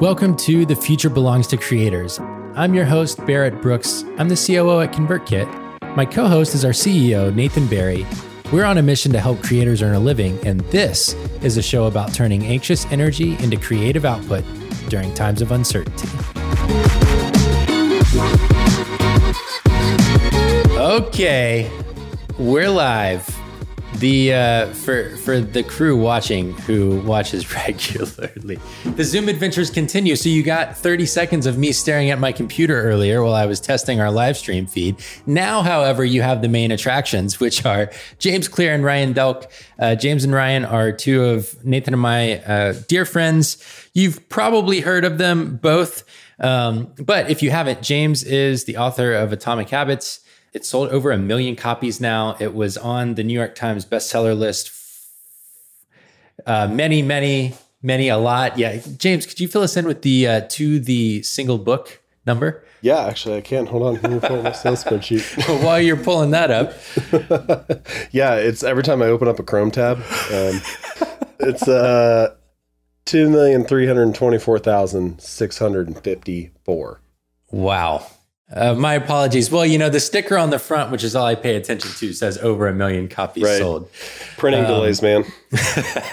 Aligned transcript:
Welcome 0.00 0.34
to 0.36 0.64
The 0.64 0.74
Future 0.74 1.10
Belongs 1.10 1.46
to 1.48 1.58
Creators. 1.58 2.18
I'm 2.54 2.72
your 2.72 2.86
host, 2.86 3.22
Barrett 3.26 3.60
Brooks. 3.60 4.02
I'm 4.16 4.30
the 4.30 4.34
COO 4.34 4.80
at 4.80 4.92
ConvertKit. 4.94 5.94
My 5.94 6.06
co 6.06 6.26
host 6.26 6.54
is 6.54 6.64
our 6.64 6.70
CEO, 6.70 7.34
Nathan 7.34 7.66
Barry. 7.66 8.06
We're 8.50 8.64
on 8.64 8.78
a 8.78 8.82
mission 8.82 9.12
to 9.12 9.20
help 9.20 9.42
creators 9.42 9.82
earn 9.82 9.94
a 9.94 10.00
living, 10.00 10.38
and 10.46 10.60
this 10.70 11.12
is 11.42 11.58
a 11.58 11.62
show 11.62 11.84
about 11.84 12.14
turning 12.14 12.46
anxious 12.46 12.86
energy 12.86 13.36
into 13.44 13.58
creative 13.58 14.06
output 14.06 14.42
during 14.88 15.12
times 15.12 15.42
of 15.42 15.52
uncertainty. 15.52 16.08
Okay, 20.78 21.70
we're 22.38 22.70
live. 22.70 23.39
The 24.00 24.32
uh, 24.32 24.66
for 24.72 25.14
for 25.18 25.40
the 25.40 25.62
crew 25.62 25.94
watching 25.94 26.54
who 26.60 27.02
watches 27.02 27.54
regularly, 27.54 28.58
the 28.96 29.04
Zoom 29.04 29.28
adventures 29.28 29.70
continue. 29.70 30.16
So 30.16 30.30
you 30.30 30.42
got 30.42 30.74
30 30.74 31.04
seconds 31.04 31.44
of 31.44 31.58
me 31.58 31.70
staring 31.72 32.08
at 32.08 32.18
my 32.18 32.32
computer 32.32 32.80
earlier 32.80 33.22
while 33.22 33.34
I 33.34 33.44
was 33.44 33.60
testing 33.60 34.00
our 34.00 34.10
live 34.10 34.38
stream 34.38 34.66
feed. 34.66 34.96
Now, 35.26 35.60
however, 35.60 36.02
you 36.02 36.22
have 36.22 36.40
the 36.40 36.48
main 36.48 36.70
attractions, 36.72 37.40
which 37.40 37.66
are 37.66 37.90
James 38.18 38.48
Clear 38.48 38.72
and 38.72 38.82
Ryan 38.82 39.12
Delk. 39.12 39.44
Uh, 39.78 39.96
James 39.96 40.24
and 40.24 40.32
Ryan 40.32 40.64
are 40.64 40.92
two 40.92 41.22
of 41.22 41.62
Nathan 41.62 41.92
and 41.92 42.00
my 42.00 42.38
uh, 42.44 42.72
dear 42.88 43.04
friends. 43.04 43.62
You've 43.92 44.26
probably 44.30 44.80
heard 44.80 45.04
of 45.04 45.18
them 45.18 45.56
both, 45.56 46.04
um, 46.38 46.90
but 46.96 47.28
if 47.28 47.42
you 47.42 47.50
haven't, 47.50 47.82
James 47.82 48.24
is 48.24 48.64
the 48.64 48.78
author 48.78 49.12
of 49.12 49.30
Atomic 49.30 49.68
Habits. 49.68 50.20
It's 50.52 50.68
sold 50.68 50.88
over 50.90 51.12
a 51.12 51.18
million 51.18 51.54
copies 51.54 52.00
now. 52.00 52.36
It 52.40 52.54
was 52.54 52.76
on 52.76 53.14
the 53.14 53.22
New 53.22 53.34
York 53.34 53.54
Times 53.54 53.84
bestseller 53.84 54.36
list. 54.36 54.72
Uh, 56.46 56.66
many, 56.66 57.02
many, 57.02 57.54
many, 57.82 58.08
a 58.08 58.16
lot. 58.16 58.58
Yeah, 58.58 58.80
James, 58.96 59.26
could 59.26 59.38
you 59.40 59.46
fill 59.46 59.62
us 59.62 59.76
in 59.76 59.86
with 59.86 60.02
the 60.02 60.26
uh, 60.26 60.40
to 60.50 60.80
the 60.80 61.22
single 61.22 61.58
book 61.58 62.00
number? 62.26 62.64
Yeah, 62.82 63.00
actually, 63.00 63.36
I 63.36 63.42
can't. 63.42 63.68
Hold 63.68 63.82
on, 63.82 63.94
let 64.02 64.10
me 64.10 64.20
pull 64.20 64.38
up 64.38 64.44
my 64.44 64.52
sales 64.52 64.82
spreadsheet. 64.82 65.62
While 65.64 65.80
you're 65.80 65.96
pulling 65.96 66.30
that 66.30 66.50
up, 66.50 66.72
yeah, 68.10 68.34
it's 68.36 68.62
every 68.62 68.82
time 68.82 69.02
I 69.02 69.06
open 69.06 69.28
up 69.28 69.38
a 69.38 69.42
Chrome 69.42 69.70
tab, 69.70 69.98
um, 69.98 70.60
it's 71.38 71.68
uh 71.68 72.34
two 73.04 73.28
million 73.28 73.64
three 73.64 73.86
hundred 73.86 74.14
twenty-four 74.14 74.58
thousand 74.60 75.20
six 75.20 75.58
hundred 75.58 75.96
fifty-four. 76.02 77.02
Wow. 77.50 78.06
Uh, 78.52 78.74
my 78.74 78.94
apologies. 78.94 79.50
Well, 79.50 79.64
you 79.64 79.78
know, 79.78 79.88
the 79.88 80.00
sticker 80.00 80.36
on 80.36 80.50
the 80.50 80.58
front, 80.58 80.90
which 80.90 81.04
is 81.04 81.14
all 81.14 81.24
I 81.26 81.36
pay 81.36 81.54
attention 81.56 81.90
to, 81.98 82.12
says 82.12 82.36
over 82.38 82.66
a 82.66 82.74
million 82.74 83.06
copies 83.08 83.44
Right. 83.44 83.58
sold. 83.58 83.88
Printing 84.36 84.64
delays, 84.64 85.02
man. 85.02 85.24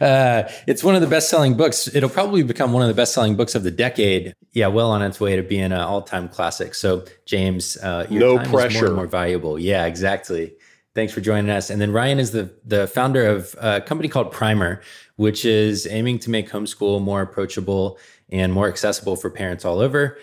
Uh, 0.00 0.48
it's 0.66 0.82
one 0.84 0.94
of 0.94 1.00
the 1.00 1.06
best 1.06 1.30
selling 1.30 1.56
books. 1.56 1.88
It'll 1.94 2.10
probably 2.10 2.42
become 2.42 2.72
one 2.72 2.82
of 2.82 2.88
the 2.88 2.94
best 2.94 3.14
selling 3.14 3.36
books 3.36 3.54
of 3.54 3.62
the 3.62 3.70
decade. 3.70 4.34
Yeah, 4.52 4.66
well 4.66 4.90
on 4.90 5.02
its 5.02 5.20
way 5.20 5.36
to 5.36 5.42
being 5.42 5.64
an 5.64 5.72
all 5.72 6.02
time 6.02 6.28
classic. 6.28 6.74
So, 6.74 7.04
James, 7.26 7.76
uh, 7.78 8.06
your 8.10 8.20
No 8.20 8.36
time 8.36 8.46
is 8.46 8.52
more 8.52 8.60
pressure. 8.60 8.86
and 8.86 8.96
more 8.96 9.06
valuable. 9.06 9.58
Yeah, 9.58 9.86
exactly. 9.86 10.54
Thanks 10.94 11.12
for 11.12 11.20
joining 11.20 11.48
us. 11.48 11.70
And 11.70 11.80
then 11.80 11.92
Ryan 11.92 12.18
is 12.18 12.32
the 12.32 12.52
the 12.64 12.86
founder 12.88 13.24
of 13.26 13.54
a 13.60 13.80
company 13.80 14.08
called 14.08 14.32
Primer, 14.32 14.82
which 15.16 15.44
is 15.44 15.86
aiming 15.86 16.18
to 16.20 16.30
make 16.30 16.50
homeschool 16.50 17.00
more 17.00 17.22
approachable 17.22 17.98
and 18.30 18.52
more 18.52 18.68
accessible 18.68 19.16
for 19.16 19.30
parents 19.30 19.64
all 19.64 19.78
over. 19.78 20.18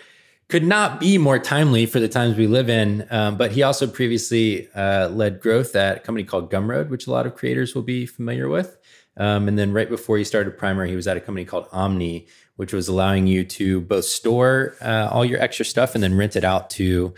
Could 0.48 0.64
not 0.64 1.00
be 1.00 1.16
more 1.16 1.38
timely 1.38 1.86
for 1.86 1.98
the 1.98 2.08
times 2.08 2.36
we 2.36 2.46
live 2.46 2.68
in. 2.68 3.06
Um, 3.10 3.36
but 3.36 3.52
he 3.52 3.62
also 3.62 3.86
previously 3.86 4.68
uh, 4.74 5.08
led 5.08 5.40
growth 5.40 5.74
at 5.74 5.96
a 5.98 6.00
company 6.00 6.24
called 6.24 6.50
Gumroad, 6.50 6.90
which 6.90 7.06
a 7.06 7.10
lot 7.10 7.26
of 7.26 7.34
creators 7.34 7.74
will 7.74 7.82
be 7.82 8.04
familiar 8.04 8.48
with. 8.48 8.76
Um, 9.16 9.48
and 9.48 9.58
then 9.58 9.72
right 9.72 9.88
before 9.88 10.18
he 10.18 10.24
started 10.24 10.56
Primer, 10.56 10.86
he 10.86 10.96
was 10.96 11.06
at 11.06 11.16
a 11.16 11.20
company 11.20 11.44
called 11.44 11.68
Omni, 11.72 12.26
which 12.56 12.72
was 12.72 12.88
allowing 12.88 13.26
you 13.26 13.44
to 13.44 13.80
both 13.80 14.04
store 14.04 14.76
uh, 14.80 15.08
all 15.10 15.24
your 15.24 15.40
extra 15.40 15.64
stuff 15.64 15.94
and 15.94 16.02
then 16.02 16.16
rent 16.16 16.36
it 16.36 16.44
out 16.44 16.70
to 16.70 17.14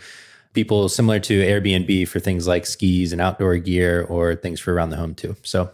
people 0.53 0.89
similar 0.89 1.19
to 1.19 1.41
Airbnb 1.41 2.07
for 2.07 2.19
things 2.19 2.47
like 2.47 2.65
skis 2.65 3.11
and 3.11 3.21
outdoor 3.21 3.57
gear 3.57 4.03
or 4.03 4.35
things 4.35 4.59
for 4.59 4.73
around 4.73 4.89
the 4.89 4.97
home 4.97 5.13
too. 5.13 5.35
So 5.43 5.71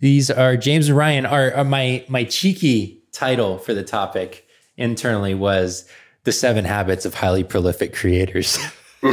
these 0.00 0.30
are 0.30 0.56
James 0.56 0.88
and 0.88 0.96
Ryan. 0.96 1.26
Are, 1.26 1.52
are 1.52 1.64
my 1.64 2.04
my 2.08 2.24
cheeky 2.24 3.02
title 3.12 3.58
for 3.58 3.74
the 3.74 3.82
topic 3.82 4.46
internally 4.76 5.34
was 5.34 5.86
the 6.24 6.32
seven 6.32 6.64
habits 6.64 7.04
of 7.04 7.14
highly 7.14 7.44
prolific 7.44 7.94
creators. 7.94 8.58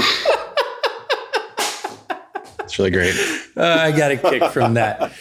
It's 2.70 2.78
really 2.78 2.92
great. 2.92 3.16
Uh, 3.58 3.64
I 3.64 3.92
got 3.92 4.12
a 4.12 4.18
kick 4.18 4.44
from 4.52 4.76
that. 4.76 5.12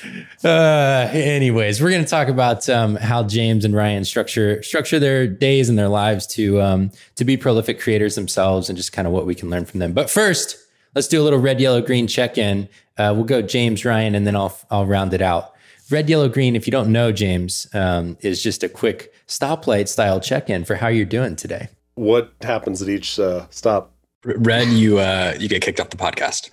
Uh, 0.44 1.08
anyways, 1.10 1.80
we're 1.80 1.88
going 1.88 2.04
to 2.04 2.08
talk 2.08 2.28
about 2.28 2.68
um, 2.68 2.96
how 2.96 3.22
James 3.22 3.64
and 3.64 3.74
Ryan 3.74 4.04
structure 4.04 4.62
structure 4.62 4.98
their 4.98 5.26
days 5.26 5.70
and 5.70 5.78
their 5.78 5.88
lives 5.88 6.26
to 6.26 6.60
um, 6.60 6.90
to 7.16 7.24
be 7.24 7.38
prolific 7.38 7.80
creators 7.80 8.16
themselves, 8.16 8.68
and 8.68 8.76
just 8.76 8.92
kind 8.92 9.08
of 9.08 9.14
what 9.14 9.24
we 9.24 9.34
can 9.34 9.48
learn 9.48 9.64
from 9.64 9.80
them. 9.80 9.94
But 9.94 10.10
first, 10.10 10.58
let's 10.94 11.08
do 11.08 11.22
a 11.22 11.24
little 11.24 11.38
red, 11.38 11.58
yellow, 11.58 11.80
green 11.80 12.06
check 12.06 12.36
in. 12.36 12.68
Uh, 12.98 13.14
we'll 13.16 13.24
go 13.24 13.40
James, 13.40 13.82
Ryan, 13.82 14.14
and 14.14 14.26
then 14.26 14.36
I'll 14.36 14.54
I'll 14.70 14.84
round 14.84 15.14
it 15.14 15.22
out. 15.22 15.54
Red, 15.90 16.10
yellow, 16.10 16.28
green. 16.28 16.54
If 16.54 16.66
you 16.66 16.70
don't 16.70 16.92
know, 16.92 17.12
James 17.12 17.66
um, 17.72 18.18
is 18.20 18.42
just 18.42 18.62
a 18.62 18.68
quick 18.68 19.10
stoplight 19.26 19.88
style 19.88 20.20
check 20.20 20.50
in 20.50 20.66
for 20.66 20.74
how 20.74 20.88
you're 20.88 21.06
doing 21.06 21.34
today. 21.34 21.68
What 21.98 22.32
happens 22.42 22.80
at 22.80 22.88
each 22.88 23.18
uh, 23.18 23.46
stop? 23.50 23.92
Red, 24.24 24.68
you 24.68 24.98
uh, 24.98 25.34
you 25.38 25.48
get 25.48 25.62
kicked 25.62 25.80
off 25.80 25.90
the 25.90 25.96
podcast. 25.96 26.50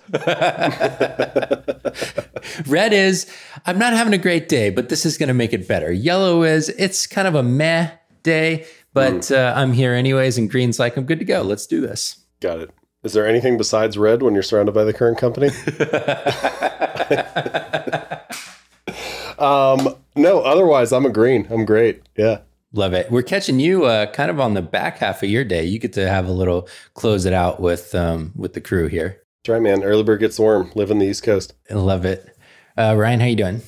Red 2.66 2.92
is, 2.92 3.32
I'm 3.64 3.78
not 3.78 3.92
having 3.92 4.12
a 4.12 4.18
great 4.18 4.48
day, 4.48 4.70
but 4.70 4.88
this 4.88 5.06
is 5.06 5.16
going 5.16 5.28
to 5.28 5.34
make 5.34 5.52
it 5.52 5.68
better. 5.68 5.92
Yellow 5.92 6.42
is, 6.42 6.68
it's 6.70 7.06
kind 7.06 7.28
of 7.28 7.36
a 7.36 7.44
meh 7.44 7.92
day, 8.24 8.66
but 8.92 9.30
uh, 9.30 9.52
I'm 9.56 9.72
here 9.72 9.94
anyways. 9.94 10.36
And 10.36 10.50
green's 10.50 10.80
like, 10.80 10.96
I'm 10.96 11.04
good 11.04 11.20
to 11.20 11.24
go. 11.24 11.42
Let's 11.42 11.66
do 11.66 11.80
this. 11.80 12.24
Got 12.40 12.58
it. 12.58 12.70
Is 13.04 13.12
there 13.12 13.26
anything 13.26 13.56
besides 13.56 13.96
red 13.96 14.22
when 14.22 14.34
you're 14.34 14.42
surrounded 14.42 14.72
by 14.72 14.82
the 14.82 14.92
current 14.92 15.16
company? 15.16 15.46
um, 19.38 19.94
no, 20.16 20.40
otherwise 20.40 20.92
I'm 20.92 21.06
a 21.06 21.10
green. 21.10 21.46
I'm 21.50 21.64
great. 21.64 22.02
Yeah. 22.16 22.40
Love 22.76 22.92
it. 22.92 23.10
We're 23.10 23.22
catching 23.22 23.58
you 23.58 23.86
uh, 23.86 24.04
kind 24.12 24.30
of 24.30 24.38
on 24.38 24.52
the 24.52 24.60
back 24.60 24.98
half 24.98 25.22
of 25.22 25.30
your 25.30 25.44
day. 25.44 25.64
You 25.64 25.78
get 25.78 25.94
to 25.94 26.06
have 26.06 26.28
a 26.28 26.32
little 26.32 26.68
close 26.92 27.24
it 27.24 27.32
out 27.32 27.58
with 27.58 27.94
um, 27.94 28.32
with 28.36 28.52
the 28.52 28.60
crew 28.60 28.86
here. 28.86 29.22
That's 29.42 29.54
right, 29.54 29.62
man. 29.62 29.82
Early 29.82 30.02
bird 30.02 30.20
gets 30.20 30.36
the 30.36 30.42
worm. 30.42 30.70
Live 30.74 30.90
in 30.90 30.98
the 30.98 31.06
East 31.06 31.22
Coast. 31.22 31.54
I 31.70 31.74
love 31.74 32.04
it. 32.04 32.36
Uh, 32.76 32.94
Ryan, 32.94 33.20
how 33.20 33.26
you 33.26 33.36
doing? 33.36 33.62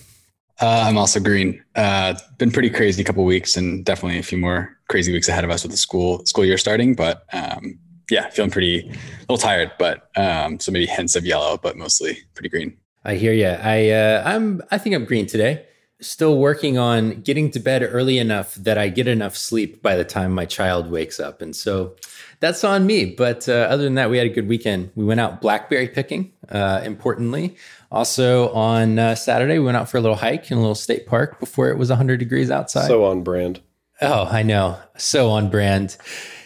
Uh, 0.60 0.84
I'm 0.86 0.98
also 0.98 1.20
green. 1.20 1.64
Uh, 1.74 2.14
been 2.36 2.50
pretty 2.50 2.68
crazy 2.68 3.00
a 3.00 3.04
couple 3.04 3.24
weeks, 3.24 3.56
and 3.56 3.82
definitely 3.82 4.18
a 4.18 4.22
few 4.22 4.36
more 4.36 4.76
crazy 4.90 5.10
weeks 5.10 5.28
ahead 5.28 5.44
of 5.44 5.50
us 5.50 5.62
with 5.62 5.70
the 5.70 5.78
school 5.78 6.24
school 6.26 6.44
year 6.44 6.58
starting. 6.58 6.94
But 6.94 7.22
um, 7.32 7.78
yeah, 8.10 8.28
feeling 8.28 8.50
pretty 8.50 8.80
a 8.90 8.92
little 9.22 9.38
tired, 9.38 9.72
but 9.78 10.10
um, 10.16 10.60
so 10.60 10.70
maybe 10.70 10.84
hints 10.84 11.16
of 11.16 11.24
yellow, 11.24 11.56
but 11.56 11.78
mostly 11.78 12.18
pretty 12.34 12.50
green. 12.50 12.76
I 13.04 13.14
hear 13.14 13.32
you. 13.32 13.46
I 13.46 13.88
uh, 13.88 14.22
I'm 14.26 14.60
I 14.70 14.76
think 14.76 14.94
I'm 14.94 15.06
green 15.06 15.24
today. 15.24 15.64
Still 16.00 16.38
working 16.38 16.78
on 16.78 17.22
getting 17.22 17.50
to 17.50 17.58
bed 17.58 17.82
early 17.82 18.18
enough 18.18 18.54
that 18.54 18.78
I 18.78 18.88
get 18.88 19.08
enough 19.08 19.36
sleep 19.36 19.82
by 19.82 19.96
the 19.96 20.04
time 20.04 20.32
my 20.32 20.44
child 20.44 20.90
wakes 20.90 21.18
up, 21.18 21.42
and 21.42 21.56
so 21.56 21.96
that's 22.40 22.62
on 22.62 22.86
me. 22.86 23.04
But 23.04 23.48
uh, 23.48 23.52
other 23.52 23.82
than 23.82 23.94
that, 23.94 24.10
we 24.10 24.18
had 24.18 24.26
a 24.26 24.30
good 24.30 24.48
weekend. 24.48 24.92
We 24.94 25.04
went 25.04 25.20
out 25.20 25.40
blackberry 25.40 25.88
picking. 25.88 26.32
Uh, 26.48 26.80
importantly, 26.84 27.56
also 27.90 28.52
on 28.52 28.98
uh, 28.98 29.14
Saturday, 29.14 29.58
we 29.58 29.64
went 29.64 29.76
out 29.76 29.88
for 29.88 29.98
a 29.98 30.00
little 30.00 30.16
hike 30.16 30.50
in 30.50 30.56
a 30.56 30.60
little 30.60 30.74
state 30.74 31.06
park 31.06 31.40
before 31.40 31.68
it 31.68 31.76
was 31.76 31.88
100 31.88 32.18
degrees 32.18 32.50
outside. 32.50 32.86
So 32.86 33.04
on 33.04 33.22
brand. 33.22 33.60
Oh, 34.00 34.28
I 34.30 34.42
know. 34.42 34.78
So 34.96 35.30
on 35.30 35.50
brand. 35.50 35.96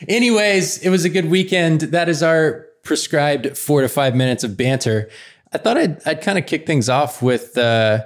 Anyways, 0.08 0.78
it 0.78 0.88
was 0.88 1.04
a 1.04 1.10
good 1.10 1.26
weekend. 1.26 1.82
That 1.82 2.08
is 2.08 2.22
our 2.22 2.66
prescribed 2.82 3.56
four 3.56 3.82
to 3.82 3.88
five 3.88 4.16
minutes 4.16 4.42
of 4.44 4.56
banter. 4.56 5.10
I 5.52 5.58
thought 5.58 5.76
I'd, 5.76 6.06
I'd 6.06 6.22
kind 6.22 6.38
of 6.38 6.46
kick 6.46 6.66
things 6.66 6.88
off 6.88 7.20
with 7.22 7.58
uh, 7.58 8.04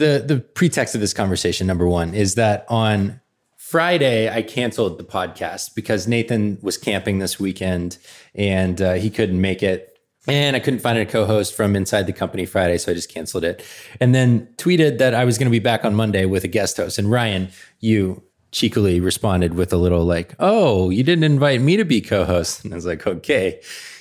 the 0.00 0.24
the 0.26 0.40
pretext 0.40 0.94
of 0.96 1.00
this 1.00 1.12
conversation. 1.12 1.66
Number 1.66 1.86
one 1.86 2.14
is 2.14 2.34
that 2.34 2.64
on 2.68 3.20
Friday 3.56 4.28
I 4.28 4.42
canceled 4.42 4.98
the 4.98 5.04
podcast 5.04 5.76
because 5.76 6.08
Nathan 6.08 6.58
was 6.60 6.76
camping 6.76 7.20
this 7.20 7.38
weekend 7.38 7.98
and 8.34 8.82
uh, 8.82 8.94
he 8.94 9.10
couldn't 9.10 9.40
make 9.40 9.62
it. 9.62 9.86
And 10.26 10.54
I 10.56 10.60
couldn't 10.60 10.80
find 10.80 10.98
a 10.98 11.06
co-host 11.06 11.54
from 11.54 11.74
inside 11.74 12.06
the 12.06 12.12
company 12.12 12.44
Friday, 12.44 12.76
so 12.76 12.92
I 12.92 12.94
just 12.94 13.08
canceled 13.08 13.42
it. 13.42 13.64
And 14.00 14.14
then 14.14 14.48
tweeted 14.56 14.98
that 14.98 15.14
I 15.14 15.24
was 15.24 15.38
going 15.38 15.46
to 15.46 15.50
be 15.50 15.60
back 15.60 15.84
on 15.84 15.94
Monday 15.94 16.26
with 16.26 16.44
a 16.44 16.48
guest 16.48 16.76
host. 16.76 16.98
And 16.98 17.10
Ryan, 17.10 17.48
you 17.78 18.22
cheekily 18.52 19.00
responded 19.00 19.54
with 19.54 19.72
a 19.72 19.76
little 19.76 20.04
like, 20.04 20.34
"Oh, 20.38 20.90
you 20.90 21.02
didn't 21.04 21.24
invite 21.24 21.60
me 21.60 21.76
to 21.76 21.84
be 21.84 22.00
co-host." 22.00 22.64
And 22.64 22.74
I 22.74 22.76
was 22.76 22.86
like, 22.86 23.06
"Okay." 23.06 23.60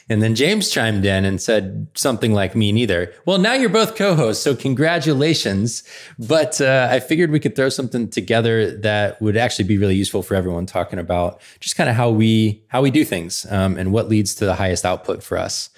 And 0.09 0.23
then 0.23 0.33
James 0.33 0.69
chimed 0.69 1.05
in 1.05 1.23
and 1.23 1.39
said 1.39 1.87
something 1.93 2.33
like, 2.33 2.55
"Me 2.55 2.71
neither." 2.71 3.13
Well, 3.25 3.37
now 3.37 3.53
you're 3.53 3.69
both 3.69 3.95
co-hosts, 3.95 4.43
so 4.43 4.55
congratulations. 4.55 5.83
But 6.17 6.59
uh, 6.59 6.87
I 6.89 6.99
figured 6.99 7.29
we 7.29 7.39
could 7.39 7.55
throw 7.55 7.69
something 7.69 8.09
together 8.09 8.75
that 8.77 9.21
would 9.21 9.37
actually 9.37 9.65
be 9.65 9.77
really 9.77 9.95
useful 9.95 10.23
for 10.23 10.33
everyone, 10.33 10.65
talking 10.65 10.97
about 10.97 11.39
just 11.59 11.75
kind 11.75 11.89
of 11.89 11.95
how 11.95 12.09
we 12.09 12.63
how 12.69 12.81
we 12.81 12.89
do 12.89 13.05
things 13.05 13.45
um, 13.51 13.77
and 13.77 13.91
what 13.93 14.09
leads 14.09 14.33
to 14.35 14.45
the 14.45 14.55
highest 14.55 14.83
output 14.83 15.21
for 15.21 15.37
us. 15.37 15.69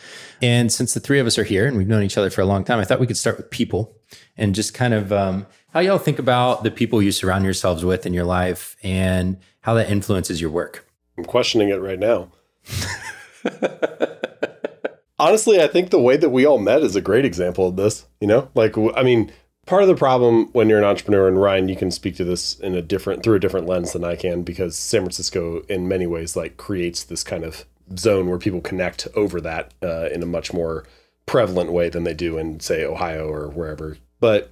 And 0.42 0.72
since 0.72 0.94
the 0.94 1.00
three 1.00 1.20
of 1.20 1.28
us 1.28 1.38
are 1.38 1.44
here 1.44 1.68
and 1.68 1.78
we've 1.78 1.88
known 1.88 2.04
each 2.04 2.18
other 2.18 2.30
for 2.30 2.42
a 2.42 2.46
long 2.46 2.64
time, 2.64 2.80
I 2.80 2.86
thought 2.86 3.00
we 3.00 3.08
could 3.08 3.18
start 3.18 3.38
with 3.38 3.50
people 3.52 3.96
and 4.38 4.56
just 4.56 4.74
kind 4.74 4.94
of 4.94 5.12
um, 5.12 5.46
how 5.74 5.82
y'all 5.82 5.98
think 5.98 6.20
about 6.20 6.64
the 6.64 6.72
people 6.72 7.02
you 7.02 7.12
surround 7.12 7.44
yourselves 7.44 7.86
with 7.86 8.06
in 8.06 8.14
your 8.14 8.24
life 8.26 8.76
and 8.82 9.38
how 9.62 9.74
that 9.76 9.90
influences 9.90 10.42
your 10.42 10.50
work. 10.50 10.88
I'm 11.18 11.26
questioning 11.26 11.70
it 11.70 11.76
right 11.76 12.00
now. 12.00 12.30
Honestly, 15.20 15.62
I 15.62 15.68
think 15.68 15.90
the 15.90 16.00
way 16.00 16.18
that 16.18 16.30
we 16.30 16.46
all 16.46 16.58
met 16.58 16.82
is 16.82 16.96
a 16.96 17.02
great 17.02 17.26
example 17.26 17.68
of 17.68 17.76
this. 17.76 18.06
You 18.20 18.28
know, 18.28 18.50
like, 18.56 18.76
I 18.78 19.04
mean, 19.04 19.32
part 19.66 19.84
of 19.84 19.88
the 19.88 19.96
problem 19.96 20.50
when 20.54 20.68
you're 20.68 20.80
an 20.80 20.86
entrepreneur, 20.86 21.28
and 21.28 21.40
Ryan, 21.40 21.70
you 21.70 21.76
can 21.76 21.92
speak 21.92 22.16
to 22.16 22.24
this 22.24 22.60
in 22.60 22.74
a 22.76 22.82
different, 22.82 23.24
through 23.24 23.36
a 23.36 23.40
different 23.40 23.68
lens 23.68 23.94
than 23.94 24.04
I 24.04 24.16
can, 24.16 24.44
because 24.44 24.76
San 24.76 25.02
Francisco, 25.02 25.62
in 25.70 25.88
many 25.88 26.08
ways, 26.08 26.36
like 26.36 26.58
creates 26.58 27.04
this 27.04 27.24
kind 27.24 27.44
of 27.44 27.66
zone 27.98 28.30
where 28.30 28.40
people 28.40 28.62
connect 28.62 29.08
over 29.16 29.40
that 29.42 29.74
uh, 29.84 30.10
in 30.12 30.24
a 30.24 30.26
much 30.28 30.54
more 30.54 30.86
prevalent 31.26 31.72
way 31.72 31.90
than 31.90 32.04
they 32.04 32.14
do 32.14 32.38
in, 32.38 32.60
say, 32.60 32.84
Ohio 32.84 33.28
or 33.28 33.50
wherever. 33.50 33.98
But 34.20 34.52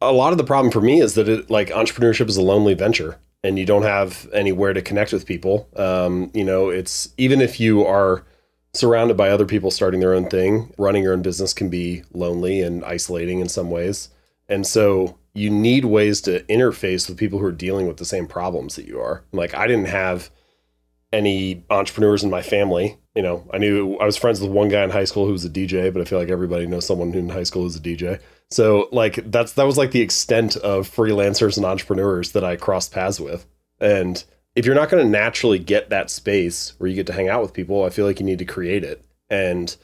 a 0.00 0.12
lot 0.12 0.32
of 0.32 0.38
the 0.38 0.44
problem 0.44 0.70
for 0.70 0.80
me 0.80 1.00
is 1.00 1.14
that 1.14 1.28
it, 1.28 1.50
like 1.50 1.68
entrepreneurship 1.68 2.28
is 2.28 2.36
a 2.36 2.42
lonely 2.42 2.74
venture 2.74 3.18
and 3.44 3.58
you 3.58 3.66
don't 3.66 3.82
have 3.82 4.26
anywhere 4.32 4.72
to 4.72 4.82
connect 4.82 5.12
with 5.12 5.26
people. 5.26 5.68
Um, 5.76 6.30
you 6.34 6.42
know, 6.42 6.70
it's 6.70 7.10
even 7.18 7.42
if 7.42 7.60
you 7.60 7.84
are 7.84 8.24
surrounded 8.72 9.16
by 9.16 9.28
other 9.28 9.44
people 9.44 9.70
starting 9.70 10.00
their 10.00 10.14
own 10.14 10.28
thing, 10.28 10.72
running 10.78 11.02
your 11.02 11.12
own 11.12 11.22
business 11.22 11.52
can 11.52 11.68
be 11.68 12.02
lonely 12.12 12.62
and 12.62 12.84
isolating 12.84 13.40
in 13.40 13.48
some 13.48 13.70
ways. 13.70 14.08
And 14.48 14.66
so 14.66 15.18
you 15.34 15.50
need 15.50 15.84
ways 15.84 16.22
to 16.22 16.40
interface 16.44 17.06
with 17.06 17.18
people 17.18 17.38
who 17.38 17.44
are 17.44 17.52
dealing 17.52 17.86
with 17.86 17.98
the 17.98 18.04
same 18.04 18.26
problems 18.26 18.76
that 18.76 18.86
you 18.86 18.98
are. 18.98 19.22
Like 19.30 19.54
I 19.54 19.66
didn't 19.66 19.88
have 19.88 20.30
any 21.12 21.64
entrepreneurs 21.68 22.24
in 22.24 22.30
my 22.30 22.42
family. 22.42 22.98
You 23.14 23.22
know, 23.22 23.48
I 23.52 23.58
knew 23.58 23.96
I 23.96 24.06
was 24.06 24.16
friends 24.16 24.40
with 24.40 24.50
one 24.50 24.70
guy 24.70 24.82
in 24.82 24.90
high 24.90 25.04
school 25.04 25.26
who 25.26 25.32
was 25.32 25.44
a 25.44 25.50
DJ, 25.50 25.92
but 25.92 26.00
I 26.00 26.06
feel 26.06 26.18
like 26.18 26.30
everybody 26.30 26.66
knows 26.66 26.86
someone 26.86 27.12
who 27.12 27.18
in 27.18 27.28
high 27.28 27.44
school 27.44 27.62
who's 27.62 27.76
a 27.76 27.80
DJ. 27.80 28.20
So 28.54 28.88
like 28.92 29.32
that's 29.32 29.54
that 29.54 29.64
was 29.64 29.76
like 29.76 29.90
the 29.90 30.00
extent 30.00 30.56
of 30.56 30.88
freelancers 30.88 31.56
and 31.56 31.66
entrepreneurs 31.66 32.30
that 32.32 32.44
I 32.44 32.54
crossed 32.54 32.92
paths 32.92 33.18
with. 33.18 33.46
And 33.80 34.22
if 34.54 34.64
you're 34.64 34.76
not 34.76 34.90
going 34.90 35.04
to 35.04 35.10
naturally 35.10 35.58
get 35.58 35.90
that 35.90 36.08
space 36.08 36.74
where 36.78 36.88
you 36.88 36.94
get 36.94 37.08
to 37.08 37.12
hang 37.12 37.28
out 37.28 37.42
with 37.42 37.52
people, 37.52 37.82
I 37.82 37.90
feel 37.90 38.06
like 38.06 38.20
you 38.20 38.26
need 38.26 38.38
to 38.38 38.44
create 38.44 38.84
it. 38.84 39.04
And 39.28 39.76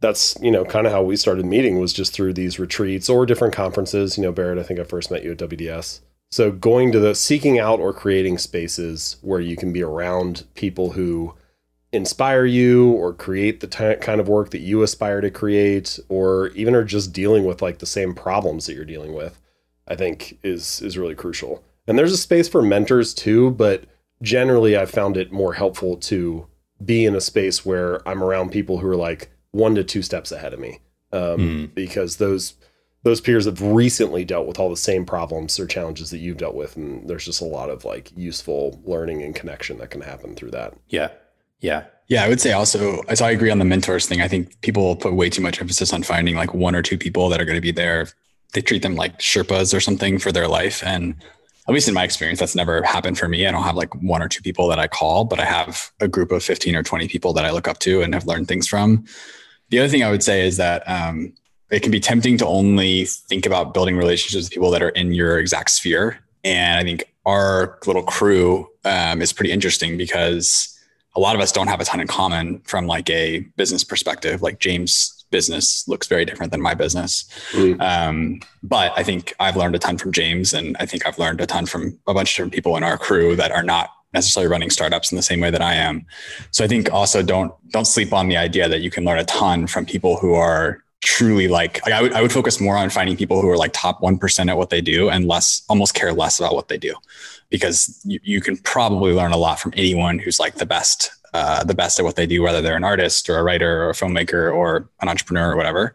that's, 0.00 0.38
you 0.40 0.50
know, 0.50 0.64
kind 0.64 0.86
of 0.86 0.92
how 0.94 1.02
we 1.02 1.16
started 1.16 1.44
meeting 1.44 1.78
was 1.78 1.92
just 1.92 2.14
through 2.14 2.32
these 2.32 2.58
retreats 2.58 3.10
or 3.10 3.26
different 3.26 3.52
conferences. 3.52 4.16
You 4.16 4.22
know, 4.22 4.32
Barrett, 4.32 4.58
I 4.58 4.62
think 4.62 4.80
I 4.80 4.84
first 4.84 5.10
met 5.10 5.22
you 5.22 5.32
at 5.32 5.38
WDS. 5.38 6.00
So 6.30 6.50
going 6.50 6.92
to 6.92 7.00
the 7.00 7.14
seeking 7.14 7.58
out 7.58 7.78
or 7.78 7.92
creating 7.92 8.38
spaces 8.38 9.16
where 9.20 9.40
you 9.40 9.54
can 9.54 9.70
be 9.70 9.82
around 9.82 10.46
people 10.54 10.92
who 10.92 11.34
inspire 11.94 12.44
you 12.44 12.90
or 12.92 13.12
create 13.12 13.60
the 13.60 13.68
t- 13.68 13.94
kind 14.04 14.20
of 14.20 14.28
work 14.28 14.50
that 14.50 14.60
you 14.60 14.82
aspire 14.82 15.20
to 15.20 15.30
create 15.30 16.00
or 16.08 16.48
even 16.48 16.74
are 16.74 16.82
just 16.82 17.12
dealing 17.12 17.44
with 17.44 17.62
like 17.62 17.78
the 17.78 17.86
same 17.86 18.12
problems 18.14 18.66
that 18.66 18.74
you're 18.74 18.84
dealing 18.84 19.14
with 19.14 19.40
i 19.86 19.94
think 19.94 20.38
is 20.42 20.82
is 20.82 20.98
really 20.98 21.14
crucial. 21.14 21.62
And 21.86 21.98
there's 21.98 22.12
a 22.12 22.18
space 22.18 22.48
for 22.48 22.62
mentors 22.62 23.14
too 23.14 23.52
but 23.52 23.84
generally 24.22 24.76
i've 24.76 24.90
found 24.90 25.16
it 25.16 25.32
more 25.32 25.54
helpful 25.54 25.96
to 25.96 26.46
be 26.84 27.04
in 27.04 27.14
a 27.14 27.20
space 27.20 27.64
where 27.64 28.06
i'm 28.08 28.22
around 28.22 28.50
people 28.50 28.78
who 28.78 28.88
are 28.88 28.96
like 28.96 29.30
one 29.52 29.74
to 29.76 29.84
two 29.84 30.02
steps 30.02 30.32
ahead 30.32 30.52
of 30.52 30.58
me 30.58 30.80
um, 31.12 31.38
mm. 31.38 31.74
because 31.74 32.16
those 32.16 32.54
those 33.04 33.20
peers 33.20 33.44
have 33.44 33.60
recently 33.60 34.24
dealt 34.24 34.46
with 34.46 34.58
all 34.58 34.70
the 34.70 34.76
same 34.76 35.04
problems 35.04 35.60
or 35.60 35.66
challenges 35.66 36.10
that 36.10 36.18
you've 36.18 36.38
dealt 36.38 36.54
with 36.54 36.74
and 36.74 37.08
there's 37.08 37.26
just 37.26 37.42
a 37.42 37.44
lot 37.44 37.70
of 37.70 37.84
like 37.84 38.10
useful 38.16 38.80
learning 38.84 39.22
and 39.22 39.36
connection 39.36 39.78
that 39.78 39.90
can 39.90 40.00
happen 40.00 40.34
through 40.34 40.50
that. 40.50 40.74
Yeah 40.88 41.10
yeah. 41.64 41.84
Yeah, 42.08 42.22
I 42.22 42.28
would 42.28 42.40
say 42.40 42.52
also, 42.52 43.02
so 43.14 43.24
I 43.24 43.30
agree 43.30 43.50
on 43.50 43.58
the 43.58 43.64
mentors 43.64 44.04
thing. 44.04 44.20
I 44.20 44.28
think 44.28 44.60
people 44.60 44.94
put 44.96 45.14
way 45.14 45.30
too 45.30 45.40
much 45.40 45.60
emphasis 45.60 45.94
on 45.94 46.02
finding 46.02 46.36
like 46.36 46.52
one 46.52 46.74
or 46.74 46.82
two 46.82 46.98
people 46.98 47.30
that 47.30 47.40
are 47.40 47.46
going 47.46 47.56
to 47.56 47.62
be 47.62 47.72
there. 47.72 48.08
They 48.52 48.60
treat 48.60 48.82
them 48.82 48.94
like 48.94 49.18
Sherpas 49.18 49.74
or 49.74 49.80
something 49.80 50.18
for 50.18 50.30
their 50.30 50.46
life. 50.46 50.82
And 50.84 51.14
at 51.66 51.72
least 51.72 51.88
in 51.88 51.94
my 51.94 52.04
experience, 52.04 52.38
that's 52.38 52.54
never 52.54 52.82
happened 52.82 53.18
for 53.18 53.26
me. 53.26 53.46
I 53.46 53.50
don't 53.50 53.62
have 53.62 53.76
like 53.76 53.94
one 54.02 54.20
or 54.20 54.28
two 54.28 54.42
people 54.42 54.68
that 54.68 54.78
I 54.78 54.86
call, 54.86 55.24
but 55.24 55.40
I 55.40 55.46
have 55.46 55.90
a 56.00 56.06
group 56.06 56.30
of 56.30 56.44
15 56.44 56.76
or 56.76 56.82
20 56.82 57.08
people 57.08 57.32
that 57.32 57.46
I 57.46 57.50
look 57.50 57.66
up 57.66 57.78
to 57.80 58.02
and 58.02 58.12
have 58.12 58.26
learned 58.26 58.48
things 58.48 58.68
from. 58.68 59.06
The 59.70 59.78
other 59.78 59.88
thing 59.88 60.04
I 60.04 60.10
would 60.10 60.22
say 60.22 60.46
is 60.46 60.58
that 60.58 60.82
um, 60.86 61.32
it 61.70 61.80
can 61.80 61.90
be 61.90 62.00
tempting 62.00 62.36
to 62.38 62.46
only 62.46 63.06
think 63.06 63.46
about 63.46 63.72
building 63.72 63.96
relationships 63.96 64.44
with 64.44 64.52
people 64.52 64.70
that 64.72 64.82
are 64.82 64.90
in 64.90 65.14
your 65.14 65.38
exact 65.38 65.70
sphere. 65.70 66.18
And 66.44 66.78
I 66.78 66.82
think 66.82 67.04
our 67.24 67.78
little 67.86 68.02
crew 68.02 68.68
um, 68.84 69.22
is 69.22 69.32
pretty 69.32 69.50
interesting 69.50 69.96
because 69.96 70.73
a 71.16 71.20
lot 71.20 71.34
of 71.34 71.40
us 71.40 71.52
don't 71.52 71.68
have 71.68 71.80
a 71.80 71.84
ton 71.84 72.00
in 72.00 72.06
common 72.06 72.60
from 72.60 72.86
like 72.86 73.08
a 73.10 73.40
business 73.56 73.84
perspective. 73.84 74.42
Like 74.42 74.58
James' 74.58 75.24
business 75.30 75.86
looks 75.88 76.06
very 76.06 76.24
different 76.24 76.52
than 76.52 76.60
my 76.60 76.74
business. 76.74 77.24
Mm. 77.52 77.80
Um, 77.80 78.40
but 78.62 78.92
I 78.96 79.02
think 79.02 79.34
I've 79.40 79.56
learned 79.56 79.74
a 79.74 79.78
ton 79.78 79.98
from 79.98 80.12
James, 80.12 80.54
and 80.54 80.76
I 80.78 80.86
think 80.86 81.06
I've 81.06 81.18
learned 81.18 81.40
a 81.40 81.46
ton 81.46 81.66
from 81.66 81.98
a 82.06 82.14
bunch 82.14 82.30
of 82.30 82.36
different 82.36 82.52
people 82.54 82.76
in 82.76 82.82
our 82.82 82.98
crew 82.98 83.36
that 83.36 83.50
are 83.52 83.62
not 83.62 83.90
necessarily 84.12 84.48
running 84.48 84.70
startups 84.70 85.10
in 85.10 85.16
the 85.16 85.22
same 85.22 85.40
way 85.40 85.50
that 85.50 85.60
I 85.60 85.74
am. 85.74 86.06
So 86.52 86.64
I 86.64 86.68
think 86.68 86.92
also 86.92 87.22
don't 87.22 87.52
don't 87.70 87.84
sleep 87.84 88.12
on 88.12 88.28
the 88.28 88.36
idea 88.36 88.68
that 88.68 88.80
you 88.80 88.90
can 88.90 89.04
learn 89.04 89.18
a 89.18 89.24
ton 89.24 89.66
from 89.66 89.84
people 89.84 90.16
who 90.16 90.34
are 90.34 90.84
truly 91.04 91.48
like, 91.48 91.84
like 91.84 91.92
I 91.92 92.00
would 92.00 92.12
I 92.12 92.22
would 92.22 92.32
focus 92.32 92.60
more 92.60 92.76
on 92.76 92.88
finding 92.90 93.16
people 93.16 93.40
who 93.40 93.50
are 93.50 93.56
like 93.56 93.72
top 93.72 94.00
1% 94.00 94.48
at 94.48 94.56
what 94.56 94.70
they 94.70 94.80
do 94.80 95.10
and 95.10 95.26
less 95.26 95.62
almost 95.68 95.94
care 95.94 96.12
less 96.12 96.38
about 96.38 96.54
what 96.54 96.68
they 96.68 96.78
do 96.78 96.94
because 97.50 98.00
you, 98.04 98.20
you 98.22 98.40
can 98.40 98.56
probably 98.58 99.12
learn 99.12 99.32
a 99.32 99.36
lot 99.36 99.60
from 99.60 99.72
anyone 99.76 100.18
who's 100.18 100.40
like 100.40 100.56
the 100.56 100.66
best 100.66 101.10
uh, 101.34 101.64
the 101.64 101.74
best 101.74 101.98
at 101.98 102.04
what 102.04 102.14
they 102.14 102.26
do, 102.26 102.42
whether 102.42 102.62
they're 102.62 102.76
an 102.76 102.84
artist 102.84 103.28
or 103.28 103.36
a 103.38 103.42
writer 103.42 103.82
or 103.82 103.90
a 103.90 103.92
filmmaker 103.92 104.54
or 104.54 104.88
an 105.00 105.08
entrepreneur 105.08 105.52
or 105.52 105.56
whatever. 105.56 105.92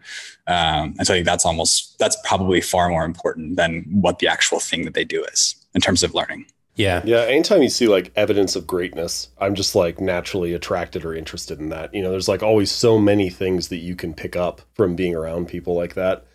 Um, 0.47 0.95
and 0.97 1.07
so 1.07 1.13
I 1.13 1.17
think 1.17 1.25
that's 1.25 1.45
almost 1.45 1.97
that's 1.97 2.17
probably 2.25 2.59
far 2.59 2.89
more 2.89 3.05
important 3.05 3.55
than 3.55 3.85
what 3.89 4.19
the 4.19 4.27
actual 4.27 4.59
thing 4.59 4.83
that 4.83 4.95
they 4.95 5.05
do 5.05 5.23
is 5.23 5.55
in 5.73 5.79
terms 5.79 6.03
of 6.03 6.13
learning. 6.13 6.45
Yeah. 6.75 7.01
Yeah. 7.05 7.21
Anytime 7.21 7.61
you 7.61 7.69
see 7.69 7.87
like 7.87 8.11
evidence 8.17 8.57
of 8.57 8.67
greatness, 8.67 9.29
I'm 9.39 9.55
just 9.55 9.75
like 9.75 10.01
naturally 10.01 10.53
attracted 10.53 11.05
or 11.05 11.13
interested 11.15 11.59
in 11.59 11.69
that. 11.69 11.93
You 11.93 12.01
know, 12.01 12.11
there's 12.11 12.27
like 12.27 12.43
always 12.43 12.69
so 12.69 12.99
many 12.99 13.29
things 13.29 13.69
that 13.69 13.77
you 13.77 13.95
can 13.95 14.13
pick 14.13 14.35
up 14.35 14.61
from 14.73 14.95
being 14.95 15.15
around 15.15 15.47
people 15.47 15.73
like 15.73 15.93
that 15.93 16.25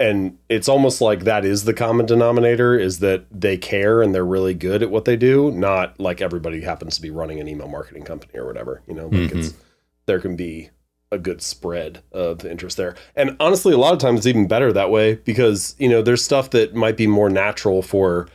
and 0.00 0.38
it's 0.48 0.68
almost 0.68 1.00
like 1.00 1.24
that 1.24 1.44
is 1.44 1.64
the 1.64 1.74
common 1.74 2.06
denominator 2.06 2.76
is 2.76 2.98
that 2.98 3.26
they 3.30 3.56
care 3.56 4.02
and 4.02 4.14
they're 4.14 4.24
really 4.24 4.54
good 4.54 4.82
at 4.82 4.90
what 4.90 5.04
they 5.04 5.16
do 5.16 5.50
not 5.52 5.98
like 6.00 6.20
everybody 6.20 6.60
happens 6.60 6.96
to 6.96 7.02
be 7.02 7.10
running 7.10 7.40
an 7.40 7.48
email 7.48 7.68
marketing 7.68 8.02
company 8.02 8.36
or 8.36 8.46
whatever 8.46 8.82
you 8.86 8.94
know 8.94 9.06
like 9.06 9.30
mm-hmm. 9.30 9.38
it's 9.38 9.54
there 10.06 10.20
can 10.20 10.36
be 10.36 10.70
a 11.12 11.18
good 11.18 11.40
spread 11.40 12.02
of 12.12 12.44
interest 12.44 12.76
there 12.76 12.96
and 13.14 13.36
honestly 13.38 13.72
a 13.72 13.78
lot 13.78 13.92
of 13.92 14.00
times 14.00 14.20
it's 14.20 14.26
even 14.26 14.48
better 14.48 14.72
that 14.72 14.90
way 14.90 15.14
because 15.14 15.76
you 15.78 15.88
know 15.88 16.02
there's 16.02 16.24
stuff 16.24 16.50
that 16.50 16.74
might 16.74 16.96
be 16.96 17.06
more 17.06 17.30
natural 17.30 17.82
for 17.82 18.28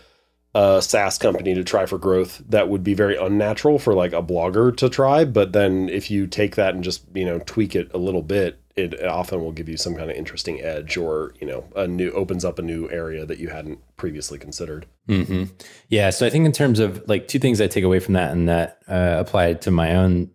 a 0.56 0.82
SaaS 0.82 1.18
company 1.18 1.54
to 1.54 1.64
try 1.64 1.86
for 1.86 1.98
growth 1.98 2.42
that 2.50 2.70
would 2.70 2.84
be 2.84 2.94
very 2.94 3.16
unnatural 3.16 3.78
for 3.78 3.94
like 3.94 4.14
a 4.14 4.24
blogger 4.24 4.76
to 4.78 4.90
try. 4.90 5.24
But 5.24 5.54
then 5.54 5.90
if 5.90 6.10
you 6.10 6.26
take 6.26 6.56
that 6.56 6.74
and 6.74 6.84
just, 6.84 7.04
you 7.14 7.24
know, 7.24 7.40
tweak 7.40 7.76
it 7.76 7.92
a 7.94 8.00
little 8.00 8.24
bit, 8.24 8.60
it 8.80 9.04
often 9.06 9.42
will 9.42 9.52
give 9.52 9.70
you 9.70 9.78
some 9.78 9.96
kind 9.96 10.10
of 10.10 10.16
interesting 10.16 10.62
edge 10.62 10.98
or 10.98 11.34
you 11.40 11.48
know 11.48 11.64
a 11.76 11.88
new 11.88 12.12
opens 12.12 12.44
up 12.46 12.60
a 12.60 12.62
new 12.62 12.90
area 12.90 13.26
that 13.26 13.40
you 13.40 13.50
hadn't 13.50 13.80
previously 13.98 14.38
considered 14.38 14.86
mm-hmm. 15.08 15.44
yeah 15.90 16.10
so 16.10 16.26
i 16.26 16.30
think 16.30 16.46
in 16.46 16.52
terms 16.52 16.80
of 16.80 17.04
like 17.08 17.28
two 17.28 17.40
things 17.40 17.62
i 17.62 17.68
take 17.68 17.84
away 17.84 18.00
from 18.00 18.14
that 18.14 18.32
and 18.32 18.48
that 18.48 18.82
uh, 18.88 19.16
apply 19.20 19.54
to 19.54 19.72
my 19.72 19.96
own 19.96 20.30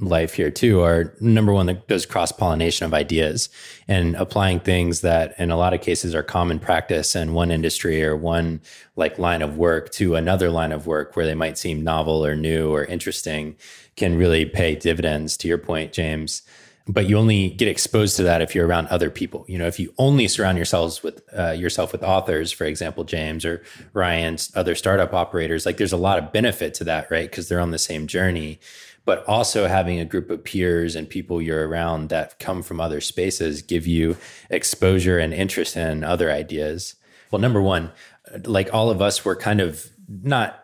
life 0.00 0.34
here 0.34 0.50
too 0.50 0.80
are 0.80 1.14
number 1.20 1.52
one 1.52 1.66
that 1.66 1.88
does 1.88 2.06
cross 2.06 2.30
pollination 2.30 2.86
of 2.86 2.94
ideas 2.94 3.48
and 3.88 4.14
applying 4.14 4.60
things 4.60 5.00
that 5.00 5.34
in 5.38 5.50
a 5.50 5.56
lot 5.56 5.74
of 5.74 5.80
cases 5.80 6.14
are 6.14 6.22
common 6.22 6.60
practice 6.60 7.16
in 7.16 7.34
one 7.34 7.50
industry 7.50 8.04
or 8.04 8.16
one 8.16 8.60
like 8.94 9.18
line 9.18 9.42
of 9.42 9.56
work 9.56 9.90
to 9.90 10.14
another 10.14 10.50
line 10.50 10.70
of 10.70 10.86
work 10.86 11.16
where 11.16 11.26
they 11.26 11.34
might 11.34 11.58
seem 11.58 11.82
novel 11.82 12.24
or 12.24 12.36
new 12.36 12.72
or 12.72 12.84
interesting 12.84 13.56
can 13.96 14.16
really 14.16 14.46
pay 14.46 14.76
dividends 14.76 15.36
to 15.36 15.48
your 15.48 15.58
point 15.58 15.92
james 15.92 16.42
but 16.88 17.06
you 17.06 17.18
only 17.18 17.50
get 17.50 17.68
exposed 17.68 18.16
to 18.16 18.22
that 18.22 18.40
if 18.40 18.54
you're 18.54 18.66
around 18.66 18.86
other 18.88 19.10
people. 19.10 19.44
You 19.46 19.58
know, 19.58 19.66
if 19.66 19.78
you 19.78 19.92
only 19.98 20.26
surround 20.26 20.56
yourselves 20.56 21.02
with 21.02 21.22
uh, 21.36 21.50
yourself 21.50 21.92
with 21.92 22.02
authors, 22.02 22.50
for 22.50 22.64
example, 22.64 23.04
James 23.04 23.44
or 23.44 23.62
Ryan's 23.92 24.50
other 24.54 24.74
startup 24.74 25.12
operators, 25.12 25.66
like 25.66 25.76
there's 25.76 25.92
a 25.92 25.98
lot 25.98 26.18
of 26.18 26.32
benefit 26.32 26.72
to 26.74 26.84
that, 26.84 27.10
right? 27.10 27.30
Because 27.30 27.48
they're 27.48 27.60
on 27.60 27.72
the 27.72 27.78
same 27.78 28.06
journey. 28.06 28.58
But 29.04 29.24
also 29.26 29.68
having 29.68 30.00
a 30.00 30.04
group 30.04 30.30
of 30.30 30.44
peers 30.44 30.94
and 30.94 31.08
people 31.08 31.40
you're 31.40 31.68
around 31.68 32.08
that 32.08 32.38
come 32.38 32.62
from 32.62 32.80
other 32.80 33.00
spaces 33.00 33.62
give 33.62 33.86
you 33.86 34.16
exposure 34.50 35.18
and 35.18 35.32
interest 35.32 35.76
in 35.76 36.04
other 36.04 36.30
ideas. 36.30 36.94
Well, 37.30 37.40
number 37.40 37.62
one, 37.62 37.92
like 38.44 38.72
all 38.72 38.90
of 38.90 39.00
us 39.00 39.24
were 39.24 39.36
kind 39.36 39.60
of 39.60 39.90
not 40.08 40.60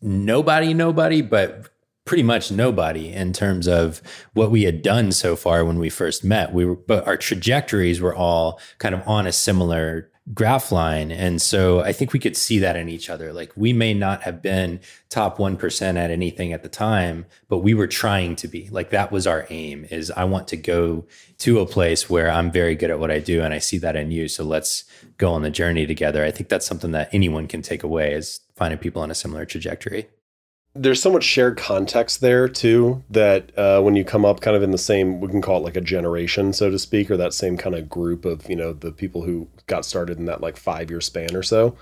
nobody, 0.00 0.74
nobody, 0.74 1.22
but 1.22 1.68
pretty 2.08 2.22
much 2.22 2.50
nobody 2.50 3.12
in 3.12 3.34
terms 3.34 3.68
of 3.68 4.00
what 4.32 4.50
we 4.50 4.62
had 4.62 4.80
done 4.80 5.12
so 5.12 5.36
far 5.36 5.62
when 5.62 5.78
we 5.78 5.90
first 5.90 6.24
met. 6.24 6.54
We 6.54 6.64
were, 6.64 6.74
but 6.74 7.06
our 7.06 7.18
trajectories 7.18 8.00
were 8.00 8.14
all 8.14 8.58
kind 8.78 8.94
of 8.94 9.06
on 9.06 9.26
a 9.26 9.32
similar 9.32 10.10
graph 10.32 10.72
line. 10.72 11.12
And 11.12 11.40
so 11.40 11.80
I 11.80 11.92
think 11.92 12.14
we 12.14 12.18
could 12.18 12.34
see 12.34 12.58
that 12.60 12.76
in 12.76 12.88
each 12.88 13.10
other. 13.10 13.30
Like 13.34 13.52
we 13.56 13.74
may 13.74 13.92
not 13.92 14.22
have 14.22 14.40
been 14.40 14.80
top 15.10 15.36
1% 15.36 15.96
at 15.96 16.10
anything 16.10 16.54
at 16.54 16.62
the 16.62 16.70
time, 16.70 17.26
but 17.46 17.58
we 17.58 17.74
were 17.74 17.86
trying 17.86 18.36
to 18.36 18.48
be. 18.48 18.70
Like 18.70 18.88
that 18.88 19.12
was 19.12 19.26
our 19.26 19.46
aim 19.50 19.84
is 19.90 20.10
I 20.10 20.24
want 20.24 20.48
to 20.48 20.56
go 20.56 21.06
to 21.38 21.60
a 21.60 21.66
place 21.66 22.08
where 22.08 22.30
I'm 22.30 22.50
very 22.50 22.74
good 22.74 22.90
at 22.90 23.00
what 23.00 23.10
I 23.10 23.18
do 23.18 23.42
and 23.42 23.52
I 23.52 23.58
see 23.58 23.76
that 23.78 23.96
in 23.96 24.10
you. 24.10 24.28
So 24.28 24.44
let's 24.44 24.84
go 25.18 25.34
on 25.34 25.42
the 25.42 25.50
journey 25.50 25.86
together. 25.86 26.24
I 26.24 26.30
think 26.30 26.48
that's 26.48 26.66
something 26.66 26.92
that 26.92 27.10
anyone 27.12 27.48
can 27.48 27.60
take 27.60 27.82
away 27.82 28.14
is 28.14 28.40
finding 28.56 28.78
people 28.78 29.02
on 29.02 29.10
a 29.10 29.14
similar 29.14 29.44
trajectory 29.44 30.08
there's 30.82 31.02
so 31.02 31.12
much 31.12 31.24
shared 31.24 31.56
context 31.56 32.20
there 32.20 32.48
too 32.48 33.02
that 33.10 33.56
uh, 33.58 33.80
when 33.80 33.96
you 33.96 34.04
come 34.04 34.24
up 34.24 34.40
kind 34.40 34.56
of 34.56 34.62
in 34.62 34.70
the 34.70 34.78
same 34.78 35.20
we 35.20 35.28
can 35.28 35.42
call 35.42 35.58
it 35.58 35.64
like 35.64 35.76
a 35.76 35.80
generation 35.80 36.52
so 36.52 36.70
to 36.70 36.78
speak 36.78 37.10
or 37.10 37.16
that 37.16 37.34
same 37.34 37.56
kind 37.56 37.74
of 37.74 37.88
group 37.88 38.24
of 38.24 38.48
you 38.48 38.56
know 38.56 38.72
the 38.72 38.92
people 38.92 39.22
who 39.22 39.48
got 39.66 39.84
started 39.84 40.18
in 40.18 40.24
that 40.26 40.40
like 40.40 40.56
five 40.56 40.90
year 40.90 41.00
span 41.00 41.34
or 41.34 41.42
so. 41.42 41.76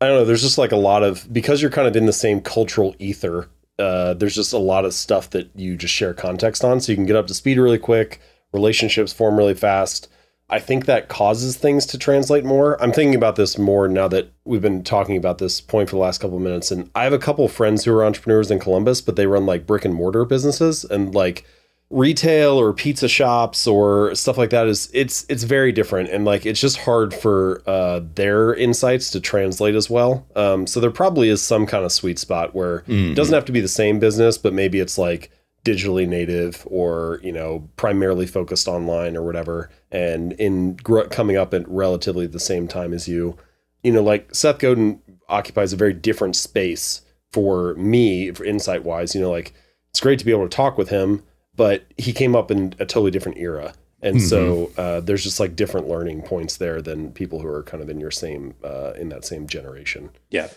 I 0.00 0.06
don't 0.06 0.18
know 0.18 0.24
there's 0.24 0.42
just 0.42 0.58
like 0.58 0.72
a 0.72 0.76
lot 0.76 1.02
of 1.02 1.32
because 1.32 1.60
you're 1.60 1.70
kind 1.70 1.88
of 1.88 1.96
in 1.96 2.06
the 2.06 2.12
same 2.12 2.40
cultural 2.40 2.94
ether 2.98 3.48
uh, 3.78 4.14
there's 4.14 4.34
just 4.34 4.52
a 4.52 4.58
lot 4.58 4.84
of 4.84 4.94
stuff 4.94 5.30
that 5.30 5.50
you 5.54 5.76
just 5.76 5.92
share 5.92 6.14
context 6.14 6.64
on. 6.64 6.80
So 6.80 6.92
you 6.92 6.96
can 6.96 7.06
get 7.06 7.16
up 7.16 7.26
to 7.26 7.34
speed 7.34 7.58
really 7.58 7.78
quick 7.78 8.20
relationships 8.52 9.12
form 9.12 9.36
really 9.36 9.54
fast 9.54 10.08
I 10.48 10.60
think 10.60 10.86
that 10.86 11.08
causes 11.08 11.56
things 11.56 11.86
to 11.86 11.98
translate 11.98 12.44
more. 12.44 12.80
I'm 12.80 12.92
thinking 12.92 13.16
about 13.16 13.34
this 13.34 13.58
more 13.58 13.88
now 13.88 14.06
that 14.08 14.32
we've 14.44 14.62
been 14.62 14.84
talking 14.84 15.16
about 15.16 15.38
this 15.38 15.60
point 15.60 15.90
for 15.90 15.96
the 15.96 16.02
last 16.02 16.18
couple 16.18 16.36
of 16.36 16.42
minutes. 16.42 16.70
And 16.70 16.88
I 16.94 17.02
have 17.02 17.12
a 17.12 17.18
couple 17.18 17.44
of 17.44 17.52
friends 17.52 17.84
who 17.84 17.92
are 17.92 18.04
entrepreneurs 18.04 18.50
in 18.50 18.60
Columbus, 18.60 19.00
but 19.00 19.16
they 19.16 19.26
run 19.26 19.44
like 19.44 19.66
brick 19.66 19.84
and 19.84 19.94
mortar 19.94 20.24
businesses 20.24 20.84
and 20.84 21.14
like 21.14 21.44
retail 21.90 22.60
or 22.60 22.72
pizza 22.72 23.08
shops 23.08 23.66
or 23.66 24.14
stuff 24.14 24.36
like 24.36 24.50
that 24.50 24.66
is 24.66 24.90
it's 24.92 25.24
it's 25.28 25.44
very 25.44 25.70
different 25.70 26.10
and 26.10 26.24
like 26.24 26.44
it's 26.44 26.60
just 26.60 26.78
hard 26.78 27.14
for 27.14 27.62
uh, 27.66 28.00
their 28.14 28.54
insights 28.54 29.10
to 29.10 29.20
translate 29.20 29.74
as 29.74 29.90
well. 29.90 30.26
Um, 30.36 30.66
so 30.66 30.80
there 30.80 30.90
probably 30.90 31.28
is 31.28 31.42
some 31.42 31.66
kind 31.66 31.84
of 31.84 31.92
sweet 31.92 32.18
spot 32.18 32.54
where 32.54 32.80
mm-hmm. 32.82 33.12
it 33.12 33.14
doesn't 33.14 33.34
have 33.34 33.44
to 33.46 33.52
be 33.52 33.60
the 33.60 33.68
same 33.68 33.98
business, 33.98 34.38
but 34.38 34.52
maybe 34.52 34.78
it's 34.78 34.98
like 34.98 35.30
digitally 35.64 36.06
native 36.06 36.64
or 36.70 37.20
you 37.24 37.32
know 37.32 37.68
primarily 37.76 38.24
focused 38.24 38.68
online 38.68 39.16
or 39.16 39.22
whatever 39.22 39.68
and 39.96 40.32
in 40.34 40.76
gr- 40.76 41.02
coming 41.02 41.36
up 41.36 41.54
at 41.54 41.68
relatively 41.68 42.26
the 42.26 42.40
same 42.40 42.68
time 42.68 42.92
as 42.92 43.08
you. 43.08 43.36
You 43.82 43.92
know 43.92 44.02
like 44.02 44.34
seth 44.34 44.58
godin 44.58 45.00
occupies 45.28 45.72
a 45.72 45.76
very 45.76 45.92
different 45.92 46.34
space 46.34 47.02
for 47.30 47.74
me 47.74 48.32
for 48.32 48.44
insight 48.44 48.84
wise 48.84 49.14
you 49.14 49.20
know 49.20 49.30
like 49.30 49.54
it's 49.90 50.00
great 50.00 50.18
to 50.18 50.24
be 50.24 50.32
able 50.32 50.48
to 50.48 50.56
talk 50.56 50.76
with 50.76 50.88
him 50.88 51.22
but 51.56 51.86
he 51.96 52.12
came 52.12 52.36
up 52.36 52.50
in 52.50 52.74
a 52.78 52.86
totally 52.86 53.10
different 53.10 53.38
era. 53.38 53.74
And 54.02 54.18
mm-hmm. 54.18 54.26
so 54.26 54.70
uh, 54.76 55.00
there's 55.00 55.24
just 55.24 55.40
like 55.40 55.56
different 55.56 55.88
learning 55.88 56.22
points 56.22 56.58
there 56.58 56.82
than 56.82 57.12
people 57.12 57.40
who 57.40 57.48
are 57.48 57.62
kind 57.62 57.82
of 57.82 57.88
in 57.88 57.98
your 57.98 58.10
same 58.10 58.54
uh, 58.62 58.92
in 58.92 59.08
that 59.08 59.24
same 59.24 59.46
generation. 59.46 60.10
Yeah. 60.30 60.48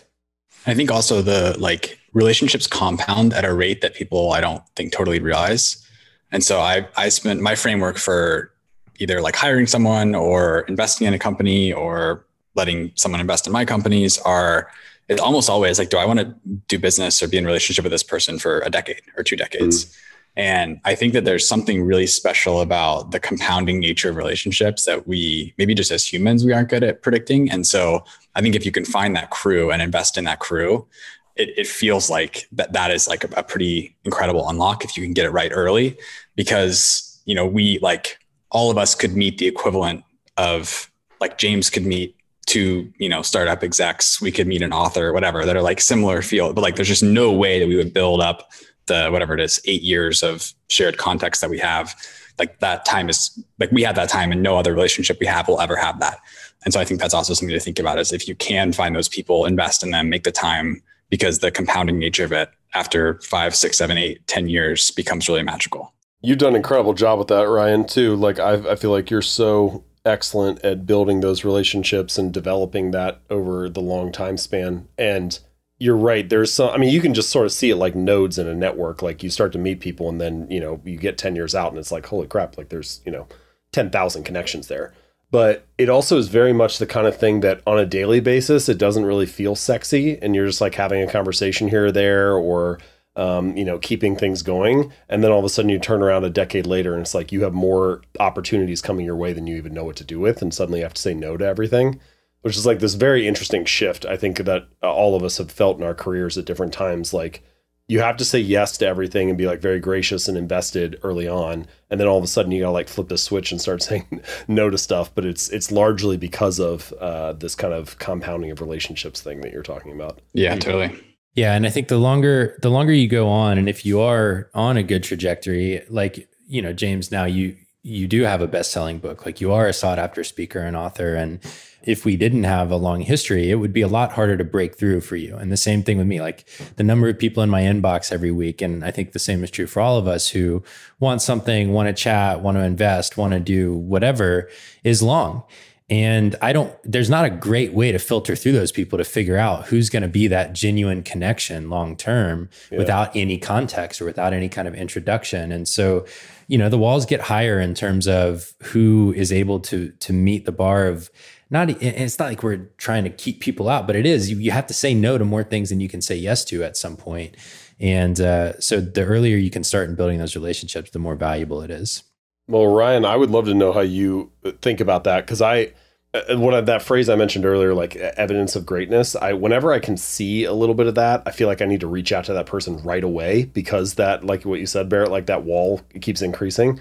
I 0.66 0.74
think 0.74 0.90
also 0.90 1.22
the 1.22 1.56
like 1.58 1.98
relationships 2.12 2.66
compound 2.66 3.32
at 3.32 3.44
a 3.44 3.54
rate 3.54 3.80
that 3.80 3.94
people 3.94 4.32
I 4.32 4.40
don't 4.40 4.62
think 4.76 4.92
totally 4.92 5.18
realize. 5.20 5.84
And 6.30 6.44
so 6.44 6.60
I 6.60 6.86
I 6.96 7.08
spent 7.08 7.40
my 7.40 7.54
framework 7.54 7.96
for 7.96 8.52
either 9.00 9.20
like 9.20 9.34
hiring 9.34 9.66
someone 9.66 10.14
or 10.14 10.60
investing 10.68 11.06
in 11.06 11.14
a 11.14 11.18
company 11.18 11.72
or 11.72 12.24
letting 12.54 12.92
someone 12.94 13.20
invest 13.20 13.46
in 13.46 13.52
my 13.52 13.64
companies 13.64 14.18
are 14.18 14.70
it's 15.08 15.20
almost 15.20 15.50
always 15.50 15.78
like 15.78 15.90
do 15.90 15.98
I 15.98 16.04
want 16.04 16.20
to 16.20 16.34
do 16.68 16.78
business 16.78 17.20
or 17.22 17.26
be 17.26 17.36
in 17.36 17.44
relationship 17.44 17.82
with 17.82 17.90
this 17.90 18.04
person 18.04 18.38
for 18.38 18.60
a 18.60 18.70
decade 18.70 19.02
or 19.16 19.24
two 19.24 19.36
decades? 19.36 19.84
Mm. 19.84 19.98
And 20.36 20.80
I 20.84 20.94
think 20.94 21.12
that 21.14 21.24
there's 21.24 21.48
something 21.48 21.82
really 21.82 22.06
special 22.06 22.60
about 22.60 23.10
the 23.10 23.18
compounding 23.18 23.80
nature 23.80 24.10
of 24.10 24.16
relationships 24.16 24.84
that 24.84 25.08
we 25.08 25.52
maybe 25.58 25.74
just 25.74 25.90
as 25.90 26.06
humans 26.06 26.44
we 26.44 26.52
aren't 26.52 26.68
good 26.68 26.84
at 26.84 27.02
predicting. 27.02 27.50
And 27.50 27.66
so 27.66 28.04
I 28.36 28.40
think 28.40 28.54
if 28.54 28.64
you 28.64 28.70
can 28.70 28.84
find 28.84 29.16
that 29.16 29.30
crew 29.30 29.72
and 29.72 29.82
invest 29.82 30.16
in 30.16 30.24
that 30.24 30.38
crew, 30.38 30.86
it, 31.34 31.50
it 31.58 31.66
feels 31.66 32.08
like 32.08 32.46
that 32.52 32.72
that 32.74 32.92
is 32.92 33.08
like 33.08 33.24
a, 33.24 33.28
a 33.36 33.42
pretty 33.42 33.96
incredible 34.04 34.48
unlock 34.48 34.84
if 34.84 34.96
you 34.96 35.02
can 35.02 35.12
get 35.12 35.26
it 35.26 35.30
right 35.30 35.50
early. 35.52 35.98
Because, 36.36 37.20
you 37.24 37.34
know, 37.34 37.46
we 37.46 37.80
like 37.80 38.18
all 38.50 38.70
of 38.70 38.78
us 38.78 38.94
could 38.94 39.16
meet 39.16 39.38
the 39.38 39.46
equivalent 39.46 40.04
of 40.36 40.90
like 41.20 41.38
James 41.38 41.70
could 41.70 41.86
meet 41.86 42.16
two, 42.46 42.92
you 42.98 43.08
know, 43.08 43.22
startup 43.22 43.62
execs, 43.62 44.20
we 44.20 44.32
could 44.32 44.46
meet 44.46 44.62
an 44.62 44.72
author, 44.72 45.12
whatever, 45.12 45.44
that 45.44 45.56
are 45.56 45.62
like 45.62 45.80
similar 45.80 46.20
field, 46.22 46.54
but 46.54 46.62
like 46.62 46.74
there's 46.76 46.88
just 46.88 47.02
no 47.02 47.30
way 47.30 47.60
that 47.60 47.68
we 47.68 47.76
would 47.76 47.94
build 47.94 48.20
up 48.20 48.50
the 48.86 49.08
whatever 49.08 49.34
it 49.34 49.40
is, 49.40 49.60
eight 49.66 49.82
years 49.82 50.22
of 50.22 50.52
shared 50.68 50.98
context 50.98 51.40
that 51.40 51.50
we 51.50 51.58
have. 51.58 51.94
Like 52.38 52.58
that 52.58 52.84
time 52.84 53.08
is 53.08 53.38
like 53.58 53.70
we 53.70 53.82
had 53.82 53.94
that 53.94 54.08
time 54.08 54.32
and 54.32 54.42
no 54.42 54.56
other 54.56 54.74
relationship 54.74 55.18
we 55.20 55.26
have 55.26 55.46
will 55.46 55.60
ever 55.60 55.76
have 55.76 56.00
that. 56.00 56.18
And 56.64 56.74
so 56.74 56.80
I 56.80 56.84
think 56.84 57.00
that's 57.00 57.14
also 57.14 57.34
something 57.34 57.54
to 57.54 57.60
think 57.60 57.78
about 57.78 57.98
is 57.98 58.12
if 58.12 58.26
you 58.26 58.34
can 58.34 58.72
find 58.72 58.96
those 58.96 59.08
people, 59.08 59.44
invest 59.44 59.82
in 59.82 59.90
them, 59.90 60.08
make 60.08 60.24
the 60.24 60.32
time 60.32 60.82
because 61.08 61.38
the 61.38 61.50
compounding 61.50 61.98
nature 61.98 62.24
of 62.24 62.32
it 62.32 62.50
after 62.74 63.20
five, 63.20 63.54
six, 63.54 63.78
seven, 63.78 63.96
eight, 63.96 64.26
ten 64.26 64.48
years 64.48 64.90
becomes 64.90 65.28
really 65.28 65.42
magical. 65.42 65.92
You've 66.22 66.38
done 66.38 66.50
an 66.50 66.56
incredible 66.56 66.92
job 66.92 67.18
with 67.18 67.28
that, 67.28 67.48
Ryan, 67.48 67.86
too. 67.86 68.14
Like 68.14 68.38
I, 68.38 68.72
I 68.72 68.76
feel 68.76 68.90
like 68.90 69.10
you're 69.10 69.22
so 69.22 69.84
excellent 70.04 70.62
at 70.64 70.86
building 70.86 71.20
those 71.20 71.44
relationships 71.44 72.18
and 72.18 72.32
developing 72.32 72.90
that 72.90 73.20
over 73.30 73.68
the 73.68 73.80
long 73.80 74.12
time 74.12 74.36
span. 74.36 74.88
And 74.98 75.38
you're 75.78 75.96
right. 75.96 76.28
There's 76.28 76.52
some, 76.52 76.70
I 76.70 76.76
mean, 76.76 76.90
you 76.90 77.00
can 77.00 77.14
just 77.14 77.30
sort 77.30 77.46
of 77.46 77.52
see 77.52 77.70
it 77.70 77.76
like 77.76 77.94
nodes 77.94 78.38
in 78.38 78.46
a 78.46 78.54
network. 78.54 79.00
Like 79.00 79.22
you 79.22 79.30
start 79.30 79.52
to 79.52 79.58
meet 79.58 79.80
people 79.80 80.08
and 80.08 80.20
then, 80.20 80.46
you 80.50 80.60
know, 80.60 80.80
you 80.84 80.98
get 80.98 81.16
10 81.16 81.36
years 81.36 81.54
out 81.54 81.70
and 81.70 81.78
it's 81.78 81.92
like, 81.92 82.06
holy 82.06 82.26
crap, 82.26 82.58
like 82.58 82.68
there's, 82.68 83.00
you 83.06 83.12
know, 83.12 83.26
10,000 83.72 84.22
connections 84.24 84.68
there. 84.68 84.92
But 85.30 85.66
it 85.78 85.88
also 85.88 86.18
is 86.18 86.28
very 86.28 86.52
much 86.52 86.78
the 86.78 86.86
kind 86.86 87.06
of 87.06 87.16
thing 87.16 87.40
that 87.40 87.62
on 87.66 87.78
a 87.78 87.86
daily 87.86 88.20
basis, 88.20 88.68
it 88.68 88.78
doesn't 88.78 89.06
really 89.06 89.26
feel 89.26 89.54
sexy. 89.54 90.18
And 90.20 90.34
you're 90.34 90.46
just 90.46 90.60
like 90.60 90.74
having 90.74 91.02
a 91.02 91.10
conversation 91.10 91.68
here 91.68 91.86
or 91.86 91.92
there 91.92 92.34
or, 92.34 92.78
um, 93.16 93.56
you 93.56 93.64
know, 93.64 93.78
keeping 93.78 94.16
things 94.16 94.42
going. 94.42 94.92
And 95.08 95.22
then 95.22 95.30
all 95.30 95.38
of 95.38 95.44
a 95.44 95.48
sudden 95.48 95.68
you 95.68 95.78
turn 95.78 96.02
around 96.02 96.24
a 96.24 96.30
decade 96.30 96.66
later 96.66 96.92
and 96.92 97.02
it's 97.02 97.14
like 97.14 97.32
you 97.32 97.42
have 97.42 97.52
more 97.52 98.02
opportunities 98.18 98.80
coming 98.80 99.04
your 99.04 99.16
way 99.16 99.32
than 99.32 99.46
you 99.46 99.56
even 99.56 99.74
know 99.74 99.84
what 99.84 99.96
to 99.96 100.04
do 100.04 100.20
with. 100.20 100.42
And 100.42 100.54
suddenly 100.54 100.80
you 100.80 100.84
have 100.84 100.94
to 100.94 101.02
say 101.02 101.14
no 101.14 101.36
to 101.36 101.44
everything 101.44 102.00
which 102.42 102.56
is 102.56 102.66
like 102.66 102.80
this 102.80 102.94
very 102.94 103.26
interesting 103.26 103.64
shift. 103.64 104.06
I 104.06 104.16
think 104.16 104.38
that 104.38 104.68
all 104.82 105.14
of 105.14 105.22
us 105.22 105.38
have 105.38 105.50
felt 105.50 105.78
in 105.78 105.84
our 105.84 105.94
careers 105.94 106.38
at 106.38 106.44
different 106.44 106.72
times. 106.72 107.12
Like 107.12 107.42
you 107.86 108.00
have 108.00 108.16
to 108.18 108.24
say 108.24 108.38
yes 108.38 108.78
to 108.78 108.86
everything 108.86 109.28
and 109.28 109.36
be 109.36 109.46
like 109.46 109.60
very 109.60 109.80
gracious 109.80 110.28
and 110.28 110.38
invested 110.38 110.98
early 111.02 111.28
on, 111.28 111.66
and 111.90 112.00
then 112.00 112.06
all 112.06 112.18
of 112.18 112.24
a 112.24 112.28
sudden 112.28 112.52
you 112.52 112.60
gotta 112.60 112.72
like 112.72 112.88
flip 112.88 113.08
the 113.08 113.18
switch 113.18 113.52
and 113.52 113.60
start 113.60 113.82
saying 113.82 114.22
no 114.48 114.70
to 114.70 114.78
stuff. 114.78 115.14
But 115.14 115.26
it's 115.26 115.48
it's 115.50 115.70
largely 115.70 116.16
because 116.16 116.58
of 116.58 116.92
uh, 116.94 117.34
this 117.34 117.54
kind 117.54 117.74
of 117.74 117.98
compounding 117.98 118.50
of 118.50 118.60
relationships 118.60 119.20
thing 119.20 119.40
that 119.42 119.52
you're 119.52 119.62
talking 119.62 119.92
about. 119.92 120.20
Yeah, 120.32 120.56
totally. 120.56 120.98
Yeah, 121.34 121.54
and 121.54 121.66
I 121.66 121.70
think 121.70 121.88
the 121.88 121.98
longer 121.98 122.58
the 122.60 122.70
longer 122.70 122.92
you 122.92 123.08
go 123.08 123.28
on, 123.28 123.56
and 123.56 123.68
if 123.68 123.86
you 123.86 124.00
are 124.00 124.50
on 124.54 124.76
a 124.76 124.82
good 124.82 125.02
trajectory, 125.02 125.82
like 125.88 126.28
you 126.48 126.60
know, 126.60 126.72
James, 126.72 127.10
now 127.10 127.24
you 127.24 127.56
you 127.82 128.06
do 128.06 128.22
have 128.22 128.42
a 128.42 128.46
best 128.46 128.72
selling 128.72 128.98
book, 128.98 129.24
like 129.24 129.40
you 129.40 129.52
are 129.52 129.66
a 129.66 129.72
sought 129.72 129.98
after 129.98 130.24
speaker 130.24 130.60
and 130.60 130.76
author, 130.76 131.14
and 131.14 131.40
if 131.82 132.04
we 132.04 132.16
didn't 132.16 132.44
have 132.44 132.70
a 132.70 132.76
long 132.76 133.00
history, 133.00 133.50
it 133.50 133.54
would 133.56 133.72
be 133.72 133.80
a 133.80 133.88
lot 133.88 134.12
harder 134.12 134.36
to 134.36 134.44
break 134.44 134.76
through 134.76 135.00
for 135.00 135.16
you. 135.16 135.36
And 135.36 135.50
the 135.50 135.56
same 135.56 135.82
thing 135.82 135.98
with 135.98 136.06
me, 136.06 136.20
like 136.20 136.46
the 136.76 136.84
number 136.84 137.08
of 137.08 137.18
people 137.18 137.42
in 137.42 137.48
my 137.48 137.62
inbox 137.62 138.12
every 138.12 138.30
week. 138.30 138.60
And 138.60 138.84
I 138.84 138.90
think 138.90 139.12
the 139.12 139.18
same 139.18 139.42
is 139.42 139.50
true 139.50 139.66
for 139.66 139.80
all 139.80 139.96
of 139.96 140.06
us 140.06 140.28
who 140.28 140.62
want 140.98 141.22
something, 141.22 141.72
want 141.72 141.88
to 141.88 141.94
chat, 141.94 142.42
want 142.42 142.56
to 142.58 142.62
invest, 142.62 143.16
want 143.16 143.32
to 143.32 143.40
do 143.40 143.74
whatever 143.74 144.50
is 144.84 145.02
long. 145.02 145.42
And 145.90 146.36
I 146.40 146.52
don't, 146.52 146.72
there's 146.84 147.10
not 147.10 147.24
a 147.24 147.30
great 147.30 147.72
way 147.72 147.90
to 147.90 147.98
filter 147.98 148.36
through 148.36 148.52
those 148.52 148.70
people 148.70 148.96
to 148.96 149.04
figure 149.04 149.36
out 149.36 149.66
who's 149.66 149.90
going 149.90 150.04
to 150.04 150.08
be 150.08 150.28
that 150.28 150.52
genuine 150.52 151.02
connection 151.02 151.68
long 151.68 151.96
term 151.96 152.48
yeah. 152.70 152.78
without 152.78 153.14
any 153.16 153.38
context 153.38 154.00
or 154.00 154.04
without 154.04 154.32
any 154.32 154.48
kind 154.48 154.68
of 154.68 154.74
introduction. 154.74 155.50
And 155.50 155.66
so, 155.66 156.06
you 156.46 156.56
know, 156.56 156.68
the 156.68 156.78
walls 156.78 157.06
get 157.06 157.22
higher 157.22 157.58
in 157.58 157.74
terms 157.74 158.06
of 158.06 158.54
who 158.62 159.12
is 159.16 159.32
able 159.32 159.58
to 159.60 159.90
to 159.90 160.12
meet 160.12 160.46
the 160.46 160.52
bar 160.52 160.86
of 160.86 161.10
not 161.50 161.68
it's 161.68 162.18
not 162.18 162.28
like 162.28 162.42
we're 162.42 162.68
trying 162.78 163.04
to 163.04 163.10
keep 163.10 163.40
people 163.40 163.68
out 163.68 163.86
but 163.86 163.96
it 163.96 164.06
is 164.06 164.30
you, 164.30 164.38
you 164.38 164.50
have 164.50 164.66
to 164.66 164.74
say 164.74 164.94
no 164.94 165.18
to 165.18 165.24
more 165.24 165.42
things 165.44 165.70
than 165.70 165.80
you 165.80 165.88
can 165.88 166.00
say 166.00 166.14
yes 166.14 166.44
to 166.44 166.62
at 166.62 166.76
some 166.76 166.96
point. 166.96 167.32
point 167.32 167.36
and 167.80 168.20
uh, 168.20 168.58
so 168.60 168.80
the 168.80 169.04
earlier 169.04 169.36
you 169.36 169.50
can 169.50 169.64
start 169.64 169.88
in 169.88 169.96
building 169.96 170.18
those 170.18 170.36
relationships 170.36 170.90
the 170.90 170.98
more 170.98 171.16
valuable 171.16 171.62
it 171.62 171.70
is 171.70 172.04
well 172.50 172.66
ryan 172.66 173.04
i 173.04 173.16
would 173.16 173.30
love 173.30 173.46
to 173.46 173.54
know 173.54 173.72
how 173.72 173.80
you 173.80 174.30
think 174.60 174.80
about 174.80 175.04
that 175.04 175.24
because 175.24 175.40
i 175.40 175.72
uh, 176.12 176.36
what 176.38 176.66
that 176.66 176.82
phrase 176.82 177.08
I 177.08 177.14
mentioned 177.14 177.46
earlier, 177.46 177.72
like 177.72 177.94
evidence 177.94 178.56
of 178.56 178.66
greatness. 178.66 179.14
I 179.14 179.32
whenever 179.32 179.72
I 179.72 179.78
can 179.78 179.96
see 179.96 180.42
a 180.42 180.52
little 180.52 180.74
bit 180.74 180.88
of 180.88 180.96
that, 180.96 181.22
I 181.24 181.30
feel 181.30 181.46
like 181.46 181.62
I 181.62 181.66
need 181.66 181.80
to 181.80 181.86
reach 181.86 182.10
out 182.10 182.24
to 182.24 182.32
that 182.32 182.46
person 182.46 182.82
right 182.82 183.04
away 183.04 183.44
because 183.44 183.94
that, 183.94 184.24
like 184.24 184.44
what 184.44 184.58
you 184.58 184.66
said, 184.66 184.88
Barrett, 184.88 185.12
like 185.12 185.26
that 185.26 185.44
wall 185.44 185.80
keeps 186.00 186.20
increasing. 186.20 186.80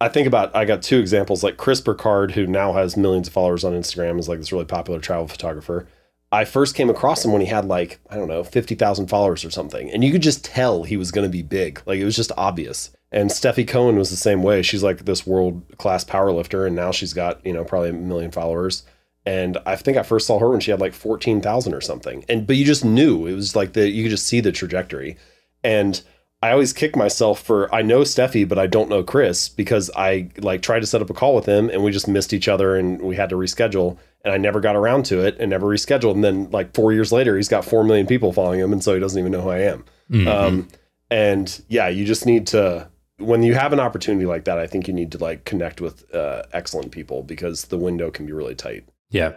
I 0.00 0.08
think 0.08 0.26
about 0.26 0.54
I 0.56 0.64
got 0.64 0.82
two 0.82 0.98
examples 0.98 1.44
like 1.44 1.58
Chris 1.58 1.82
Burkard, 1.82 2.32
who 2.32 2.46
now 2.46 2.72
has 2.72 2.96
millions 2.96 3.28
of 3.28 3.34
followers 3.34 3.64
on 3.64 3.74
Instagram, 3.74 4.18
is 4.18 4.30
like 4.30 4.38
this 4.38 4.52
really 4.52 4.64
popular 4.64 4.98
travel 4.98 5.28
photographer. 5.28 5.86
I 6.32 6.44
first 6.44 6.74
came 6.74 6.90
across 6.90 7.24
him 7.24 7.32
when 7.32 7.42
he 7.42 7.46
had 7.46 7.66
like, 7.66 8.00
I 8.10 8.16
don't 8.16 8.28
know, 8.28 8.42
50,000 8.42 9.06
followers 9.06 9.44
or 9.44 9.50
something. 9.50 9.90
And 9.90 10.02
you 10.02 10.10
could 10.10 10.22
just 10.22 10.44
tell 10.44 10.82
he 10.82 10.96
was 10.96 11.12
going 11.12 11.24
to 11.24 11.30
be 11.30 11.42
big. 11.42 11.80
Like 11.86 12.00
it 12.00 12.04
was 12.04 12.16
just 12.16 12.32
obvious. 12.36 12.90
And 13.14 13.30
Stefi 13.30 13.66
Cohen 13.66 13.96
was 13.96 14.10
the 14.10 14.16
same 14.16 14.42
way. 14.42 14.60
She's 14.60 14.82
like 14.82 15.04
this 15.04 15.24
world 15.24 15.62
class 15.78 16.02
power 16.02 16.32
lifter. 16.32 16.66
And 16.66 16.74
now 16.74 16.90
she's 16.90 17.14
got, 17.14 17.46
you 17.46 17.52
know, 17.52 17.64
probably 17.64 17.90
a 17.90 17.92
million 17.92 18.32
followers. 18.32 18.82
And 19.24 19.56
I 19.64 19.76
think 19.76 19.96
I 19.96 20.02
first 20.02 20.26
saw 20.26 20.40
her 20.40 20.50
when 20.50 20.58
she 20.58 20.72
had 20.72 20.80
like 20.80 20.92
14,000 20.92 21.72
or 21.72 21.80
something. 21.80 22.24
And, 22.28 22.44
but 22.44 22.56
you 22.56 22.64
just 22.64 22.84
knew 22.84 23.28
it 23.28 23.34
was 23.34 23.54
like 23.54 23.72
the, 23.72 23.88
you 23.88 24.02
could 24.02 24.10
just 24.10 24.26
see 24.26 24.40
the 24.40 24.50
trajectory. 24.50 25.16
And 25.62 26.02
I 26.42 26.50
always 26.50 26.72
kick 26.72 26.96
myself 26.96 27.40
for, 27.40 27.72
I 27.72 27.82
know 27.82 28.00
Stefi, 28.00 28.48
but 28.48 28.58
I 28.58 28.66
don't 28.66 28.90
know 28.90 29.04
Chris 29.04 29.48
because 29.48 29.92
I 29.94 30.30
like 30.38 30.62
tried 30.62 30.80
to 30.80 30.86
set 30.86 31.00
up 31.00 31.08
a 31.08 31.14
call 31.14 31.36
with 31.36 31.46
him 31.46 31.70
and 31.70 31.84
we 31.84 31.92
just 31.92 32.08
missed 32.08 32.32
each 32.32 32.48
other 32.48 32.74
and 32.74 33.00
we 33.00 33.14
had 33.14 33.30
to 33.30 33.36
reschedule. 33.36 33.96
And 34.24 34.34
I 34.34 34.38
never 34.38 34.60
got 34.60 34.74
around 34.74 35.06
to 35.06 35.24
it 35.24 35.36
and 35.38 35.50
never 35.50 35.68
rescheduled. 35.68 36.14
And 36.14 36.24
then 36.24 36.50
like 36.50 36.74
four 36.74 36.92
years 36.92 37.12
later, 37.12 37.36
he's 37.36 37.48
got 37.48 37.64
4 37.64 37.84
million 37.84 38.08
people 38.08 38.32
following 38.32 38.58
him. 38.58 38.72
And 38.72 38.82
so 38.82 38.92
he 38.92 38.98
doesn't 38.98 39.18
even 39.20 39.30
know 39.30 39.40
who 39.40 39.50
I 39.50 39.58
am. 39.60 39.84
Mhm. 40.10 40.26
Um, 40.26 40.68
and 41.10 41.62
yeah, 41.68 41.86
you 41.86 42.04
just 42.04 42.26
need 42.26 42.48
to 42.48 42.88
when 43.18 43.42
you 43.42 43.54
have 43.54 43.72
an 43.72 43.80
opportunity 43.80 44.26
like 44.26 44.44
that, 44.44 44.58
I 44.58 44.66
think 44.66 44.88
you 44.88 44.94
need 44.94 45.12
to 45.12 45.18
like 45.18 45.44
connect 45.44 45.80
with 45.80 46.12
uh, 46.14 46.42
excellent 46.52 46.92
people 46.92 47.22
because 47.22 47.66
the 47.66 47.78
window 47.78 48.10
can 48.10 48.26
be 48.26 48.32
really 48.32 48.54
tight. 48.54 48.88
Yeah. 49.10 49.32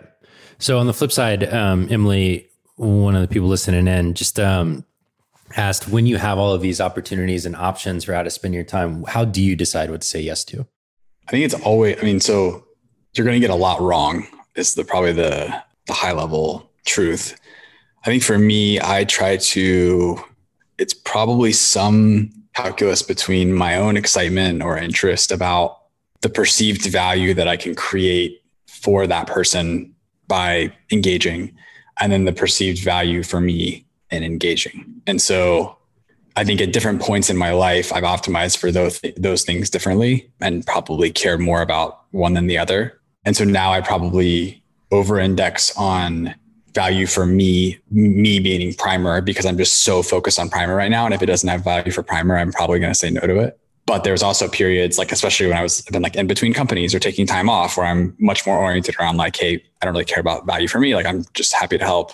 So 0.60 0.80
on 0.80 0.88
the 0.88 0.94
flip 0.94 1.12
side, 1.12 1.52
um, 1.54 1.88
Emily, 1.92 2.50
one 2.76 3.16
of 3.16 3.22
the 3.22 3.28
people 3.28 3.48
listening 3.48 3.88
in, 3.88 4.14
just 4.14 4.40
um, 4.40 4.86
asked 5.56 5.88
when 5.88 6.06
you 6.06 6.18
have 6.18 6.38
all 6.38 6.54
of 6.54 6.62
these 6.62 6.82
opportunities 6.82 7.46
and 7.46 7.56
options 7.56 8.04
for 8.04 8.14
how 8.14 8.24
to 8.24 8.30
spend 8.30 8.54
your 8.54 8.64
time, 8.64 9.04
how 9.04 9.26
do 9.26 9.42
you 9.42 9.56
decide 9.56 9.92
what 9.92 10.02
to 10.02 10.08
say 10.08 10.22
yes 10.22 10.44
to? 10.46 10.66
I 11.28 11.32
think 11.32 11.46
it's 11.46 11.54
always. 11.54 11.98
I 12.00 12.04
mean, 12.04 12.20
so 12.20 12.66
you're 13.14 13.26
going 13.26 13.40
to 13.40 13.46
get 13.46 13.54
a 13.54 13.56
lot 13.56 13.82
wrong. 13.82 14.26
Is 14.56 14.74
the 14.74 14.84
probably 14.84 15.12
the 15.12 15.64
the 15.86 15.94
high 15.94 16.14
level 16.14 16.72
truth. 16.86 17.40
I 18.04 18.06
think 18.06 18.24
for 18.24 18.40
me, 18.40 18.80
I 18.80 19.04
try 19.04 19.38
to. 19.38 20.24
It's 20.78 20.94
probably 20.94 21.52
some 21.52 22.32
calculus 22.58 23.04
between 23.04 23.54
my 23.54 23.76
own 23.76 23.96
excitement 23.96 24.64
or 24.64 24.78
interest 24.78 25.32
about 25.32 25.78
the 26.22 26.30
perceived 26.30 26.86
value 26.88 27.36
that 27.36 27.48
I 27.48 27.56
can 27.56 27.76
create 27.76 28.42
for 28.68 29.06
that 29.06 29.28
person 29.28 29.94
by 30.28 30.74
engaging, 30.92 31.56
and 32.00 32.12
then 32.12 32.26
the 32.26 32.34
perceived 32.34 32.84
value 32.84 33.22
for 33.22 33.40
me 33.40 33.86
in 34.10 34.24
engaging. 34.24 35.02
And 35.06 35.22
so 35.22 35.78
I 36.36 36.44
think 36.44 36.60
at 36.60 36.74
different 36.74 37.00
points 37.00 37.30
in 37.30 37.38
my 37.38 37.52
life, 37.52 37.94
I've 37.94 38.04
optimized 38.04 38.58
for 38.58 38.72
those 38.72 39.02
those 39.18 39.44
things 39.44 39.70
differently 39.70 40.32
and 40.42 40.66
probably 40.66 41.12
care 41.12 41.38
more 41.38 41.62
about 41.62 42.02
one 42.12 42.34
than 42.34 42.48
the 42.48 42.58
other. 42.58 43.00
And 43.24 43.38
so 43.38 43.44
now 43.44 43.72
I 43.72 43.82
probably 43.82 44.64
over 44.92 45.20
index 45.20 45.76
on 45.78 46.34
value 46.78 47.08
for 47.08 47.26
me, 47.26 47.80
me 47.90 48.40
being 48.40 48.72
primer, 48.76 49.20
because 49.20 49.48
I'm 49.48 49.58
just 49.58 49.84
so 49.84 50.04
focused 50.04 50.38
on 50.38 50.48
primer 50.48 50.76
right 50.76 50.92
now. 50.92 51.06
And 51.06 51.14
if 51.14 51.24
it 51.24 51.26
doesn't 51.26 51.50
have 51.50 51.64
value 51.64 51.92
for 51.92 52.04
primer, 52.04 52.38
I'm 52.38 52.52
probably 52.52 52.80
going 52.80 52.92
to 52.92 53.00
say 53.00 53.10
no 53.10 53.22
to 53.22 53.40
it. 53.40 53.60
But 53.88 54.04
there's 54.04 54.22
also 54.22 54.48
periods, 54.48 55.00
like 55.00 55.12
especially 55.12 55.48
when 55.48 55.58
I 55.58 55.64
was 55.64 55.82
been 55.82 56.04
like 56.04 56.16
in 56.16 56.28
between 56.28 56.54
companies 56.54 56.94
or 56.94 57.00
taking 57.00 57.26
time 57.26 57.50
off, 57.50 57.78
where 57.78 57.88
I'm 57.88 58.16
much 58.20 58.46
more 58.46 58.60
oriented 58.60 58.96
around 59.00 59.18
like, 59.18 59.36
hey, 59.36 59.64
I 59.82 59.86
don't 59.86 59.94
really 59.96 60.06
care 60.06 60.20
about 60.20 60.46
value 60.46 60.68
for 60.68 60.80
me. 60.80 60.94
Like 60.94 61.08
I'm 61.08 61.26
just 61.34 61.54
happy 61.54 61.80
to 61.80 61.86
help. 61.86 62.12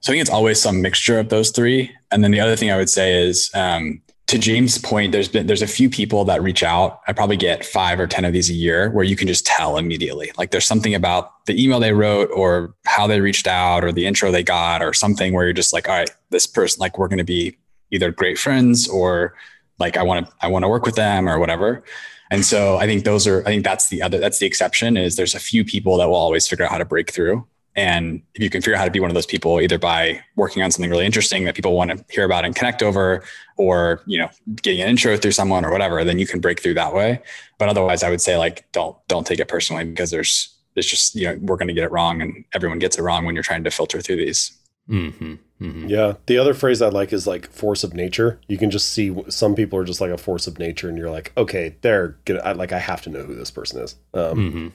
So 0.00 0.10
I 0.10 0.12
think 0.12 0.20
it's 0.20 0.30
always 0.30 0.60
some 0.60 0.82
mixture 0.82 1.18
of 1.18 1.30
those 1.30 1.50
three. 1.50 1.90
And 2.10 2.22
then 2.22 2.32
the 2.32 2.40
other 2.40 2.54
thing 2.54 2.70
I 2.70 2.76
would 2.76 2.90
say 2.90 3.22
is 3.26 3.50
um, 3.54 4.02
to 4.28 4.38
James' 4.38 4.76
point, 4.76 5.12
there's 5.12 5.28
been 5.28 5.46
there's 5.46 5.62
a 5.62 5.68
few 5.68 5.88
people 5.88 6.24
that 6.24 6.42
reach 6.42 6.62
out. 6.64 7.00
I 7.06 7.12
probably 7.12 7.36
get 7.36 7.64
five 7.64 8.00
or 8.00 8.08
ten 8.08 8.24
of 8.24 8.32
these 8.32 8.50
a 8.50 8.54
year 8.54 8.90
where 8.90 9.04
you 9.04 9.14
can 9.14 9.28
just 9.28 9.46
tell 9.46 9.78
immediately. 9.78 10.32
Like 10.36 10.50
there's 10.50 10.66
something 10.66 10.94
about 10.94 11.46
the 11.46 11.62
email 11.62 11.78
they 11.78 11.92
wrote 11.92 12.30
or 12.34 12.74
how 12.86 13.06
they 13.06 13.20
reached 13.20 13.46
out 13.46 13.84
or 13.84 13.92
the 13.92 14.04
intro 14.04 14.32
they 14.32 14.42
got 14.42 14.82
or 14.82 14.92
something 14.92 15.32
where 15.32 15.44
you're 15.44 15.52
just 15.52 15.72
like, 15.72 15.88
all 15.88 15.94
right, 15.94 16.10
this 16.30 16.46
person, 16.46 16.80
like 16.80 16.98
we're 16.98 17.08
gonna 17.08 17.22
be 17.24 17.56
either 17.92 18.10
great 18.10 18.36
friends 18.36 18.88
or 18.88 19.34
like 19.78 19.96
I 19.96 20.02
want 20.02 20.26
to 20.26 20.32
I 20.40 20.48
want 20.48 20.64
to 20.64 20.68
work 20.68 20.84
with 20.84 20.96
them 20.96 21.28
or 21.28 21.38
whatever. 21.38 21.84
And 22.30 22.44
so 22.44 22.78
I 22.78 22.86
think 22.86 23.04
those 23.04 23.28
are 23.28 23.42
I 23.42 23.50
think 23.50 23.62
that's 23.62 23.88
the 23.90 24.02
other 24.02 24.18
that's 24.18 24.40
the 24.40 24.46
exception 24.46 24.96
is 24.96 25.14
there's 25.14 25.36
a 25.36 25.40
few 25.40 25.64
people 25.64 25.98
that 25.98 26.08
will 26.08 26.16
always 26.16 26.48
figure 26.48 26.64
out 26.64 26.72
how 26.72 26.78
to 26.78 26.84
break 26.84 27.12
through. 27.12 27.46
And 27.76 28.22
if 28.34 28.42
you 28.42 28.48
can 28.48 28.62
figure 28.62 28.74
out 28.74 28.78
how 28.78 28.84
to 28.86 28.90
be 28.90 29.00
one 29.00 29.10
of 29.10 29.14
those 29.14 29.26
people, 29.26 29.60
either 29.60 29.78
by 29.78 30.22
working 30.34 30.62
on 30.62 30.70
something 30.70 30.90
really 30.90 31.04
interesting 31.04 31.44
that 31.44 31.54
people 31.54 31.76
want 31.76 31.90
to 31.90 32.04
hear 32.08 32.24
about 32.24 32.46
and 32.46 32.56
connect 32.56 32.82
over, 32.82 33.22
or 33.56 34.02
you 34.06 34.18
know, 34.18 34.30
getting 34.62 34.82
an 34.82 34.88
intro 34.88 35.16
through 35.16 35.32
someone 35.32 35.64
or 35.64 35.70
whatever, 35.70 36.02
then 36.04 36.18
you 36.18 36.26
can 36.26 36.40
break 36.40 36.62
through 36.62 36.74
that 36.74 36.94
way. 36.94 37.20
But 37.58 37.68
otherwise, 37.68 38.02
I 38.02 38.10
would 38.10 38.20
say 38.20 38.36
like 38.36 38.70
don't 38.72 38.96
don't 39.08 39.26
take 39.26 39.40
it 39.40 39.48
personally 39.48 39.84
because 39.84 40.10
there's 40.10 40.54
it's 40.74 40.88
just 40.88 41.14
you 41.14 41.26
know 41.26 41.38
we're 41.40 41.56
going 41.56 41.68
to 41.68 41.74
get 41.74 41.84
it 41.84 41.92
wrong 41.92 42.20
and 42.20 42.44
everyone 42.54 42.78
gets 42.78 42.98
it 42.98 43.02
wrong 43.02 43.24
when 43.24 43.34
you're 43.34 43.44
trying 43.44 43.64
to 43.64 43.70
filter 43.70 44.00
through 44.00 44.16
these. 44.16 44.56
Mm-hmm. 44.88 45.34
Mm-hmm. 45.60 45.88
Yeah. 45.88 46.14
The 46.26 46.38
other 46.38 46.54
phrase 46.54 46.82
I 46.82 46.88
like 46.88 47.12
is 47.12 47.26
like 47.26 47.50
force 47.50 47.82
of 47.82 47.94
nature. 47.94 48.40
You 48.46 48.58
can 48.58 48.70
just 48.70 48.92
see 48.92 49.14
some 49.28 49.54
people 49.54 49.78
are 49.78 49.84
just 49.84 50.00
like 50.00 50.10
a 50.10 50.18
force 50.18 50.46
of 50.46 50.58
nature, 50.58 50.88
and 50.88 50.98
you're 50.98 51.10
like, 51.10 51.32
okay, 51.36 51.76
they're 51.80 52.18
good. 52.24 52.40
I, 52.40 52.52
like 52.52 52.72
I 52.72 52.78
have 52.78 53.02
to 53.02 53.10
know 53.10 53.22
who 53.22 53.34
this 53.34 53.50
person 53.50 53.82
is. 53.82 53.96
Um, 54.14 54.36
Mm-hmm. 54.36 54.68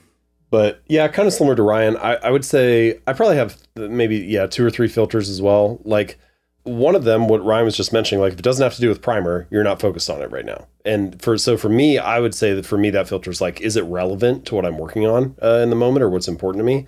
But 0.50 0.82
yeah, 0.86 1.08
kind 1.08 1.26
of 1.26 1.32
similar 1.32 1.56
to 1.56 1.62
Ryan. 1.62 1.96
I, 1.96 2.16
I 2.16 2.30
would 2.30 2.44
say 2.44 3.00
I 3.06 3.14
probably 3.14 3.36
have 3.36 3.56
maybe 3.74 4.18
yeah 4.18 4.46
two 4.46 4.66
or 4.66 4.70
three 4.70 4.86
filters 4.86 5.30
as 5.30 5.40
well. 5.40 5.80
Like 5.84 6.18
one 6.64 6.94
of 6.94 7.04
them, 7.04 7.28
what 7.28 7.44
Ryan 7.44 7.64
was 7.64 7.76
just 7.76 7.92
mentioning, 7.92 8.20
like 8.20 8.34
if 8.34 8.38
it 8.38 8.44
doesn't 8.44 8.62
have 8.62 8.74
to 8.74 8.80
do 8.80 8.88
with 8.88 9.02
primer, 9.02 9.48
you're 9.50 9.64
not 9.64 9.80
focused 9.80 10.08
on 10.08 10.22
it 10.22 10.30
right 10.30 10.44
now. 10.44 10.66
And 10.84 11.20
for 11.20 11.36
so 11.36 11.56
for 11.56 11.68
me, 11.68 11.98
I 11.98 12.20
would 12.20 12.34
say 12.34 12.54
that 12.54 12.66
for 12.66 12.78
me 12.78 12.90
that 12.90 13.08
filter 13.08 13.30
is 13.30 13.40
like, 13.40 13.60
is 13.60 13.76
it 13.76 13.82
relevant 13.82 14.46
to 14.46 14.54
what 14.54 14.64
I'm 14.64 14.78
working 14.78 15.06
on 15.06 15.36
uh, 15.42 15.60
in 15.62 15.70
the 15.70 15.76
moment 15.76 16.02
or 16.02 16.10
what's 16.10 16.28
important 16.28 16.60
to 16.60 16.64
me? 16.64 16.86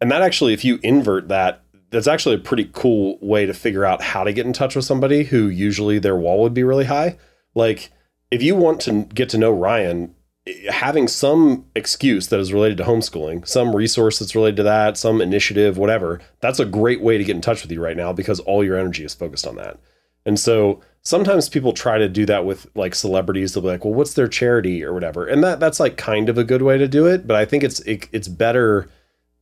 And 0.00 0.10
that 0.12 0.22
actually, 0.22 0.54
if 0.54 0.64
you 0.64 0.78
invert 0.82 1.28
that, 1.28 1.64
that's 1.90 2.06
actually 2.06 2.36
a 2.36 2.38
pretty 2.38 2.70
cool 2.72 3.18
way 3.20 3.46
to 3.46 3.54
figure 3.54 3.84
out 3.84 4.02
how 4.02 4.22
to 4.22 4.32
get 4.32 4.46
in 4.46 4.52
touch 4.52 4.76
with 4.76 4.84
somebody 4.84 5.24
who 5.24 5.48
usually 5.48 5.98
their 5.98 6.16
wall 6.16 6.42
would 6.42 6.54
be 6.54 6.62
really 6.62 6.84
high. 6.84 7.18
Like 7.54 7.90
if 8.30 8.42
you 8.42 8.54
want 8.54 8.80
to 8.82 9.04
get 9.04 9.30
to 9.30 9.38
know 9.38 9.50
Ryan, 9.50 10.14
having 10.70 11.08
some 11.08 11.64
excuse 11.74 12.28
that 12.28 12.40
is 12.40 12.52
related 12.52 12.78
to 12.78 12.84
homeschooling, 12.84 13.46
some 13.46 13.74
resource 13.74 14.18
that's 14.18 14.34
related 14.34 14.56
to 14.56 14.62
that, 14.62 14.96
some 14.96 15.20
initiative, 15.20 15.78
whatever, 15.78 16.20
that's 16.40 16.60
a 16.60 16.64
great 16.64 17.00
way 17.00 17.18
to 17.18 17.24
get 17.24 17.36
in 17.36 17.42
touch 17.42 17.62
with 17.62 17.72
you 17.72 17.82
right 17.82 17.96
now 17.96 18.12
because 18.12 18.40
all 18.40 18.64
your 18.64 18.78
energy 18.78 19.04
is 19.04 19.14
focused 19.14 19.46
on 19.46 19.56
that. 19.56 19.78
And 20.24 20.38
so 20.38 20.80
sometimes 21.02 21.48
people 21.48 21.72
try 21.72 21.96
to 21.96 22.08
do 22.08 22.26
that 22.26 22.44
with 22.44 22.66
like 22.74 22.94
celebrities. 22.94 23.54
They'll 23.54 23.62
be 23.62 23.68
like, 23.68 23.84
well, 23.84 23.94
what's 23.94 24.14
their 24.14 24.28
charity 24.28 24.84
or 24.84 24.92
whatever. 24.92 25.26
And 25.26 25.42
that 25.42 25.60
that's 25.60 25.80
like 25.80 25.96
kind 25.96 26.28
of 26.28 26.36
a 26.36 26.44
good 26.44 26.62
way 26.62 26.76
to 26.76 26.86
do 26.86 27.06
it. 27.06 27.26
But 27.26 27.36
I 27.36 27.44
think 27.44 27.64
it's 27.64 27.80
it, 27.80 28.08
it's 28.12 28.28
better. 28.28 28.90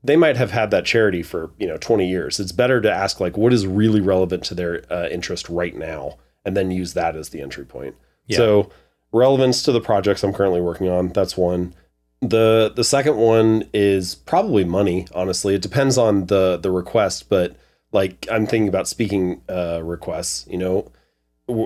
They 0.05 0.16
might 0.16 0.37
have 0.37 0.53
had 0.53 0.71
that 0.71 0.85
charity 0.85 1.23
for, 1.23 1.51
you 1.59 1.66
know, 1.66 1.77
20 1.79 2.09
years. 2.09 2.38
It's 2.38 2.53
better 2.53 2.81
to 2.81 2.92
ask 2.92 3.19
like, 3.19 3.37
what 3.37 3.53
is 3.53 3.66
really 3.66 4.01
relevant 4.01 4.45
to 4.45 4.55
their 4.55 4.85
uh, 4.92 5.09
interest 5.09 5.49
right 5.49 5.75
now? 5.75 6.19
And 6.45 6.57
then 6.57 6.71
use 6.71 6.95
that 6.95 7.16
as 7.16 7.31
the 7.31 7.40
entry 7.40 7.64
point. 7.64 7.97
Yeah. 8.27 8.37
So 8.37 8.71
relevance 9.16 9.62
to 9.62 9.72
the 9.72 9.81
projects 9.81 10.22
I'm 10.22 10.33
currently 10.33 10.61
working 10.61 10.88
on. 10.88 11.09
That's 11.09 11.37
one. 11.37 11.74
The 12.20 12.72
the 12.74 12.85
second 12.85 13.16
one 13.16 13.68
is 13.72 14.14
probably 14.14 14.64
money. 14.64 15.07
Honestly, 15.14 15.55
it 15.55 15.62
depends 15.62 15.98
on 15.98 16.26
the 16.26 16.57
the 16.57 16.70
request, 16.70 17.29
but 17.29 17.57
like 17.92 18.26
I'm 18.31 18.46
thinking 18.46 18.68
about 18.68 18.88
speaking 18.88 19.42
uh, 19.48 19.81
requests. 19.83 20.46
You 20.48 20.59
know, 20.59 20.92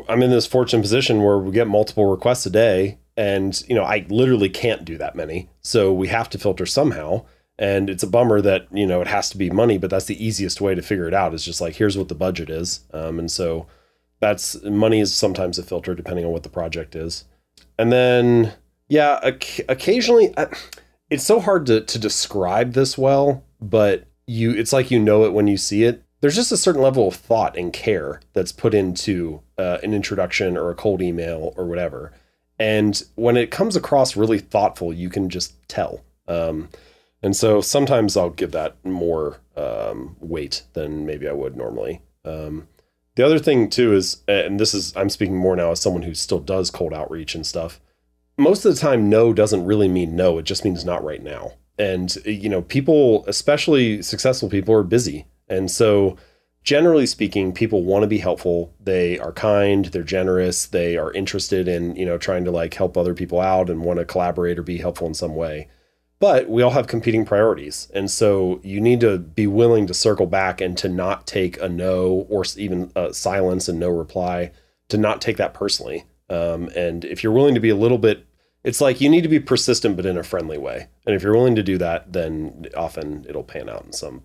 I'm 0.09 0.23
in 0.23 0.31
this 0.31 0.47
fortunate 0.47 0.83
position 0.83 1.23
where 1.23 1.39
we 1.39 1.53
get 1.53 1.69
multiple 1.69 2.07
requests 2.07 2.47
a 2.47 2.51
day, 2.51 2.99
and 3.17 3.61
you 3.69 3.75
know 3.75 3.85
I 3.85 4.07
literally 4.09 4.49
can't 4.49 4.85
do 4.85 4.99
that 4.99 5.17
many, 5.17 5.49
so 5.61 5.93
we 5.93 6.09
have 6.09 6.31
to 6.31 6.39
filter 6.39 6.67
somehow. 6.67 7.25
And 7.59 7.91
it's 7.91 8.03
a 8.03 8.07
bummer 8.07 8.41
that 8.41 8.67
you 8.73 8.87
know 8.87 9.01
it 9.01 9.07
has 9.07 9.29
to 9.31 9.39
be 9.39 9.51
money, 9.51 9.79
but 9.79 9.91
that's 9.91 10.07
the 10.07 10.25
easiest 10.25 10.61
way 10.61 10.75
to 10.75 10.83
figure 10.83 11.07
it 11.07 11.15
out. 11.15 11.35
Is 11.35 11.45
just 11.45 11.61
like 11.61 11.77
here's 11.77 11.97
what 11.97 12.09
the 12.09 12.15
budget 12.15 12.51
is, 12.51 12.81
um, 12.93 13.19
and 13.19 13.31
so 13.31 13.67
that's 14.21 14.63
money 14.65 15.01
is 15.01 15.15
sometimes 15.15 15.59
a 15.59 15.63
filter 15.63 15.95
depending 15.95 16.25
on 16.25 16.33
what 16.33 16.43
the 16.43 16.49
project 16.49 16.95
is. 16.95 17.25
And 17.81 17.91
then, 17.91 18.53
yeah, 18.89 19.19
oc- 19.23 19.67
occasionally, 19.67 20.35
I, 20.37 20.49
it's 21.09 21.25
so 21.25 21.41
hard 21.41 21.65
to, 21.65 21.81
to 21.81 21.99
describe 21.99 22.75
this 22.75 22.99
well, 22.99 23.43
but 23.59 24.05
you, 24.27 24.51
it's 24.51 24.75
like 24.75 24.91
you 24.91 24.99
know 24.99 25.25
it 25.25 25.33
when 25.33 25.47
you 25.47 25.57
see 25.57 25.85
it. 25.85 26.05
There's 26.21 26.37
just 26.37 26.53
a 26.53 26.59
certain 26.59 26.83
level 26.83 27.09
of 27.09 27.15
thought 27.15 27.57
and 27.57 27.73
care 27.73 28.21
that's 28.35 28.53
put 28.53 28.75
into 28.75 29.41
uh, 29.57 29.79
an 29.83 29.95
introduction 29.95 30.59
or 30.59 30.69
a 30.69 30.75
cold 30.75 31.01
email 31.01 31.55
or 31.57 31.65
whatever. 31.65 32.13
And 32.59 33.03
when 33.15 33.39
it 33.39 33.51
comes 33.51 33.77
across 33.77 34.15
really 34.15 34.41
thoughtful, 34.41 34.93
you 34.93 35.09
can 35.09 35.31
just 35.31 35.55
tell. 35.67 36.05
Um, 36.29 36.69
and 37.23 37.35
so 37.35 37.63
sometimes 37.63 38.15
I'll 38.15 38.29
give 38.29 38.53
that 38.53 38.77
more 38.85 39.41
um, 39.57 40.17
weight 40.21 40.65
than 40.75 41.07
maybe 41.07 41.27
I 41.27 41.33
would 41.33 41.57
normally. 41.57 42.03
Um, 42.27 42.69
the 43.17 43.25
other 43.25 43.39
thing 43.39 43.69
too 43.69 43.93
is, 43.95 44.23
uh, 44.29 44.33
and 44.33 44.59
this 44.59 44.75
is, 44.75 44.97
I'm 44.97 45.11
speaking 45.11 45.37
more 45.37 45.57
now 45.57 45.73
as 45.73 45.81
someone 45.81 46.03
who 46.03 46.15
still 46.15 46.41
does 46.41 46.71
cold 46.71 46.93
outreach 46.95 47.35
and 47.35 47.47
stuff. 47.47 47.81
Most 48.37 48.65
of 48.65 48.75
the 48.75 48.81
time, 48.81 49.11
no 49.11 49.33
doesn't 49.33 49.67
really 49.67 49.89
mean 49.89 50.17
no. 50.17 50.39
It 50.39 50.45
just 50.45 50.65
means 50.65 50.85
not 50.85 51.05
right 51.05 51.23
now. 51.23 51.53
And, 51.79 52.17
uh, 52.27 52.31
you 52.31 52.49
know, 52.49 52.63
people, 52.63 53.25
especially 53.27 54.03
successful 54.03 54.49
people, 54.49 54.75
are 54.75 54.83
busy. 54.83 55.27
And 55.49 55.71
so, 55.71 56.17
generally 56.63 57.07
speaking, 57.07 57.53
people 57.53 57.83
want 57.83 58.03
to 58.03 58.09
be 58.09 58.19
helpful. 58.19 58.75
They 58.81 59.19
are 59.19 59.33
kind, 59.33 59.87
they're 59.87 60.03
generous, 60.03 60.67
they 60.67 60.97
are 60.97 61.13
interested 61.13 61.69
in, 61.69 61.97
you 61.97 62.07
know, 62.07 62.19
trying 62.19 62.45
to 62.45 62.51
like 62.51 62.75
help 62.75 62.97
other 62.97 63.15
people 63.15 63.41
out 63.41 63.69
and 63.69 63.83
want 63.83 63.99
to 63.99 64.05
collaborate 64.05 64.59
or 64.59 64.63
be 64.63 64.79
helpful 64.79 65.07
in 65.07 65.15
some 65.15 65.35
way 65.35 65.69
but 66.21 66.49
we 66.49 66.63
all 66.63 66.71
have 66.71 66.87
competing 66.87 67.25
priorities 67.25 67.89
and 67.93 68.11
so 68.11 68.61
you 68.63 68.81
need 68.81 69.01
to 69.01 69.19
be 69.19 69.47
willing 69.47 69.87
to 69.87 69.95
circle 69.95 70.27
back 70.27 70.61
and 70.61 70.79
to 70.79 70.89
not 70.89 71.27
take 71.27 71.61
a 71.61 71.69
no 71.69 72.27
or 72.29 72.45
even 72.57 72.93
a 72.95 73.13
silence 73.13 73.69
and 73.69 73.81
no 73.81 73.89
reply 73.89 74.53
to 74.89 74.97
not 74.97 75.21
take 75.21 75.37
that 75.37 75.55
personally 75.55 76.05
um, 76.29 76.69
and 76.77 77.05
if 77.05 77.25
you're 77.25 77.33
willing 77.33 77.55
to 77.55 77.61
be 77.61 77.71
a 77.71 77.77
little 77.77 77.99
bit 77.99 78.27
it's 78.65 78.81
like 78.81 79.01
you 79.01 79.09
need 79.09 79.23
to 79.23 79.29
be 79.29 79.41
persistent, 79.41 79.97
but 79.97 80.07
in 80.07 80.19
a 80.19 80.23
friendly 80.23 80.59
way. 80.59 80.89
And 81.07 81.15
if 81.15 81.23
you're 81.23 81.35
willing 81.35 81.55
to 81.57 81.63
do 81.63 81.79
that, 81.79 82.13
then 82.13 82.67
often 82.77 83.25
it'll 83.29 83.45
pan 83.45 83.69
out 83.69 83.85
in 83.85 83.93
some 83.93 84.23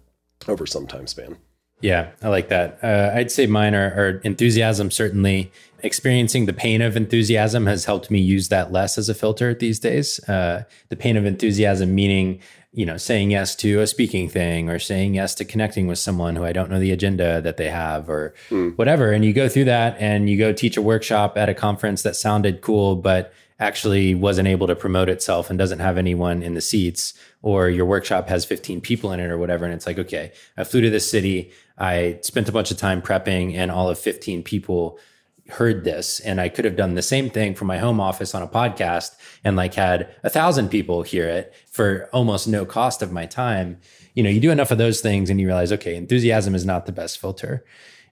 over 0.47 0.65
some 0.65 0.87
time 0.87 1.07
span. 1.07 1.37
Yeah, 1.81 2.11
I 2.21 2.29
like 2.29 2.49
that. 2.49 2.79
Uh, 2.81 3.11
I'd 3.13 3.31
say 3.31 3.47
mine 3.47 3.75
are, 3.75 3.93
are, 3.95 4.09
enthusiasm. 4.23 4.91
Certainly, 4.91 5.51
experiencing 5.85 6.47
the 6.47 6.53
pain 6.53 6.81
of 6.81 6.97
enthusiasm 6.97 7.67
has 7.67 7.85
helped 7.85 8.09
me 8.09 8.19
use 8.19 8.49
that 8.49 8.71
less 8.71 8.97
as 8.97 9.07
a 9.07 9.13
filter 9.13 9.53
these 9.53 9.79
days. 9.79 10.19
Uh, 10.27 10.63
the 10.89 10.95
pain 10.95 11.15
of 11.15 11.25
enthusiasm, 11.25 11.93
meaning 11.93 12.41
you 12.75 12.85
know, 12.85 12.97
saying 12.97 13.31
yes 13.31 13.55
to 13.55 13.79
a 13.79 13.87
speaking 13.87 14.27
thing 14.27 14.69
or 14.69 14.79
saying 14.79 15.15
yes 15.15 15.33
to 15.35 15.45
connecting 15.45 15.87
with 15.87 15.97
someone 15.97 16.35
who 16.35 16.43
I 16.43 16.51
don't 16.51 16.69
know 16.69 16.79
the 16.79 16.91
agenda 16.91 17.39
that 17.39 17.55
they 17.55 17.69
have 17.69 18.09
or 18.09 18.33
mm. 18.49 18.77
whatever. 18.77 19.13
And 19.13 19.23
you 19.23 19.31
go 19.31 19.47
through 19.47 19.63
that 19.65 19.95
and 19.97 20.29
you 20.29 20.37
go 20.37 20.51
teach 20.51 20.75
a 20.75 20.81
workshop 20.81 21.37
at 21.37 21.47
a 21.47 21.53
conference 21.53 22.03
that 22.03 22.17
sounded 22.17 22.59
cool, 22.59 22.97
but 22.97 23.33
actually 23.59 24.13
wasn't 24.13 24.49
able 24.49 24.67
to 24.67 24.75
promote 24.75 25.07
itself 25.07 25.49
and 25.49 25.57
doesn't 25.57 25.79
have 25.79 25.97
anyone 25.97 26.43
in 26.43 26.53
the 26.53 26.61
seats, 26.61 27.13
or 27.41 27.69
your 27.69 27.85
workshop 27.85 28.27
has 28.27 28.43
15 28.43 28.81
people 28.81 29.13
in 29.13 29.21
it 29.21 29.31
or 29.31 29.37
whatever. 29.37 29.63
And 29.63 29.73
it's 29.73 29.87
like, 29.87 29.97
okay, 29.97 30.33
I 30.57 30.65
flew 30.65 30.81
to 30.81 30.89
this 30.89 31.09
city. 31.09 31.53
I 31.77 32.19
spent 32.23 32.49
a 32.49 32.51
bunch 32.51 32.71
of 32.71 32.77
time 32.77 33.01
prepping 33.01 33.55
and 33.55 33.71
all 33.71 33.89
of 33.89 33.97
15 33.97 34.43
people 34.43 34.99
heard 35.49 35.83
this 35.83 36.19
and 36.21 36.41
I 36.41 36.49
could 36.49 36.65
have 36.65 36.75
done 36.75 36.95
the 36.95 37.01
same 37.01 37.29
thing 37.29 37.53
from 37.53 37.67
my 37.67 37.77
home 37.77 37.99
office 37.99 38.33
on 38.33 38.41
a 38.41 38.47
podcast 38.47 39.11
and 39.43 39.55
like 39.55 39.75
had 39.75 40.13
a 40.23 40.29
thousand 40.29 40.69
people 40.69 41.03
hear 41.03 41.27
it 41.27 41.53
for 41.71 42.09
almost 42.11 42.47
no 42.47 42.65
cost 42.65 43.01
of 43.01 43.11
my 43.11 43.25
time. 43.27 43.79
You 44.15 44.23
know, 44.23 44.29
you 44.29 44.39
do 44.39 44.51
enough 44.51 44.71
of 44.71 44.79
those 44.79 45.01
things 45.01 45.29
and 45.29 45.39
you 45.39 45.45
realize, 45.45 45.71
okay, 45.71 45.95
enthusiasm 45.95 46.55
is 46.55 46.65
not 46.65 46.85
the 46.87 46.91
best 46.91 47.19
filter. 47.19 47.63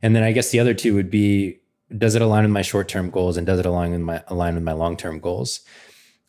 And 0.01 0.15
then 0.15 0.21
I 0.21 0.31
guess 0.31 0.51
the 0.51 0.59
other 0.59 0.75
two 0.75 0.93
would 0.93 1.09
be, 1.09 1.59
does 1.97 2.13
it 2.13 2.21
align 2.21 2.43
with 2.43 2.51
my 2.51 2.61
short-term 2.61 3.09
goals 3.09 3.37
and 3.37 3.47
does 3.47 3.59
it 3.59 3.65
align 3.65 3.91
with 3.91 4.01
my 4.01 4.23
align 4.27 4.55
with 4.55 4.63
my 4.63 4.73
long-term 4.73 5.19
goals? 5.19 5.61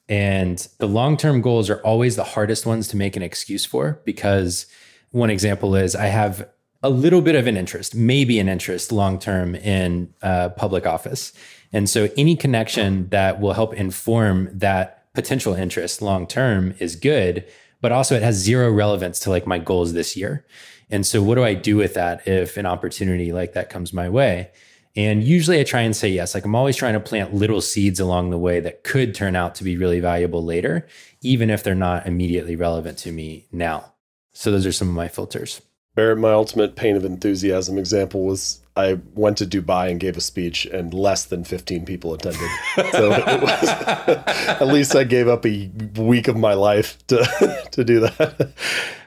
And 0.09 0.67
the 0.79 0.89
long-term 0.89 1.41
goals 1.41 1.69
are 1.71 1.81
always 1.83 2.17
the 2.17 2.25
hardest 2.25 2.67
ones 2.67 2.89
to 2.89 2.97
make 2.97 3.17
an 3.17 3.23
excuse 3.23 3.65
for 3.65 4.01
because 4.05 4.67
one 5.11 5.31
example 5.31 5.75
is 5.75 5.95
I 5.95 6.07
have 6.07 6.49
a 6.85 6.91
little 6.91 7.23
bit 7.23 7.35
of 7.35 7.47
an 7.47 7.57
interest, 7.57 7.95
maybe 7.95 8.39
an 8.39 8.47
interest 8.47 8.93
long 8.93 9.19
term 9.19 9.55
in 9.57 10.13
uh, 10.23 10.51
public 10.51 10.87
office. 10.87 11.33
And 11.73 11.89
so 11.89 12.11
any 12.17 12.37
connection 12.37 13.09
that 13.09 13.41
will 13.41 13.55
help 13.55 13.73
inform 13.75 14.51
that 14.53 15.13
potential 15.15 15.55
interest 15.55 16.03
long 16.03 16.27
term 16.27 16.75
is 16.79 16.95
good, 16.95 17.47
but 17.81 17.91
also 17.91 18.15
it 18.15 18.23
has 18.23 18.37
zero 18.37 18.71
relevance 18.71 19.19
to 19.21 19.31
like 19.31 19.47
my 19.47 19.59
goals 19.59 19.95
this 19.95 20.15
year. 20.15 20.45
And 20.91 21.07
so 21.07 21.23
what 21.23 21.37
do 21.37 21.43
I 21.43 21.55
do 21.55 21.77
with 21.77 21.95
that 21.95 22.29
if 22.29 22.59
an 22.59 22.67
opportunity 22.67 23.33
like 23.33 23.55
that 23.55 23.71
comes 23.71 23.95
my 23.95 24.11
way? 24.11 24.51
And 24.95 25.25
usually 25.25 25.59
I 25.59 25.65
try 25.65 25.81
and 25.81 25.97
say 25.97 26.11
yes. 26.11 26.35
Like 26.35 26.45
I'm 26.45 26.55
always 26.55 26.77
trying 26.77 26.95
to 26.95 27.01
plant 27.01 27.35
little 27.35 27.63
seeds 27.63 27.99
along 27.99 28.29
the 28.29 28.39
way 28.39 28.61
that 28.61 28.85
could 28.85 29.15
turn 29.15 29.35
out 29.37 29.55
to 29.55 29.65
be 29.65 29.79
really 29.79 30.01
valuable 30.01 30.45
later, 30.45 30.87
even 31.23 31.49
if 31.49 31.65
they're 31.65 31.75
not 31.75 32.07
immediately 32.07 32.57
relevant 32.57 32.99
to 32.99 33.11
me 33.11 33.47
now. 33.51 33.95
So 34.35 34.51
those 34.51 34.67
are 34.67 34.73
some 34.73 34.89
of 34.89 34.95
my 34.95 35.09
filters. 35.09 35.63
Barrett, 35.95 36.19
my 36.19 36.33
ultimate 36.33 36.75
pain 36.75 36.97
of 36.97 37.05
enthusiasm 37.05 37.79
example 37.79 38.25
was 38.25 38.61
I 38.77 38.99
went 39.15 39.39
to 39.39 39.47
Dubai 39.47 39.91
and 39.91 40.01
gave 40.01 40.17
a 40.17 40.21
speech, 40.21 40.67
and 40.67 40.93
less 40.93 41.27
than 41.27 41.45
15 41.45 41.85
people 41.85 42.13
attended. 42.13 42.51
So 42.91 43.11
was, 43.11 43.69
at 43.69 44.67
least 44.67 44.97
I 44.97 45.05
gave 45.05 45.29
up 45.29 45.47
a 45.47 45.71
week 45.97 46.27
of 46.27 46.37
my 46.37 46.55
life 46.55 46.99
to 47.07 47.67
to 47.71 47.85
do 47.85 48.01
that. 48.01 48.53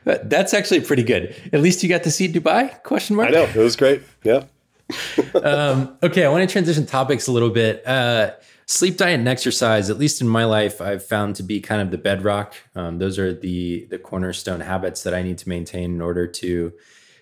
That's 0.06 0.54
actually 0.54 0.82
pretty 0.82 1.04
good. 1.04 1.36
At 1.52 1.62
least 1.62 1.84
you 1.84 1.90
got 1.90 2.04
to 2.04 2.12
see 2.12 2.32
Dubai? 2.32 2.82
Question 2.84 3.18
mark. 3.18 3.30
I 3.30 3.32
know 3.32 3.44
it 3.44 3.56
was 3.56 3.76
great. 3.76 4.04
Yeah. 4.24 4.44
um, 5.44 5.98
okay, 6.02 6.24
I 6.24 6.30
want 6.30 6.48
to 6.48 6.52
transition 6.52 6.86
topics 6.86 7.28
a 7.28 7.34
little 7.34 7.50
bit. 7.50 7.86
Uh, 7.86 8.32
sleep 8.68 8.98
diet 8.98 9.18
and 9.18 9.30
exercise 9.30 9.90
at 9.90 9.98
least 9.98 10.20
in 10.22 10.28
my 10.28 10.44
life 10.44 10.82
i've 10.82 11.04
found 11.04 11.36
to 11.36 11.42
be 11.42 11.60
kind 11.60 11.82
of 11.82 11.90
the 11.90 11.98
bedrock. 11.98 12.54
Um, 12.76 13.00
those 13.00 13.18
are 13.18 13.34
the 13.34 13.86
the 13.86 13.98
cornerstone 13.98 14.60
habits 14.60 15.04
that 15.04 15.14
i 15.14 15.24
need 15.24 15.38
to 15.40 15.50
maintain 15.50 15.96
in 15.96 16.02
order 16.02 16.28
to 16.28 16.74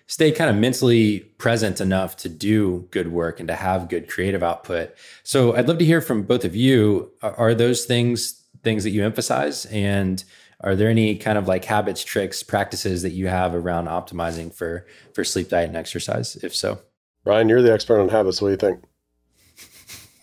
stay 0.08 0.30
kind 0.30 0.50
of 0.50 0.56
mentally 0.56 1.20
present 1.38 1.80
enough 1.80 2.16
to 2.16 2.28
do 2.28 2.86
good 2.90 3.10
work 3.10 3.40
and 3.40 3.48
to 3.48 3.54
have 3.54 3.88
good 3.88 4.08
creative 4.08 4.42
output. 4.42 4.94
So 5.22 5.56
i'd 5.56 5.68
love 5.68 5.78
to 5.78 5.84
hear 5.84 6.00
from 6.00 6.22
both 6.22 6.44
of 6.44 6.54
you. 6.54 7.12
Are 7.22 7.54
those 7.54 7.84
things 7.84 8.44
things 8.62 8.82
that 8.84 8.90
you 8.90 9.04
emphasize? 9.04 9.66
And 9.66 10.22
are 10.62 10.74
there 10.74 10.88
any 10.88 11.16
kind 11.16 11.38
of 11.38 11.46
like 11.46 11.64
habits 11.64 12.02
tricks 12.02 12.42
practices 12.42 13.02
that 13.02 13.12
you 13.12 13.28
have 13.28 13.54
around 13.54 13.86
optimizing 13.86 14.52
for 14.52 14.86
for 15.12 15.22
sleep 15.22 15.48
diet 15.48 15.68
and 15.68 15.76
exercise? 15.76 16.36
If 16.36 16.54
so. 16.54 16.80
Ryan 17.24 17.48
you're 17.48 17.62
the 17.62 17.72
expert 17.72 18.00
on 18.00 18.08
habits. 18.08 18.42
What 18.42 18.48
do 18.48 18.52
you 18.52 18.56
think 18.56 18.84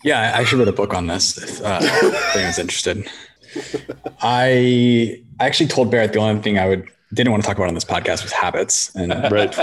yeah, 0.04 0.20
I 0.20 0.40
actually 0.40 0.60
wrote 0.60 0.68
a 0.68 0.76
book 0.76 0.94
on 0.94 1.08
this 1.08 1.36
if 1.38 1.62
uh, 1.62 1.80
anyone's 2.34 2.58
interested. 2.58 3.08
I 4.20 5.22
actually 5.40 5.68
told 5.68 5.90
Barrett 5.90 6.12
the 6.12 6.20
only 6.20 6.42
thing 6.42 6.58
I 6.58 6.68
would 6.68 6.88
didn't 7.12 7.30
want 7.30 7.42
to 7.42 7.46
talk 7.46 7.56
about 7.56 7.68
on 7.68 7.74
this 7.74 7.84
podcast 7.84 8.22
was 8.22 8.32
habits. 8.32 8.94
And 8.94 9.12
right, 9.32 9.54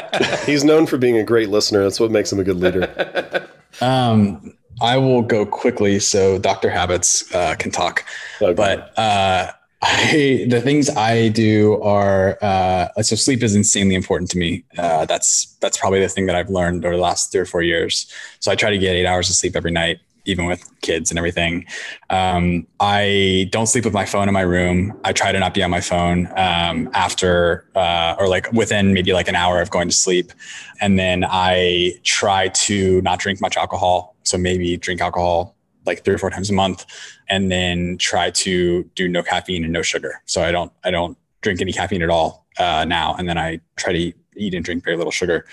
he's 0.45 0.63
known 0.63 0.85
for 0.87 0.97
being 0.97 1.17
a 1.17 1.23
great 1.23 1.49
listener. 1.49 1.83
That's 1.83 1.99
what 1.99 2.11
makes 2.11 2.31
him 2.31 2.39
a 2.39 2.43
good 2.43 2.57
leader. 2.57 3.47
Um, 3.79 4.53
I 4.81 4.97
will 4.97 5.21
go 5.21 5.45
quickly 5.45 5.99
so 5.99 6.37
Doctor 6.39 6.69
Habits 6.69 7.33
uh, 7.33 7.55
can 7.55 7.71
talk. 7.71 8.05
Okay. 8.41 8.53
But 8.53 8.97
uh, 8.97 9.51
I, 9.81 10.45
the 10.49 10.61
things 10.61 10.89
I 10.89 11.29
do 11.29 11.81
are 11.81 12.37
uh, 12.41 13.01
so 13.01 13.15
sleep 13.15 13.43
is 13.43 13.55
insanely 13.55 13.95
important 13.95 14.29
to 14.31 14.37
me. 14.37 14.63
Uh, 14.77 15.05
that's 15.05 15.55
that's 15.61 15.77
probably 15.77 15.99
the 15.99 16.09
thing 16.09 16.25
that 16.25 16.35
I've 16.35 16.49
learned 16.49 16.85
over 16.85 16.95
the 16.95 17.01
last 17.01 17.31
three 17.31 17.41
or 17.41 17.45
four 17.45 17.61
years. 17.61 18.11
So 18.39 18.51
I 18.51 18.55
try 18.55 18.69
to 18.69 18.77
get 18.77 18.95
eight 18.95 19.05
hours 19.05 19.29
of 19.29 19.35
sleep 19.35 19.55
every 19.55 19.71
night 19.71 19.99
even 20.25 20.45
with 20.45 20.69
kids 20.81 21.11
and 21.11 21.17
everything. 21.17 21.65
Um, 22.09 22.67
I 22.79 23.49
don't 23.51 23.67
sleep 23.67 23.85
with 23.85 23.93
my 23.93 24.05
phone 24.05 24.27
in 24.27 24.33
my 24.33 24.41
room. 24.41 24.99
I 25.03 25.13
try 25.13 25.31
to 25.31 25.39
not 25.39 25.53
be 25.53 25.63
on 25.63 25.71
my 25.71 25.81
phone 25.81 26.27
um, 26.35 26.89
after 26.93 27.65
uh, 27.75 28.15
or 28.19 28.27
like 28.27 28.51
within 28.51 28.93
maybe 28.93 29.13
like 29.13 29.27
an 29.27 29.35
hour 29.35 29.61
of 29.61 29.69
going 29.69 29.89
to 29.89 29.95
sleep. 29.95 30.31
And 30.79 30.97
then 30.97 31.25
I 31.27 31.93
try 32.03 32.49
to 32.49 33.01
not 33.01 33.19
drink 33.19 33.41
much 33.41 33.57
alcohol. 33.57 34.15
So 34.23 34.37
maybe 34.37 34.77
drink 34.77 35.01
alcohol 35.01 35.55
like 35.85 36.05
three 36.05 36.13
or 36.13 36.17
four 36.17 36.29
times 36.29 36.49
a 36.49 36.53
month 36.53 36.85
and 37.29 37.51
then 37.51 37.97
try 37.97 38.29
to 38.29 38.83
do 38.95 39.07
no 39.07 39.23
caffeine 39.23 39.63
and 39.63 39.73
no 39.73 39.81
sugar. 39.81 40.21
So 40.25 40.43
I 40.43 40.51
don't, 40.51 40.71
I 40.83 40.91
don't 40.91 41.17
drink 41.41 41.59
any 41.59 41.73
caffeine 41.73 42.03
at 42.03 42.09
all 42.09 42.45
uh, 42.59 42.85
now. 42.85 43.15
And 43.15 43.27
then 43.27 43.37
I 43.37 43.59
try 43.77 43.93
to 43.93 44.13
eat 44.35 44.53
and 44.53 44.63
drink 44.63 44.83
very 44.83 44.97
little 44.97 45.11
sugar 45.11 45.45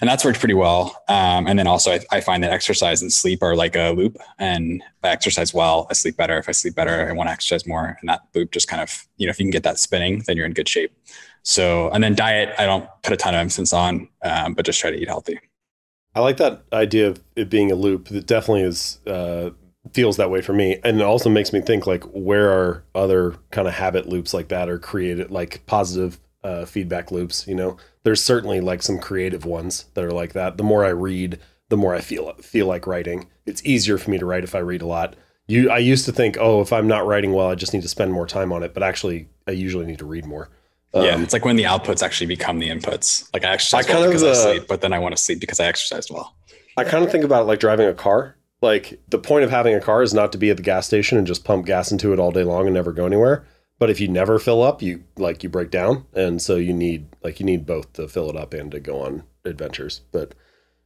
and 0.00 0.08
that's 0.08 0.24
worked 0.24 0.38
pretty 0.38 0.54
well. 0.54 1.02
Um, 1.08 1.46
and 1.46 1.58
then 1.58 1.66
also, 1.66 1.92
I, 1.92 2.00
I, 2.10 2.20
find 2.20 2.42
that 2.42 2.52
exercise 2.52 3.02
and 3.02 3.12
sleep 3.12 3.42
are 3.42 3.54
like 3.54 3.76
a 3.76 3.90
loop. 3.90 4.16
And 4.38 4.82
if 4.82 5.04
I 5.04 5.08
exercise 5.08 5.52
well, 5.52 5.86
I 5.90 5.92
sleep 5.92 6.16
better. 6.16 6.38
If 6.38 6.48
I 6.48 6.52
sleep 6.52 6.74
better, 6.74 7.08
I 7.08 7.12
want 7.12 7.28
to 7.28 7.32
exercise 7.32 7.66
more. 7.66 7.96
And 8.00 8.08
that 8.08 8.22
loop 8.34 8.50
just 8.50 8.68
kind 8.68 8.82
of, 8.82 9.06
you 9.18 9.26
know, 9.26 9.30
if 9.30 9.38
you 9.38 9.44
can 9.44 9.50
get 9.50 9.62
that 9.64 9.78
spinning, 9.78 10.22
then 10.26 10.36
you're 10.36 10.46
in 10.46 10.52
good 10.52 10.68
shape. 10.68 10.92
So, 11.42 11.90
and 11.90 12.02
then 12.02 12.14
diet, 12.14 12.54
I 12.58 12.66
don't 12.66 12.88
put 13.02 13.12
a 13.12 13.16
ton 13.16 13.34
of 13.34 13.40
emphasis 13.40 13.72
on, 13.72 14.08
um, 14.22 14.54
but 14.54 14.64
just 14.64 14.80
try 14.80 14.90
to 14.90 14.96
eat 14.96 15.08
healthy. 15.08 15.38
I 16.14 16.20
like 16.20 16.38
that 16.38 16.62
idea 16.72 17.08
of 17.08 17.22
it 17.36 17.50
being 17.50 17.70
a 17.70 17.74
loop. 17.74 18.10
It 18.10 18.26
definitely 18.26 18.62
is. 18.62 18.98
Uh, 19.06 19.50
feels 19.94 20.18
that 20.18 20.30
way 20.30 20.42
for 20.42 20.52
me 20.52 20.78
and 20.84 21.00
it 21.00 21.04
also 21.04 21.30
makes 21.30 21.54
me 21.54 21.60
think 21.60 21.86
like 21.86 22.04
where 22.12 22.50
are 22.50 22.84
other 22.94 23.34
kind 23.50 23.66
of 23.66 23.72
habit 23.72 24.06
loops 24.06 24.34
like 24.34 24.48
that 24.48 24.68
or 24.68 24.78
created 24.78 25.30
like 25.30 25.64
positive 25.64 26.20
uh, 26.44 26.66
feedback 26.66 27.10
loops 27.10 27.46
you 27.48 27.54
know 27.54 27.78
there's 28.02 28.22
certainly 28.22 28.60
like 28.60 28.82
some 28.82 28.98
creative 28.98 29.44
ones 29.44 29.86
that 29.94 30.04
are 30.04 30.12
like 30.12 30.32
that. 30.32 30.56
The 30.56 30.62
more 30.62 30.84
I 30.84 30.90
read, 30.90 31.38
the 31.68 31.76
more 31.76 31.94
I 31.94 32.00
feel 32.00 32.32
feel 32.34 32.66
like 32.66 32.86
writing. 32.86 33.28
It's 33.46 33.64
easier 33.64 33.98
for 33.98 34.10
me 34.10 34.18
to 34.18 34.26
write 34.26 34.44
if 34.44 34.54
I 34.54 34.58
read 34.58 34.82
a 34.82 34.86
lot. 34.86 35.16
You, 35.46 35.68
I 35.68 35.78
used 35.78 36.04
to 36.04 36.12
think, 36.12 36.36
oh, 36.38 36.60
if 36.60 36.72
I'm 36.72 36.86
not 36.86 37.06
writing 37.06 37.32
well, 37.32 37.50
I 37.50 37.56
just 37.56 37.74
need 37.74 37.82
to 37.82 37.88
spend 37.88 38.12
more 38.12 38.26
time 38.26 38.52
on 38.52 38.62
it. 38.62 38.72
But 38.72 38.82
actually, 38.84 39.28
I 39.48 39.52
usually 39.52 39.86
need 39.86 39.98
to 39.98 40.04
read 40.04 40.24
more. 40.24 40.48
Um, 40.94 41.04
yeah, 41.04 41.20
it's 41.20 41.32
like 41.32 41.44
when 41.44 41.56
the 41.56 41.64
outputs 41.64 42.02
actually 42.02 42.26
become 42.26 42.58
the 42.58 42.68
inputs. 42.68 43.28
Like 43.32 43.44
I 43.44 43.52
exercise 43.52 43.84
I 43.84 43.88
kind 43.88 44.00
well 44.00 44.08
of, 44.08 44.10
because 44.10 44.22
uh, 44.22 44.48
I 44.48 44.52
sleep, 44.52 44.68
but 44.68 44.80
then 44.80 44.92
I 44.92 44.98
want 44.98 45.16
to 45.16 45.22
sleep 45.22 45.40
because 45.40 45.60
I 45.60 45.66
exercised 45.66 46.10
well. 46.10 46.34
I 46.76 46.84
kind 46.84 47.04
of 47.04 47.10
think 47.10 47.24
about 47.24 47.42
it 47.42 47.44
like 47.44 47.60
driving 47.60 47.86
a 47.86 47.94
car. 47.94 48.36
Like 48.62 49.00
the 49.08 49.18
point 49.18 49.44
of 49.44 49.50
having 49.50 49.74
a 49.74 49.80
car 49.80 50.02
is 50.02 50.12
not 50.12 50.32
to 50.32 50.38
be 50.38 50.50
at 50.50 50.56
the 50.56 50.62
gas 50.62 50.86
station 50.86 51.16
and 51.16 51.26
just 51.26 51.44
pump 51.44 51.66
gas 51.66 51.90
into 51.90 52.12
it 52.12 52.18
all 52.18 52.30
day 52.30 52.44
long 52.44 52.66
and 52.66 52.74
never 52.74 52.92
go 52.92 53.06
anywhere. 53.06 53.46
But 53.80 53.90
if 53.90 53.98
you 53.98 54.08
never 54.08 54.38
fill 54.38 54.62
up, 54.62 54.82
you 54.82 55.02
like 55.16 55.42
you 55.42 55.48
break 55.48 55.70
down, 55.70 56.04
and 56.14 56.40
so 56.40 56.56
you 56.56 56.74
need 56.74 57.08
like 57.24 57.40
you 57.40 57.46
need 57.46 57.66
both 57.66 57.92
to 57.94 58.06
fill 58.06 58.28
it 58.28 58.36
up 58.36 58.54
and 58.54 58.70
to 58.70 58.78
go 58.78 59.00
on 59.00 59.24
adventures. 59.44 60.02
But 60.12 60.34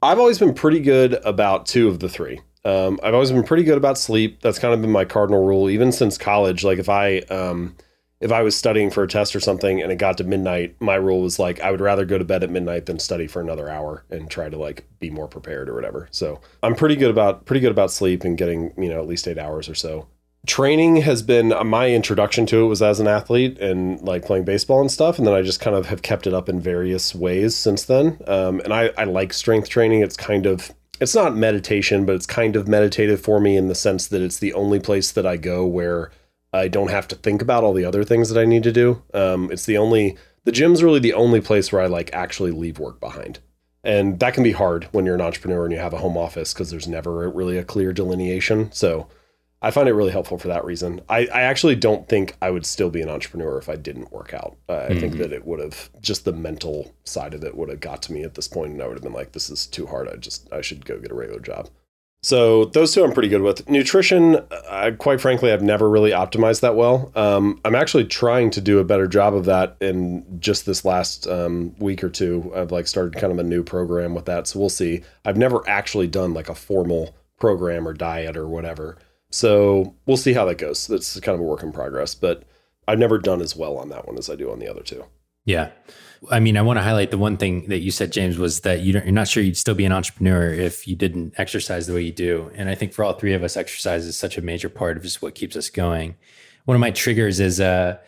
I've 0.00 0.20
always 0.20 0.38
been 0.38 0.54
pretty 0.54 0.80
good 0.80 1.14
about 1.24 1.66
two 1.66 1.88
of 1.88 1.98
the 1.98 2.08
three. 2.08 2.40
Um, 2.64 3.00
I've 3.02 3.12
always 3.12 3.32
been 3.32 3.42
pretty 3.42 3.64
good 3.64 3.76
about 3.76 3.98
sleep. 3.98 4.40
That's 4.40 4.60
kind 4.60 4.72
of 4.72 4.80
been 4.80 4.92
my 4.92 5.04
cardinal 5.04 5.44
rule, 5.44 5.68
even 5.68 5.90
since 5.90 6.16
college. 6.16 6.62
Like 6.62 6.78
if 6.78 6.88
I 6.88 7.18
um, 7.30 7.76
if 8.20 8.30
I 8.30 8.42
was 8.42 8.56
studying 8.56 8.90
for 8.90 9.02
a 9.02 9.08
test 9.08 9.34
or 9.34 9.40
something 9.40 9.82
and 9.82 9.90
it 9.90 9.96
got 9.96 10.16
to 10.18 10.24
midnight, 10.24 10.80
my 10.80 10.94
rule 10.94 11.20
was 11.20 11.40
like 11.40 11.60
I 11.60 11.72
would 11.72 11.80
rather 11.80 12.04
go 12.04 12.16
to 12.16 12.24
bed 12.24 12.44
at 12.44 12.50
midnight 12.50 12.86
than 12.86 13.00
study 13.00 13.26
for 13.26 13.42
another 13.42 13.68
hour 13.68 14.04
and 14.08 14.30
try 14.30 14.48
to 14.48 14.56
like 14.56 14.84
be 15.00 15.10
more 15.10 15.26
prepared 15.26 15.68
or 15.68 15.74
whatever. 15.74 16.06
So 16.12 16.40
I'm 16.62 16.76
pretty 16.76 16.94
good 16.94 17.10
about 17.10 17.44
pretty 17.44 17.60
good 17.60 17.72
about 17.72 17.90
sleep 17.90 18.22
and 18.22 18.38
getting 18.38 18.72
you 18.78 18.88
know 18.88 19.00
at 19.00 19.08
least 19.08 19.26
eight 19.26 19.36
hours 19.36 19.68
or 19.68 19.74
so 19.74 20.06
training 20.46 20.96
has 20.96 21.22
been 21.22 21.52
uh, 21.52 21.64
my 21.64 21.90
introduction 21.90 22.46
to 22.46 22.64
it 22.64 22.66
was 22.66 22.82
as 22.82 23.00
an 23.00 23.06
athlete 23.06 23.58
and 23.58 24.00
like 24.02 24.24
playing 24.24 24.44
baseball 24.44 24.80
and 24.80 24.90
stuff 24.90 25.18
and 25.18 25.26
then 25.26 25.34
i 25.34 25.40
just 25.40 25.60
kind 25.60 25.76
of 25.76 25.86
have 25.86 26.02
kept 26.02 26.26
it 26.26 26.34
up 26.34 26.48
in 26.48 26.60
various 26.60 27.14
ways 27.14 27.56
since 27.56 27.84
then 27.84 28.18
um, 28.26 28.60
and 28.60 28.72
I, 28.72 28.90
I 28.98 29.04
like 29.04 29.32
strength 29.32 29.68
training 29.68 30.02
it's 30.02 30.16
kind 30.16 30.46
of 30.46 30.72
it's 31.00 31.14
not 31.14 31.34
meditation 31.34 32.04
but 32.04 32.14
it's 32.14 32.26
kind 32.26 32.56
of 32.56 32.68
meditative 32.68 33.20
for 33.20 33.40
me 33.40 33.56
in 33.56 33.68
the 33.68 33.74
sense 33.74 34.06
that 34.08 34.20
it's 34.20 34.38
the 34.38 34.52
only 34.52 34.80
place 34.80 35.12
that 35.12 35.26
i 35.26 35.36
go 35.36 35.64
where 35.64 36.10
I 36.54 36.68
don't 36.68 36.90
have 36.90 37.08
to 37.08 37.16
think 37.16 37.42
about 37.42 37.64
all 37.64 37.72
the 37.72 37.84
other 37.84 38.04
things 38.04 38.28
that 38.28 38.40
I 38.40 38.44
need 38.44 38.62
to 38.62 38.72
do. 38.72 39.02
Um, 39.12 39.50
it's 39.50 39.66
the 39.66 39.76
only 39.76 40.16
the 40.44 40.52
gym's 40.52 40.82
really 40.82 41.00
the 41.00 41.14
only 41.14 41.40
place 41.40 41.72
where 41.72 41.82
I 41.82 41.86
like 41.86 42.14
actually 42.14 42.52
leave 42.52 42.78
work 42.78 43.00
behind. 43.00 43.40
And 43.82 44.20
that 44.20 44.34
can 44.34 44.44
be 44.44 44.52
hard 44.52 44.84
when 44.92 45.04
you're 45.04 45.16
an 45.16 45.20
entrepreneur 45.20 45.64
and 45.64 45.72
you 45.72 45.78
have 45.78 45.92
a 45.92 45.98
home 45.98 46.16
office 46.16 46.54
because 46.54 46.70
there's 46.70 46.88
never 46.88 47.28
really 47.28 47.58
a 47.58 47.64
clear 47.64 47.92
delineation. 47.92 48.70
So 48.72 49.08
I 49.64 49.70
find 49.70 49.88
it 49.88 49.94
really 49.94 50.12
helpful 50.12 50.36
for 50.36 50.48
that 50.48 50.64
reason. 50.64 51.00
I, 51.08 51.20
I 51.26 51.40
actually 51.40 51.74
don't 51.74 52.06
think 52.06 52.36
I 52.42 52.50
would 52.50 52.66
still 52.66 52.90
be 52.90 53.00
an 53.00 53.08
entrepreneur 53.08 53.56
if 53.56 53.70
I 53.70 53.76
didn't 53.76 54.12
work 54.12 54.34
out. 54.34 54.58
Uh, 54.68 54.72
I 54.72 54.76
mm-hmm. 54.90 55.00
think 55.00 55.16
that 55.16 55.32
it 55.32 55.46
would 55.46 55.58
have 55.58 55.88
just 56.02 56.26
the 56.26 56.32
mental 56.32 56.94
side 57.04 57.32
of 57.32 57.42
it 57.42 57.56
would 57.56 57.70
have 57.70 57.80
got 57.80 58.02
to 58.02 58.12
me 58.12 58.24
at 58.24 58.34
this 58.34 58.46
point, 58.46 58.72
and 58.72 58.82
I 58.82 58.86
would 58.86 58.96
have 58.96 59.02
been 59.02 59.14
like, 59.14 59.32
"This 59.32 59.48
is 59.48 59.66
too 59.66 59.86
hard. 59.86 60.08
I 60.08 60.16
just 60.16 60.52
I 60.52 60.60
should 60.60 60.84
go 60.84 61.00
get 61.00 61.10
a 61.10 61.14
regular 61.14 61.40
job." 61.40 61.70
So 62.22 62.66
those 62.66 62.92
two 62.92 63.04
I'm 63.04 63.12
pretty 63.12 63.28
good 63.28 63.42
with. 63.42 63.68
Nutrition, 63.68 64.38
I, 64.70 64.90
quite 64.92 65.20
frankly, 65.20 65.50
I've 65.52 65.62
never 65.62 65.88
really 65.88 66.10
optimized 66.10 66.60
that 66.60 66.74
well. 66.74 67.10
Um, 67.14 67.60
I'm 67.64 67.74
actually 67.74 68.04
trying 68.04 68.50
to 68.50 68.60
do 68.60 68.78
a 68.80 68.84
better 68.84 69.06
job 69.06 69.34
of 69.34 69.46
that 69.46 69.76
in 69.80 70.24
just 70.40 70.66
this 70.66 70.84
last 70.84 71.26
um, 71.26 71.74
week 71.78 72.04
or 72.04 72.10
two. 72.10 72.52
I've 72.54 72.72
like 72.72 72.86
started 72.86 73.18
kind 73.20 73.32
of 73.32 73.38
a 73.38 73.42
new 73.42 73.62
program 73.62 74.14
with 74.14 74.26
that, 74.26 74.46
so 74.46 74.58
we'll 74.58 74.68
see. 74.68 75.02
I've 75.24 75.36
never 75.38 75.66
actually 75.68 76.06
done 76.06 76.34
like 76.34 76.48
a 76.50 76.54
formal 76.54 77.14
program 77.38 77.86
or 77.86 77.92
diet 77.92 78.38
or 78.38 78.48
whatever, 78.48 78.96
so 79.34 79.96
we'll 80.06 80.16
see 80.16 80.32
how 80.32 80.44
that 80.44 80.58
goes. 80.58 80.86
That's 80.86 81.18
kind 81.18 81.34
of 81.34 81.40
a 81.40 81.44
work 81.44 81.64
in 81.64 81.72
progress, 81.72 82.14
but 82.14 82.44
I've 82.86 83.00
never 83.00 83.18
done 83.18 83.42
as 83.42 83.56
well 83.56 83.76
on 83.78 83.88
that 83.88 84.06
one 84.06 84.16
as 84.16 84.30
I 84.30 84.36
do 84.36 84.52
on 84.52 84.60
the 84.60 84.68
other 84.68 84.82
two. 84.82 85.06
Yeah. 85.44 85.70
I 86.30 86.38
mean, 86.38 86.56
I 86.56 86.62
want 86.62 86.78
to 86.78 86.82
highlight 86.82 87.10
the 87.10 87.18
one 87.18 87.36
thing 87.36 87.66
that 87.66 87.80
you 87.80 87.90
said, 87.90 88.12
James, 88.12 88.38
was 88.38 88.60
that 88.60 88.82
you 88.82 88.96
are 88.96 89.10
not 89.10 89.26
sure 89.26 89.42
you'd 89.42 89.56
still 89.56 89.74
be 89.74 89.84
an 89.84 89.90
entrepreneur 89.90 90.52
if 90.52 90.86
you 90.86 90.94
didn't 90.94 91.34
exercise 91.36 91.88
the 91.88 91.94
way 91.94 92.02
you 92.02 92.12
do. 92.12 92.48
And 92.54 92.70
I 92.70 92.76
think 92.76 92.92
for 92.92 93.04
all 93.04 93.14
three 93.14 93.34
of 93.34 93.42
us, 93.42 93.56
exercise 93.56 94.06
is 94.06 94.16
such 94.16 94.38
a 94.38 94.40
major 94.40 94.68
part 94.68 94.96
of 94.96 95.02
just 95.02 95.20
what 95.20 95.34
keeps 95.34 95.56
us 95.56 95.68
going. 95.68 96.14
One 96.64 96.76
of 96.76 96.80
my 96.80 96.92
triggers 96.92 97.40
is 97.40 97.60
uh, 97.60 97.98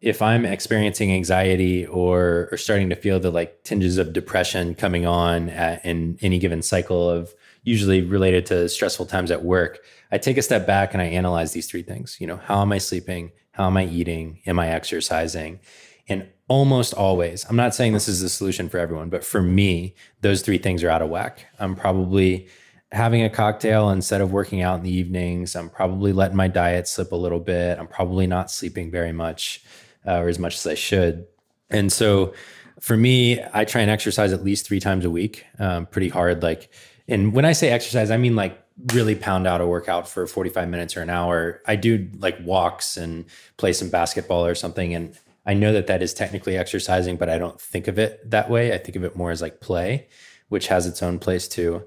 if 0.00 0.22
I'm 0.22 0.46
experiencing 0.46 1.12
anxiety 1.12 1.84
or 1.84 2.48
or 2.50 2.56
starting 2.56 2.88
to 2.88 2.96
feel 2.96 3.20
the 3.20 3.30
like 3.30 3.64
tinges 3.64 3.98
of 3.98 4.14
depression 4.14 4.74
coming 4.74 5.04
on 5.04 5.50
at, 5.50 5.84
in 5.84 6.18
any 6.22 6.38
given 6.38 6.62
cycle 6.62 7.08
of 7.08 7.34
usually 7.62 8.02
related 8.02 8.46
to 8.46 8.68
stressful 8.68 9.06
times 9.06 9.30
at 9.30 9.44
work, 9.44 9.80
I 10.10 10.18
take 10.18 10.36
a 10.36 10.42
step 10.42 10.66
back 10.66 10.92
and 10.92 11.02
I 11.02 11.06
analyze 11.06 11.52
these 11.52 11.70
three 11.70 11.82
things. 11.82 12.16
You 12.20 12.26
know, 12.26 12.36
how 12.36 12.62
am 12.62 12.72
I 12.72 12.78
sleeping? 12.78 13.32
How 13.52 13.66
am 13.66 13.76
I 13.76 13.84
eating? 13.84 14.40
Am 14.46 14.58
I 14.58 14.68
exercising? 14.68 15.60
And 16.08 16.28
almost 16.48 16.94
always, 16.94 17.46
I'm 17.48 17.56
not 17.56 17.74
saying 17.74 17.92
this 17.92 18.08
is 18.08 18.20
the 18.20 18.28
solution 18.28 18.68
for 18.68 18.78
everyone, 18.78 19.10
but 19.10 19.24
for 19.24 19.40
me, 19.40 19.94
those 20.22 20.42
three 20.42 20.58
things 20.58 20.82
are 20.82 20.90
out 20.90 21.02
of 21.02 21.10
whack. 21.10 21.46
I'm 21.58 21.76
probably 21.76 22.48
having 22.92 23.22
a 23.22 23.30
cocktail 23.30 23.90
instead 23.90 24.20
of 24.20 24.32
working 24.32 24.62
out 24.62 24.78
in 24.78 24.82
the 24.82 24.92
evenings. 24.92 25.54
I'm 25.54 25.70
probably 25.70 26.12
letting 26.12 26.36
my 26.36 26.48
diet 26.48 26.88
slip 26.88 27.12
a 27.12 27.16
little 27.16 27.38
bit. 27.38 27.78
I'm 27.78 27.86
probably 27.86 28.26
not 28.26 28.50
sleeping 28.50 28.90
very 28.90 29.12
much 29.12 29.62
uh, 30.04 30.18
or 30.18 30.28
as 30.28 30.38
much 30.40 30.56
as 30.56 30.66
I 30.66 30.74
should. 30.74 31.26
And 31.68 31.92
so 31.92 32.34
for 32.80 32.96
me, 32.96 33.40
I 33.52 33.64
try 33.64 33.82
and 33.82 33.90
exercise 33.90 34.32
at 34.32 34.42
least 34.42 34.66
three 34.66 34.80
times 34.80 35.04
a 35.04 35.10
week, 35.10 35.44
um, 35.58 35.86
pretty 35.86 36.08
hard. 36.08 36.42
Like, 36.42 36.72
and 37.10 37.32
when 37.32 37.44
I 37.44 37.52
say 37.52 37.70
exercise, 37.70 38.10
I 38.10 38.16
mean 38.16 38.36
like 38.36 38.62
really 38.92 39.14
pound 39.14 39.46
out 39.46 39.60
a 39.60 39.66
workout 39.66 40.08
for 40.08 40.26
45 40.26 40.68
minutes 40.68 40.96
or 40.96 41.02
an 41.02 41.10
hour. 41.10 41.60
I 41.66 41.76
do 41.76 42.08
like 42.18 42.38
walks 42.42 42.96
and 42.96 43.24
play 43.56 43.72
some 43.72 43.90
basketball 43.90 44.46
or 44.46 44.54
something. 44.54 44.94
And 44.94 45.18
I 45.44 45.54
know 45.54 45.72
that 45.72 45.88
that 45.88 46.02
is 46.02 46.14
technically 46.14 46.56
exercising, 46.56 47.16
but 47.16 47.28
I 47.28 47.38
don't 47.38 47.60
think 47.60 47.88
of 47.88 47.98
it 47.98 48.30
that 48.30 48.48
way. 48.48 48.72
I 48.72 48.78
think 48.78 48.96
of 48.96 49.04
it 49.04 49.16
more 49.16 49.30
as 49.30 49.42
like 49.42 49.60
play, 49.60 50.08
which 50.48 50.68
has 50.68 50.86
its 50.86 51.02
own 51.02 51.18
place 51.18 51.48
too. 51.48 51.82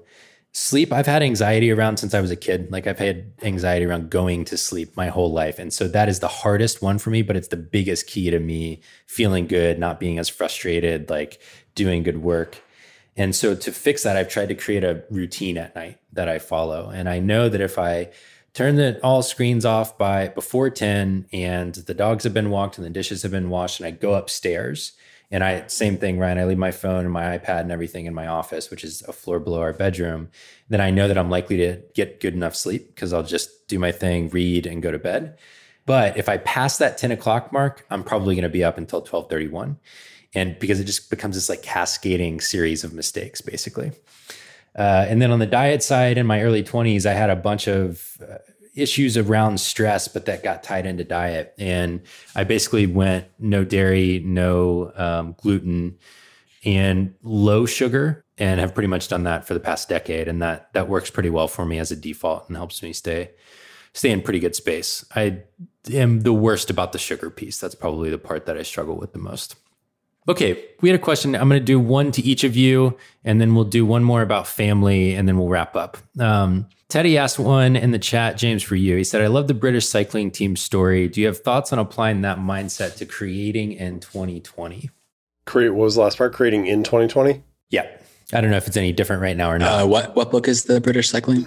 Sleep, 0.52 0.92
I've 0.92 1.06
had 1.06 1.22
anxiety 1.22 1.72
around 1.72 1.96
since 1.96 2.14
I 2.14 2.20
was 2.20 2.30
a 2.30 2.36
kid. 2.36 2.70
Like 2.70 2.86
I've 2.86 2.98
had 2.98 3.32
anxiety 3.42 3.86
around 3.86 4.10
going 4.10 4.44
to 4.44 4.56
sleep 4.56 4.96
my 4.96 5.08
whole 5.08 5.32
life. 5.32 5.58
And 5.58 5.72
so 5.72 5.88
that 5.88 6.08
is 6.08 6.20
the 6.20 6.28
hardest 6.28 6.80
one 6.80 6.98
for 6.98 7.10
me, 7.10 7.22
but 7.22 7.34
it's 7.34 7.48
the 7.48 7.56
biggest 7.56 8.06
key 8.06 8.30
to 8.30 8.38
me 8.38 8.82
feeling 9.06 9.48
good, 9.48 9.80
not 9.80 9.98
being 9.98 10.18
as 10.18 10.28
frustrated, 10.28 11.10
like 11.10 11.40
doing 11.74 12.04
good 12.04 12.22
work. 12.22 12.60
And 13.16 13.34
so 13.34 13.54
to 13.54 13.72
fix 13.72 14.02
that, 14.02 14.16
I've 14.16 14.28
tried 14.28 14.48
to 14.48 14.54
create 14.54 14.84
a 14.84 15.04
routine 15.10 15.56
at 15.56 15.74
night 15.74 15.98
that 16.12 16.28
I 16.28 16.38
follow. 16.38 16.90
And 16.90 17.08
I 17.08 17.20
know 17.20 17.48
that 17.48 17.60
if 17.60 17.78
I 17.78 18.10
turn 18.54 18.76
the 18.76 19.00
all 19.02 19.22
screens 19.22 19.64
off 19.64 19.96
by 19.98 20.28
before 20.28 20.70
10 20.70 21.26
and 21.32 21.74
the 21.74 21.94
dogs 21.94 22.24
have 22.24 22.34
been 22.34 22.50
walked 22.50 22.78
and 22.78 22.86
the 22.86 22.90
dishes 22.90 23.22
have 23.22 23.32
been 23.32 23.50
washed 23.50 23.80
and 23.80 23.86
I 23.86 23.90
go 23.90 24.14
upstairs 24.14 24.92
and 25.30 25.42
I 25.42 25.66
same 25.66 25.96
thing, 25.96 26.18
Ryan, 26.18 26.38
I 26.38 26.44
leave 26.44 26.58
my 26.58 26.70
phone 26.70 27.04
and 27.04 27.12
my 27.12 27.36
iPad 27.36 27.60
and 27.60 27.72
everything 27.72 28.06
in 28.06 28.14
my 28.14 28.26
office, 28.26 28.70
which 28.70 28.84
is 28.84 29.02
a 29.02 29.12
floor 29.12 29.40
below 29.40 29.60
our 29.60 29.72
bedroom, 29.72 30.30
then 30.68 30.80
I 30.80 30.90
know 30.90 31.08
that 31.08 31.18
I'm 31.18 31.30
likely 31.30 31.56
to 31.58 31.82
get 31.94 32.20
good 32.20 32.34
enough 32.34 32.54
sleep 32.54 32.94
because 32.94 33.12
I'll 33.12 33.22
just 33.22 33.66
do 33.68 33.78
my 33.78 33.90
thing, 33.92 34.28
read 34.28 34.66
and 34.66 34.82
go 34.82 34.90
to 34.90 34.98
bed. 34.98 35.38
But 35.86 36.16
if 36.16 36.28
I 36.28 36.38
pass 36.38 36.78
that 36.78 36.98
10 36.98 37.12
o'clock 37.12 37.52
mark, 37.52 37.84
I'm 37.90 38.04
probably 38.04 38.34
going 38.34 38.44
to 38.44 38.48
be 38.48 38.64
up 38.64 38.78
until 38.78 39.00
1231. 39.00 39.78
And 40.34 40.58
because 40.58 40.80
it 40.80 40.84
just 40.84 41.10
becomes 41.10 41.36
this 41.36 41.48
like 41.48 41.62
cascading 41.62 42.40
series 42.40 42.84
of 42.84 42.92
mistakes, 42.92 43.40
basically. 43.40 43.92
Uh, 44.76 45.06
and 45.08 45.22
then 45.22 45.30
on 45.30 45.38
the 45.38 45.46
diet 45.46 45.82
side, 45.82 46.18
in 46.18 46.26
my 46.26 46.42
early 46.42 46.62
20s, 46.62 47.06
I 47.06 47.12
had 47.12 47.30
a 47.30 47.36
bunch 47.36 47.68
of 47.68 48.18
uh, 48.20 48.38
issues 48.74 49.16
around 49.16 49.60
stress, 49.60 50.08
but 50.08 50.26
that 50.26 50.42
got 50.42 50.62
tied 50.62 50.86
into 50.86 51.04
diet. 51.04 51.54
And 51.58 52.02
I 52.34 52.44
basically 52.44 52.86
went 52.86 53.26
no 53.38 53.64
dairy, 53.64 54.20
no 54.24 54.92
um, 54.96 55.36
gluten, 55.40 55.98
and 56.64 57.14
low 57.22 57.66
sugar, 57.66 58.24
and 58.38 58.58
have 58.58 58.74
pretty 58.74 58.88
much 58.88 59.08
done 59.08 59.24
that 59.24 59.46
for 59.46 59.54
the 59.54 59.60
past 59.60 59.88
decade. 59.88 60.28
And 60.28 60.42
that 60.42 60.72
that 60.72 60.88
works 60.88 61.10
pretty 61.10 61.30
well 61.30 61.46
for 61.46 61.64
me 61.64 61.78
as 61.78 61.92
a 61.92 61.96
default 61.96 62.48
and 62.48 62.56
helps 62.56 62.82
me 62.82 62.92
stay 62.92 63.30
stay 63.92 64.10
in 64.10 64.22
pretty 64.22 64.40
good 64.40 64.56
space. 64.56 65.04
I 65.14 65.42
am 65.92 66.20
the 66.20 66.32
worst 66.32 66.70
about 66.70 66.92
the 66.92 66.98
sugar 66.98 67.30
piece. 67.30 67.58
That's 67.58 67.76
probably 67.76 68.10
the 68.10 68.18
part 68.18 68.46
that 68.46 68.56
I 68.56 68.62
struggle 68.62 68.96
with 68.96 69.12
the 69.12 69.18
most. 69.20 69.56
Okay, 70.26 70.64
we 70.80 70.88
had 70.88 70.98
a 70.98 71.02
question. 71.02 71.34
I'm 71.34 71.48
going 71.48 71.60
to 71.60 71.64
do 71.64 71.78
one 71.78 72.10
to 72.12 72.22
each 72.22 72.44
of 72.44 72.56
you, 72.56 72.96
and 73.24 73.40
then 73.40 73.54
we'll 73.54 73.64
do 73.64 73.84
one 73.84 74.02
more 74.02 74.22
about 74.22 74.46
family, 74.46 75.14
and 75.14 75.28
then 75.28 75.36
we'll 75.36 75.48
wrap 75.48 75.76
up. 75.76 75.98
Um, 76.18 76.66
Teddy 76.88 77.18
asked 77.18 77.38
one 77.38 77.76
in 77.76 77.90
the 77.90 77.98
chat, 77.98 78.38
James, 78.38 78.62
for 78.62 78.76
you. 78.76 78.96
He 78.96 79.04
said, 79.04 79.20
I 79.20 79.26
love 79.26 79.48
the 79.48 79.54
British 79.54 79.86
cycling 79.86 80.30
team 80.30 80.56
story. 80.56 81.08
Do 81.08 81.20
you 81.20 81.26
have 81.26 81.38
thoughts 81.38 81.72
on 81.72 81.78
applying 81.78 82.22
that 82.22 82.38
mindset 82.38 82.96
to 82.96 83.06
creating 83.06 83.72
in 83.72 84.00
2020? 84.00 84.90
Create, 85.44 85.70
what 85.70 85.84
was 85.84 85.96
the 85.96 86.02
last 86.02 86.16
part? 86.16 86.32
Creating 86.32 86.66
in 86.66 86.84
2020? 86.84 87.42
Yeah. 87.70 87.86
I 88.32 88.40
don't 88.40 88.50
know 88.50 88.56
if 88.56 88.66
it's 88.66 88.76
any 88.76 88.92
different 88.92 89.22
right 89.22 89.36
now 89.36 89.50
or 89.50 89.58
not. 89.58 89.82
Uh, 89.82 89.86
what, 89.86 90.16
what 90.16 90.30
book 90.30 90.48
is 90.48 90.64
the 90.64 90.80
British 90.80 91.10
cycling? 91.10 91.46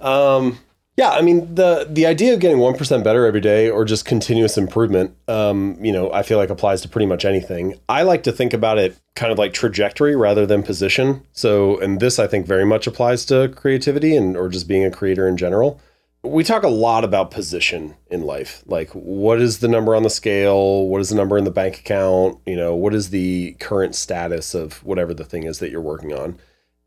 um, 0.00 0.58
yeah, 0.96 1.10
I 1.10 1.20
mean 1.20 1.54
the 1.54 1.86
the 1.90 2.06
idea 2.06 2.32
of 2.32 2.40
getting 2.40 2.58
one 2.58 2.74
percent 2.74 3.04
better 3.04 3.26
every 3.26 3.40
day 3.40 3.68
or 3.68 3.84
just 3.84 4.06
continuous 4.06 4.56
improvement, 4.56 5.14
um, 5.28 5.76
you 5.78 5.92
know, 5.92 6.10
I 6.10 6.22
feel 6.22 6.38
like 6.38 6.48
applies 6.48 6.80
to 6.82 6.88
pretty 6.88 7.06
much 7.06 7.26
anything. 7.26 7.78
I 7.88 8.02
like 8.02 8.22
to 8.22 8.32
think 8.32 8.54
about 8.54 8.78
it 8.78 8.96
kind 9.14 9.30
of 9.30 9.38
like 9.38 9.52
trajectory 9.52 10.16
rather 10.16 10.46
than 10.46 10.62
position. 10.62 11.22
So, 11.32 11.78
and 11.80 12.00
this 12.00 12.18
I 12.18 12.26
think 12.26 12.46
very 12.46 12.64
much 12.64 12.86
applies 12.86 13.26
to 13.26 13.48
creativity 13.48 14.16
and 14.16 14.36
or 14.36 14.48
just 14.48 14.66
being 14.66 14.84
a 14.84 14.90
creator 14.90 15.28
in 15.28 15.36
general. 15.36 15.80
We 16.22 16.42
talk 16.42 16.62
a 16.64 16.68
lot 16.68 17.04
about 17.04 17.30
position 17.30 17.94
in 18.10 18.22
life, 18.22 18.64
like 18.66 18.90
what 18.90 19.40
is 19.40 19.58
the 19.58 19.68
number 19.68 19.94
on 19.94 20.02
the 20.02 20.10
scale, 20.10 20.88
what 20.88 21.00
is 21.00 21.10
the 21.10 21.14
number 21.14 21.36
in 21.36 21.44
the 21.44 21.52
bank 21.52 21.78
account, 21.78 22.38
you 22.46 22.56
know, 22.56 22.74
what 22.74 22.94
is 22.94 23.10
the 23.10 23.54
current 23.60 23.94
status 23.94 24.54
of 24.54 24.82
whatever 24.82 25.14
the 25.14 25.24
thing 25.24 25.44
is 25.44 25.60
that 25.60 25.70
you're 25.70 25.80
working 25.80 26.12
on 26.12 26.38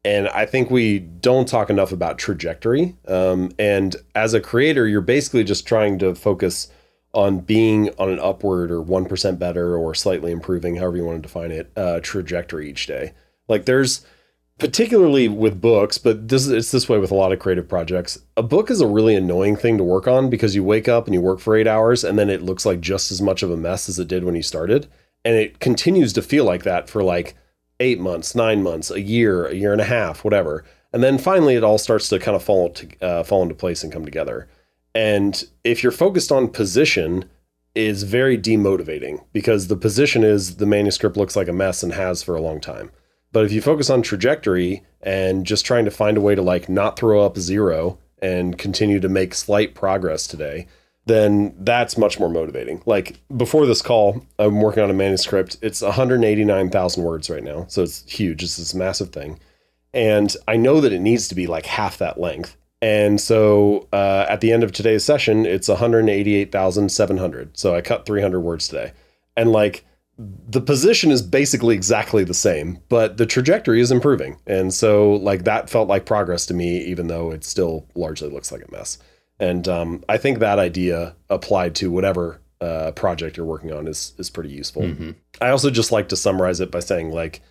and 0.10 0.28
I 0.30 0.48
think 0.48 0.72
we 0.72 0.98
don't 0.98 1.48
talk 1.48 1.70
enough 1.70 1.92
about 1.92 2.18
trajectory. 2.18 2.96
Um, 3.08 3.52
and 3.60 3.96
as 4.16 4.34
a 4.34 4.42
creator, 4.42 4.88
you're 4.88 5.02
basically 5.02 5.44
just 5.44 5.68
trying 5.68 6.00
to 6.00 6.16
focus 6.16 6.68
on 7.14 7.42
being 7.42 7.90
on 8.00 8.10
an 8.10 8.20
upward 8.20 8.72
or 8.72 8.82
1% 8.82 9.38
better 9.38 9.78
or 9.78 9.94
slightly 9.94 10.32
improving, 10.32 10.78
however 10.78 10.98
you 10.98 11.06
want 11.06 11.20
to 11.20 11.22
define 11.22 11.52
it, 11.52 11.72
uh, 11.78 12.00
trajectory 12.02 12.68
each 12.68 12.88
day. 12.88 13.14
Like 13.48 13.66
there's 13.66 14.04
particularly 14.58 15.28
with 15.28 15.62
books, 15.62 16.00
but 16.00 16.28
this 16.28 16.48
it's 16.48 16.72
this 16.72 16.90
way 16.90 16.98
with 16.98 17.12
a 17.12 17.16
lot 17.16 17.32
of 17.32 17.38
creative 17.38 17.70
projects. 17.70 18.18
A 18.36 18.42
book 18.42 18.72
is 18.72 18.82
a 18.82 18.88
really 18.88 19.14
annoying 19.14 19.58
thing 19.58 19.78
to 19.78 19.84
work 19.84 20.08
on 20.08 20.28
because 20.28 20.56
you 20.56 20.64
wake 20.64 20.88
up 20.88 21.06
and 21.06 21.14
you 21.14 21.22
work 21.22 21.40
for 21.40 21.56
eight 21.56 21.68
hours 21.68 22.04
and 22.04 22.18
then 22.18 22.32
it 22.32 22.42
looks 22.42 22.66
like 22.66 22.82
just 22.82 23.12
as 23.12 23.22
much 23.22 23.44
of 23.44 23.52
a 23.52 23.58
mess 23.58 23.88
as 23.88 24.00
it 24.00 24.08
did 24.08 24.24
when 24.24 24.36
you 24.36 24.42
started. 24.42 24.88
And 25.24 25.36
it 25.36 25.60
continues 25.60 26.14
to 26.14 26.24
feel 26.24 26.46
like 26.46 26.64
that 26.64 26.90
for 26.90 27.04
like 27.04 27.36
eight 27.80 28.00
months, 28.00 28.36
nine 28.36 28.64
months, 28.64 28.92
a 28.92 29.02
year, 29.02 29.46
a 29.46 29.56
year 29.56 29.72
and 29.72 29.82
a 29.82 29.86
half, 29.86 30.24
whatever. 30.24 30.66
And 30.92 31.04
then 31.04 31.18
finally, 31.18 31.56
it 31.56 31.64
all 31.64 31.78
starts 31.78 32.10
to 32.10 32.20
kind 32.20 32.36
of 32.36 32.44
fall 32.44 32.70
to 32.72 32.88
uh, 33.02 33.24
fall 33.24 33.44
into 33.44 33.56
place 33.56 33.84
and 33.84 33.94
come 33.94 34.06
together. 34.06 34.48
And 34.96 35.44
if 35.64 35.84
you're 35.84 35.92
focused 35.92 36.32
on 36.32 36.48
position, 36.48 37.30
is 37.76 38.04
very 38.04 38.38
demotivating 38.38 39.24
because 39.32 39.68
the 39.68 39.76
position 39.78 40.24
is 40.24 40.58
the 40.58 40.66
manuscript 40.66 41.18
looks 41.18 41.36
like 41.36 41.48
a 41.48 41.54
mess 41.54 41.84
and 41.84 41.94
has 41.94 42.24
for 42.24 42.36
a 42.36 42.42
long 42.42 42.60
time. 42.60 42.92
But 43.32 43.46
if 43.46 43.52
you 43.52 43.62
focus 43.62 43.90
on 43.90 44.02
trajectory 44.02 44.84
and 45.02 45.46
just 45.46 45.66
trying 45.66 45.86
to 45.86 45.92
find 45.92 46.18
a 46.18 46.22
way 46.22 46.36
to 46.36 46.42
like 46.42 46.68
not 46.68 46.98
throw 46.98 47.24
up 47.24 47.38
zero 47.38 48.00
and 48.22 48.58
continue 48.58 49.00
to 49.00 49.08
make 49.08 49.34
slight 49.34 49.76
progress 49.76 50.26
today, 50.26 50.68
then 51.10 51.56
that's 51.58 51.98
much 51.98 52.20
more 52.20 52.30
motivating. 52.30 52.84
Like 52.86 53.20
before 53.36 53.66
this 53.66 53.82
call, 53.82 54.24
I'm 54.38 54.62
working 54.62 54.84
on 54.84 54.92
a 54.92 54.94
manuscript. 54.94 55.58
It's 55.62 55.82
189,000 55.82 57.04
words 57.04 57.30
right 57.30 57.44
now. 57.44 57.66
So 57.68 57.82
it's 57.82 58.10
huge. 58.10 58.44
It's 58.44 58.58
this 58.58 58.76
massive 58.76 59.10
thing. 59.10 59.40
And 59.92 60.36
I 60.48 60.56
know 60.56 60.80
that 60.82 60.94
it 60.94 61.00
needs 61.00 61.28
to 61.30 61.36
be 61.36 61.48
like 61.48 61.66
half 61.66 61.98
that 61.98 62.20
length. 62.20 62.56
And 62.82 63.20
so 63.20 63.88
uh, 63.92 64.28
at 64.30 64.42
the 64.42 64.54
end 64.54 64.64
of 64.64 64.72
today's 64.72 65.04
session, 65.04 65.46
it's 65.48 65.68
188,700. 65.68 67.58
So 67.58 67.76
I 67.76 67.82
cut 67.82 68.06
300 68.06 68.40
words 68.40 68.68
today. 68.68 68.94
And 69.36 69.52
like 69.52 69.84
the 70.18 70.62
position 70.62 71.12
is 71.12 71.22
basically 71.22 71.74
exactly 71.74 72.24
the 72.24 72.34
same, 72.34 72.80
but 72.90 73.18
the 73.18 73.26
trajectory 73.26 73.82
is 73.82 73.92
improving. 73.92 74.38
And 74.46 74.74
so 74.74 75.14
like 75.14 75.46
that 75.46 75.70
felt 75.70 75.88
like 75.88 76.06
progress 76.06 76.46
to 76.48 76.54
me, 76.54 76.80
even 76.86 77.08
though 77.08 77.32
it 77.32 77.44
still 77.44 77.88
largely 77.96 78.30
looks 78.30 78.52
like 78.52 78.64
a 78.68 78.72
mess. 78.72 79.00
And 79.40 79.68
um, 79.68 80.04
I 80.10 80.18
think 80.18 80.40
that 80.40 80.60
idea 80.60 81.16
applied 81.30 81.76
to 81.76 81.92
whatever 81.92 82.42
uh, 82.62 82.92
project 82.92 83.38
you're 83.38 83.46
working 83.46 83.72
on 83.72 83.88
is 83.88 84.14
is 84.18 84.30
pretty 84.30 84.50
useful. 84.50 84.84
Mm-hmm. 84.84 85.12
I 85.42 85.50
also 85.50 85.70
just 85.70 85.92
like 85.92 86.10
to 86.10 86.18
summarize 86.18 86.60
it 86.60 86.72
by 86.72 86.82
saying 86.82 87.12
like, 87.12 87.42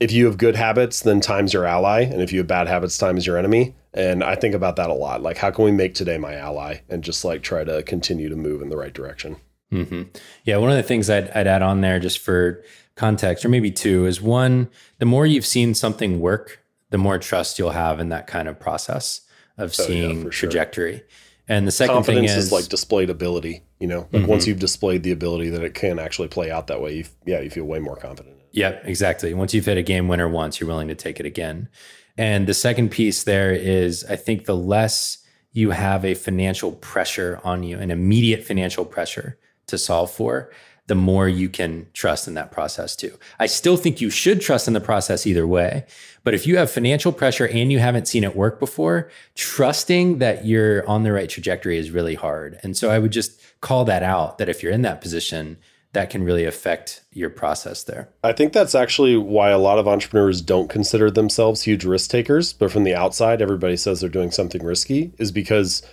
if 0.00 0.12
you 0.12 0.26
have 0.26 0.38
good 0.38 0.56
habits, 0.56 1.00
then 1.00 1.20
time's 1.20 1.52
your 1.52 1.64
ally, 1.64 2.02
and 2.02 2.22
if 2.22 2.32
you 2.32 2.38
have 2.38 2.46
bad 2.46 2.68
habits, 2.68 2.98
time 2.98 3.16
is 3.16 3.26
your 3.26 3.38
enemy. 3.38 3.74
And 3.92 4.22
I 4.22 4.34
think 4.34 4.54
about 4.54 4.76
that 4.76 4.90
a 4.90 4.94
lot. 4.94 5.22
Like, 5.22 5.36
how 5.36 5.50
can 5.50 5.64
we 5.64 5.72
make 5.72 5.94
today 5.94 6.16
my 6.16 6.34
ally, 6.34 6.78
and 6.88 7.02
just 7.02 7.24
like 7.24 7.42
try 7.42 7.64
to 7.64 7.82
continue 7.82 8.28
to 8.28 8.36
move 8.36 8.62
in 8.62 8.68
the 8.68 8.76
right 8.76 8.92
direction. 8.92 9.36
Mm-hmm. 9.72 10.02
Yeah, 10.44 10.56
one 10.56 10.70
of 10.70 10.76
the 10.76 10.82
things 10.82 11.08
I'd, 11.08 11.30
I'd 11.30 11.46
add 11.46 11.62
on 11.62 11.80
there, 11.80 11.98
just 12.00 12.18
for 12.18 12.62
context, 12.96 13.44
or 13.44 13.48
maybe 13.48 13.70
two, 13.70 14.06
is 14.06 14.20
one: 14.20 14.68
the 14.98 15.06
more 15.06 15.26
you've 15.26 15.46
seen 15.46 15.74
something 15.74 16.20
work, 16.20 16.62
the 16.90 16.98
more 16.98 17.18
trust 17.18 17.58
you'll 17.58 17.70
have 17.70 18.00
in 18.00 18.10
that 18.10 18.26
kind 18.26 18.48
of 18.48 18.58
process 18.58 19.22
of 19.56 19.74
seeing 19.74 20.20
oh, 20.20 20.24
yeah, 20.24 20.30
trajectory. 20.30 21.02
And 21.50 21.66
the 21.66 21.72
second 21.72 21.96
Confidence 21.96 22.30
thing 22.30 22.38
is, 22.38 22.44
is, 22.46 22.52
like 22.52 22.68
displayed 22.68 23.10
ability. 23.10 23.64
You 23.80 23.88
know, 23.88 24.08
like 24.12 24.22
mm-hmm. 24.22 24.26
once 24.26 24.46
you've 24.46 24.60
displayed 24.60 25.02
the 25.02 25.10
ability 25.10 25.50
that 25.50 25.64
it 25.64 25.74
can 25.74 25.98
actually 25.98 26.28
play 26.28 26.48
out 26.48 26.68
that 26.68 26.80
way, 26.80 26.94
you, 26.94 27.04
yeah, 27.26 27.40
you 27.40 27.50
feel 27.50 27.64
way 27.64 27.80
more 27.80 27.96
confident. 27.96 28.36
Yeah, 28.52 28.78
exactly. 28.84 29.34
Once 29.34 29.52
you've 29.52 29.66
hit 29.66 29.76
a 29.76 29.82
game 29.82 30.06
winner 30.06 30.28
once, 30.28 30.60
you're 30.60 30.68
willing 30.68 30.86
to 30.88 30.94
take 30.94 31.18
it 31.18 31.26
again. 31.26 31.68
And 32.16 32.46
the 32.46 32.54
second 32.54 32.90
piece 32.90 33.24
there 33.24 33.52
is, 33.52 34.04
I 34.04 34.14
think 34.14 34.44
the 34.44 34.56
less 34.56 35.18
you 35.52 35.70
have 35.70 36.04
a 36.04 36.14
financial 36.14 36.72
pressure 36.72 37.40
on 37.42 37.64
you, 37.64 37.78
an 37.78 37.90
immediate 37.90 38.44
financial 38.44 38.84
pressure 38.84 39.36
to 39.66 39.76
solve 39.76 40.12
for, 40.12 40.52
the 40.90 40.96
more 40.96 41.28
you 41.28 41.48
can 41.48 41.86
trust 41.92 42.26
in 42.26 42.34
that 42.34 42.50
process 42.50 42.96
too. 42.96 43.16
I 43.38 43.46
still 43.46 43.76
think 43.76 44.00
you 44.00 44.10
should 44.10 44.40
trust 44.40 44.66
in 44.66 44.74
the 44.74 44.80
process 44.80 45.24
either 45.24 45.46
way. 45.46 45.86
But 46.24 46.34
if 46.34 46.48
you 46.48 46.56
have 46.56 46.68
financial 46.68 47.12
pressure 47.12 47.46
and 47.46 47.70
you 47.70 47.78
haven't 47.78 48.08
seen 48.08 48.24
it 48.24 48.34
work 48.34 48.58
before, 48.58 49.08
trusting 49.36 50.18
that 50.18 50.46
you're 50.46 50.84
on 50.88 51.04
the 51.04 51.12
right 51.12 51.30
trajectory 51.30 51.78
is 51.78 51.92
really 51.92 52.16
hard. 52.16 52.58
And 52.64 52.76
so 52.76 52.90
I 52.90 52.98
would 52.98 53.12
just 53.12 53.40
call 53.60 53.84
that 53.84 54.02
out 54.02 54.38
that 54.38 54.48
if 54.48 54.64
you're 54.64 54.72
in 54.72 54.82
that 54.82 55.00
position, 55.00 55.58
that 55.92 56.10
can 56.10 56.24
really 56.24 56.44
affect 56.44 57.04
your 57.12 57.30
process 57.30 57.84
there. 57.84 58.08
I 58.24 58.32
think 58.32 58.52
that's 58.52 58.74
actually 58.74 59.16
why 59.16 59.50
a 59.50 59.58
lot 59.58 59.78
of 59.78 59.86
entrepreneurs 59.86 60.42
don't 60.42 60.68
consider 60.68 61.08
themselves 61.08 61.62
huge 61.62 61.84
risk 61.84 62.10
takers, 62.10 62.52
but 62.52 62.72
from 62.72 62.82
the 62.82 62.96
outside 62.96 63.40
everybody 63.40 63.76
says 63.76 64.00
they're 64.00 64.10
doing 64.10 64.32
something 64.32 64.64
risky 64.64 65.12
is 65.18 65.30
because 65.30 65.84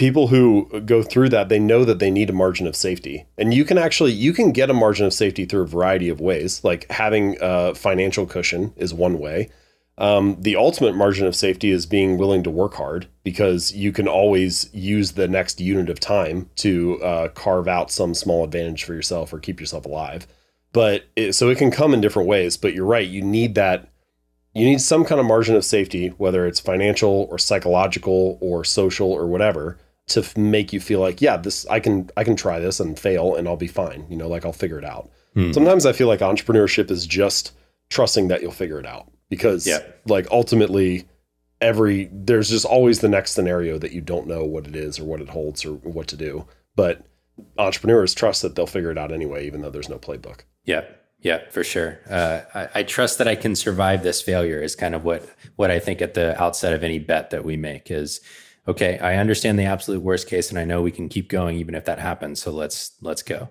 people 0.00 0.28
who 0.28 0.80
go 0.86 1.02
through 1.02 1.28
that 1.28 1.50
they 1.50 1.58
know 1.58 1.84
that 1.84 1.98
they 1.98 2.10
need 2.10 2.30
a 2.30 2.32
margin 2.32 2.66
of 2.66 2.74
safety. 2.74 3.26
And 3.36 3.52
you 3.52 3.66
can 3.66 3.76
actually 3.76 4.12
you 4.12 4.32
can 4.32 4.50
get 4.50 4.70
a 4.70 4.74
margin 4.74 5.04
of 5.04 5.12
safety 5.12 5.44
through 5.44 5.64
a 5.64 5.66
variety 5.66 6.08
of 6.08 6.22
ways. 6.22 6.64
Like 6.64 6.90
having 6.90 7.36
a 7.38 7.74
financial 7.74 8.24
cushion 8.24 8.72
is 8.76 8.94
one 8.94 9.18
way. 9.18 9.50
Um, 9.98 10.38
the 10.40 10.56
ultimate 10.56 10.96
margin 10.96 11.26
of 11.26 11.36
safety 11.36 11.70
is 11.70 11.84
being 11.84 12.16
willing 12.16 12.42
to 12.44 12.50
work 12.50 12.72
hard 12.74 13.08
because 13.24 13.74
you 13.74 13.92
can 13.92 14.08
always 14.08 14.70
use 14.72 15.12
the 15.12 15.28
next 15.28 15.60
unit 15.60 15.90
of 15.90 16.00
time 16.00 16.48
to 16.56 16.98
uh, 17.02 17.28
carve 17.28 17.68
out 17.68 17.90
some 17.90 18.14
small 18.14 18.42
advantage 18.42 18.84
for 18.84 18.94
yourself 18.94 19.34
or 19.34 19.38
keep 19.38 19.60
yourself 19.60 19.84
alive. 19.84 20.26
But 20.72 21.04
it, 21.14 21.34
so 21.34 21.50
it 21.50 21.58
can 21.58 21.70
come 21.70 21.92
in 21.92 22.00
different 22.00 22.28
ways 22.28 22.56
but 22.56 22.72
you're 22.72 22.86
right 22.86 23.06
you 23.06 23.20
need 23.20 23.54
that 23.56 23.88
you 24.54 24.64
need 24.64 24.80
some 24.80 25.04
kind 25.04 25.20
of 25.20 25.26
margin 25.26 25.56
of 25.56 25.64
safety 25.64 26.08
whether 26.08 26.46
it's 26.46 26.60
financial 26.60 27.28
or 27.30 27.38
psychological 27.38 28.38
or 28.40 28.64
social 28.64 29.12
or 29.12 29.26
whatever 29.26 29.76
to 30.10 30.38
make 30.38 30.72
you 30.72 30.80
feel 30.80 31.00
like, 31.00 31.20
yeah, 31.20 31.36
this 31.36 31.66
I 31.68 31.80
can 31.80 32.10
I 32.16 32.24
can 32.24 32.36
try 32.36 32.58
this 32.58 32.80
and 32.80 32.98
fail 32.98 33.34
and 33.34 33.48
I'll 33.48 33.56
be 33.56 33.66
fine. 33.66 34.06
You 34.08 34.16
know, 34.16 34.28
like 34.28 34.44
I'll 34.44 34.52
figure 34.52 34.78
it 34.78 34.84
out. 34.84 35.10
Hmm. 35.34 35.52
Sometimes 35.52 35.86
I 35.86 35.92
feel 35.92 36.08
like 36.08 36.20
entrepreneurship 36.20 36.90
is 36.90 37.06
just 37.06 37.52
trusting 37.88 38.28
that 38.28 38.42
you'll 38.42 38.52
figure 38.52 38.78
it 38.78 38.86
out 38.86 39.10
because 39.28 39.66
yeah. 39.66 39.80
like 40.06 40.26
ultimately 40.30 41.08
every 41.60 42.08
there's 42.12 42.50
just 42.50 42.64
always 42.64 43.00
the 43.00 43.08
next 43.08 43.32
scenario 43.32 43.78
that 43.78 43.92
you 43.92 44.00
don't 44.00 44.26
know 44.26 44.44
what 44.44 44.66
it 44.66 44.76
is 44.76 44.98
or 44.98 45.04
what 45.04 45.20
it 45.20 45.28
holds 45.28 45.64
or 45.64 45.74
what 45.74 46.06
to 46.08 46.16
do. 46.16 46.46
But 46.76 47.04
entrepreneurs 47.58 48.14
trust 48.14 48.42
that 48.42 48.54
they'll 48.54 48.66
figure 48.66 48.90
it 48.90 48.98
out 48.98 49.12
anyway, 49.12 49.46
even 49.46 49.62
though 49.62 49.70
there's 49.70 49.88
no 49.88 49.98
playbook. 49.98 50.40
Yeah. 50.64 50.84
Yeah, 51.22 51.42
for 51.50 51.62
sure. 51.62 52.00
Uh, 52.08 52.40
I, 52.54 52.68
I, 52.76 52.82
trust 52.82 53.18
that 53.18 53.28
I 53.28 53.34
can 53.34 53.54
survive 53.54 54.02
this 54.02 54.22
failure 54.22 54.62
is 54.62 54.74
kind 54.74 54.94
of 54.94 55.04
what 55.04 55.28
what 55.56 55.70
I 55.70 55.78
think 55.78 56.00
at 56.00 56.14
the 56.14 56.40
outset 56.42 56.72
of 56.72 56.82
any 56.82 56.98
bet 56.98 57.28
that 57.28 57.44
we 57.44 57.58
make 57.58 57.90
is 57.90 58.22
okay, 58.68 58.98
I 58.98 59.16
understand 59.16 59.58
the 59.58 59.64
absolute 59.64 60.02
worst 60.02 60.28
case 60.28 60.50
and 60.50 60.58
I 60.58 60.64
know 60.64 60.82
we 60.82 60.90
can 60.90 61.08
keep 61.08 61.28
going 61.28 61.56
even 61.56 61.74
if 61.74 61.84
that 61.86 61.98
happens. 61.98 62.40
So 62.42 62.50
let's 62.50 62.92
let's 63.00 63.22
go. 63.22 63.50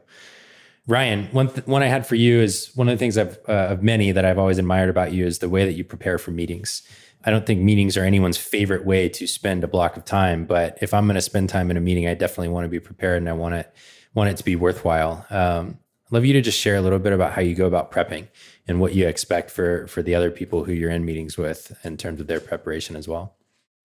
Ryan, 0.87 1.25
one 1.31 1.49
th- 1.49 1.67
one 1.67 1.83
I 1.83 1.87
had 1.87 2.07
for 2.07 2.15
you 2.15 2.39
is 2.39 2.71
one 2.75 2.89
of 2.89 2.93
the 2.93 2.97
things 2.97 3.17
I've 3.17 3.37
uh, 3.47 3.67
of 3.69 3.83
many 3.83 4.11
that 4.11 4.25
I've 4.25 4.39
always 4.39 4.57
admired 4.57 4.89
about 4.89 5.13
you 5.13 5.25
is 5.25 5.39
the 5.39 5.49
way 5.49 5.65
that 5.65 5.73
you 5.73 5.83
prepare 5.83 6.17
for 6.17 6.31
meetings. 6.31 6.81
I 7.25 7.31
don't 7.31 7.45
think 7.45 7.61
meetings 7.61 7.97
are 7.97 8.03
anyone's 8.03 8.37
favorite 8.37 8.85
way 8.85 9.09
to 9.09 9.27
spend 9.27 9.63
a 9.63 9.67
block 9.67 9.97
of 9.97 10.05
time, 10.05 10.45
but 10.45 10.77
if 10.81 10.93
I'm 10.93 11.05
going 11.05 11.15
to 11.15 11.21
spend 11.21 11.49
time 11.49 11.69
in 11.69 11.75
a 11.75 11.81
meeting, 11.81 12.07
I 12.07 12.13
definitely 12.13 12.47
want 12.47 12.65
to 12.65 12.69
be 12.69 12.79
prepared 12.79 13.17
and 13.17 13.29
I 13.29 13.33
want 13.33 13.55
it 13.55 13.71
want 14.15 14.29
it 14.29 14.37
to 14.37 14.43
be 14.43 14.55
worthwhile. 14.55 15.25
Um, 15.29 15.77
I'd 16.07 16.13
love 16.13 16.25
you 16.25 16.33
to 16.33 16.41
just 16.41 16.59
share 16.59 16.75
a 16.75 16.81
little 16.81 16.97
bit 16.97 17.13
about 17.13 17.33
how 17.33 17.41
you 17.41 17.53
go 17.53 17.67
about 17.67 17.91
prepping 17.91 18.27
and 18.67 18.79
what 18.79 18.95
you 18.95 19.07
expect 19.07 19.51
for 19.51 19.85
for 19.87 20.01
the 20.01 20.15
other 20.15 20.31
people 20.31 20.63
who 20.63 20.71
you're 20.71 20.89
in 20.89 21.05
meetings 21.05 21.37
with 21.37 21.77
in 21.83 21.97
terms 21.97 22.19
of 22.19 22.27
their 22.27 22.39
preparation 22.39 22.95
as 22.95 23.07
well. 23.07 23.35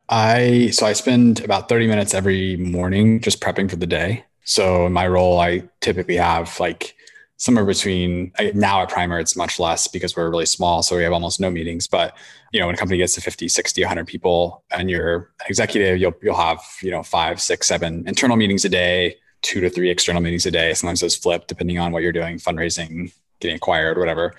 I 0.09 0.71
so 0.71 0.87
I 0.87 0.93
spend 0.93 1.43
about 1.45 1.69
30 1.69 1.87
minutes 1.87 2.15
every 2.15 2.57
morning 2.57 3.21
just 3.21 3.41
prepping 3.41 3.71
for 3.71 3.77
the 3.77 3.87
day. 3.87 4.25
So 4.45 4.87
in 4.87 4.93
my 4.93 5.09
role, 5.09 5.41
I 5.41 5.69
typically 5.81 6.17
have 6.17 6.61
like 6.61 6.95
somewhere 7.37 7.65
between 7.65 8.33
now 8.55 8.83
at 8.83 8.91
Primer, 8.91 9.19
it's 9.19 9.37
much 9.37 9.59
less 9.59 9.89
because 9.89 10.17
we're 10.17 10.31
really 10.31 10.47
small. 10.47 10.83
So 10.83 10.97
we 10.97 11.03
have 11.03 11.13
almost 11.13 11.41
no 11.41 11.51
meetings. 11.51 11.87
But 11.87 12.17
you 12.53 12.61
know, 12.61 12.67
when 12.67 12.75
a 12.75 12.79
company 12.79 12.99
gets 12.99 13.15
to 13.15 13.21
50, 13.21 13.49
60, 13.49 13.83
100 13.83 14.07
people 14.07 14.63
and 14.71 14.91
you're 14.91 15.17
an 15.41 15.47
executive, 15.49 15.99
you'll 15.99 16.15
you'll 16.23 16.37
have, 16.37 16.61
you 16.83 16.91
know, 16.91 17.03
five, 17.03 17.41
six, 17.41 17.67
seven 17.67 18.05
internal 18.07 18.37
meetings 18.37 18.65
a 18.65 18.69
day, 18.69 19.17
two 19.43 19.61
to 19.61 19.71
three 19.71 19.91
external 19.91 20.21
meetings 20.21 20.47
a 20.47 20.51
day. 20.51 20.75
Sometimes 20.75 21.01
those 21.01 21.17
flip 21.17 21.47
depending 21.47 21.79
on 21.79 21.93
what 21.93 22.03
you're 22.03 22.13
doing, 22.13 22.39
fundraising, 22.39 23.13
getting 23.41 23.57
acquired, 23.57 23.99
whatever. 23.99 24.35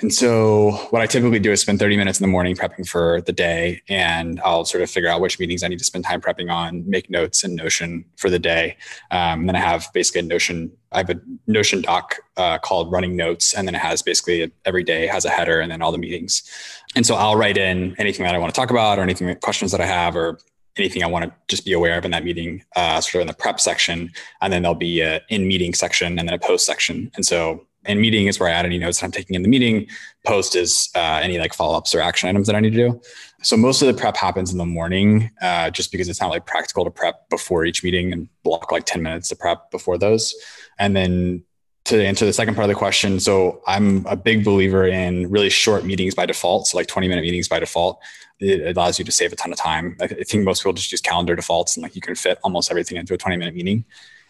And 0.00 0.14
so, 0.14 0.72
what 0.90 1.02
I 1.02 1.06
typically 1.06 1.40
do 1.40 1.50
is 1.50 1.60
spend 1.60 1.80
30 1.80 1.96
minutes 1.96 2.20
in 2.20 2.24
the 2.24 2.30
morning 2.30 2.54
prepping 2.54 2.88
for 2.88 3.20
the 3.22 3.32
day, 3.32 3.82
and 3.88 4.40
I'll 4.44 4.64
sort 4.64 4.82
of 4.82 4.90
figure 4.90 5.08
out 5.08 5.20
which 5.20 5.40
meetings 5.40 5.64
I 5.64 5.68
need 5.68 5.80
to 5.80 5.84
spend 5.84 6.04
time 6.04 6.20
prepping 6.20 6.52
on, 6.52 6.88
make 6.88 7.10
notes 7.10 7.42
in 7.42 7.56
Notion 7.56 8.04
for 8.16 8.30
the 8.30 8.38
day. 8.38 8.76
Um, 9.10 9.40
and 9.40 9.48
then 9.48 9.56
I 9.56 9.60
have 9.60 9.88
basically 9.92 10.20
a 10.20 10.24
Notion. 10.24 10.70
I 10.92 10.98
have 10.98 11.10
a 11.10 11.20
Notion 11.48 11.82
doc 11.82 12.14
uh, 12.36 12.58
called 12.58 12.92
Running 12.92 13.16
Notes, 13.16 13.54
and 13.54 13.66
then 13.66 13.74
it 13.74 13.80
has 13.80 14.00
basically 14.00 14.52
every 14.64 14.84
day 14.84 15.08
has 15.08 15.24
a 15.24 15.30
header 15.30 15.58
and 15.58 15.72
then 15.72 15.82
all 15.82 15.90
the 15.90 15.98
meetings. 15.98 16.48
And 16.94 17.04
so 17.04 17.16
I'll 17.16 17.36
write 17.36 17.56
in 17.56 17.96
anything 17.98 18.24
that 18.24 18.36
I 18.36 18.38
want 18.38 18.54
to 18.54 18.58
talk 18.58 18.70
about, 18.70 19.00
or 19.00 19.02
anything 19.02 19.34
questions 19.36 19.72
that 19.72 19.80
I 19.80 19.86
have, 19.86 20.14
or 20.14 20.38
anything 20.76 21.02
I 21.02 21.06
want 21.06 21.24
to 21.24 21.32
just 21.48 21.64
be 21.64 21.72
aware 21.72 21.98
of 21.98 22.04
in 22.04 22.12
that 22.12 22.22
meeting, 22.22 22.62
uh, 22.76 23.00
sort 23.00 23.16
of 23.16 23.20
in 23.22 23.26
the 23.26 23.34
prep 23.34 23.58
section, 23.58 24.12
and 24.40 24.52
then 24.52 24.62
there'll 24.62 24.76
be 24.76 25.00
a 25.00 25.20
in 25.28 25.48
meeting 25.48 25.74
section 25.74 26.20
and 26.20 26.28
then 26.28 26.34
a 26.34 26.38
post 26.38 26.66
section. 26.66 27.10
And 27.16 27.26
so 27.26 27.66
and 27.84 28.00
meeting 28.00 28.26
is 28.26 28.38
where 28.38 28.48
I 28.48 28.52
add 28.52 28.66
any 28.66 28.78
notes 28.78 29.00
that 29.00 29.06
I'm 29.06 29.12
taking 29.12 29.34
in 29.34 29.42
the 29.42 29.48
meeting. 29.48 29.86
Post 30.26 30.56
is 30.56 30.90
uh, 30.94 31.20
any 31.22 31.38
like 31.38 31.54
follow 31.54 31.76
ups 31.76 31.94
or 31.94 32.00
action 32.00 32.28
items 32.28 32.46
that 32.46 32.56
I 32.56 32.60
need 32.60 32.72
to 32.72 32.76
do. 32.76 33.00
So 33.42 33.56
most 33.56 33.82
of 33.82 33.88
the 33.88 33.94
prep 33.94 34.16
happens 34.16 34.50
in 34.50 34.58
the 34.58 34.66
morning, 34.66 35.30
uh, 35.40 35.70
just 35.70 35.92
because 35.92 36.08
it's 36.08 36.20
not 36.20 36.30
like 36.30 36.44
practical 36.44 36.84
to 36.84 36.90
prep 36.90 37.28
before 37.30 37.64
each 37.64 37.84
meeting 37.84 38.12
and 38.12 38.28
block 38.42 38.72
like 38.72 38.84
10 38.84 39.02
minutes 39.02 39.28
to 39.28 39.36
prep 39.36 39.70
before 39.70 39.96
those. 39.96 40.34
And 40.78 40.96
then 40.96 41.44
to 41.84 42.04
answer 42.04 42.26
the 42.26 42.32
second 42.32 42.54
part 42.54 42.64
of 42.64 42.68
the 42.68 42.74
question, 42.74 43.20
so 43.20 43.62
I'm 43.66 44.04
a 44.06 44.16
big 44.16 44.44
believer 44.44 44.86
in 44.86 45.30
really 45.30 45.50
short 45.50 45.84
meetings 45.84 46.14
by 46.14 46.26
default. 46.26 46.66
So 46.66 46.76
like 46.76 46.88
20 46.88 47.08
minute 47.08 47.22
meetings 47.22 47.48
by 47.48 47.60
default. 47.60 48.00
It 48.40 48.76
allows 48.76 48.98
you 48.98 49.04
to 49.04 49.12
save 49.12 49.32
a 49.32 49.36
ton 49.36 49.52
of 49.52 49.58
time. 49.58 49.96
I 50.00 50.06
think 50.06 50.44
most 50.44 50.62
people 50.62 50.74
just 50.74 50.92
use 50.92 51.00
calendar 51.00 51.34
defaults 51.34 51.76
and 51.76 51.82
like 51.82 51.94
you 51.94 52.00
can 52.00 52.14
fit 52.14 52.38
almost 52.42 52.70
everything 52.70 52.98
into 52.98 53.14
a 53.14 53.18
20 53.18 53.36
minute 53.36 53.54
meeting. 53.54 53.84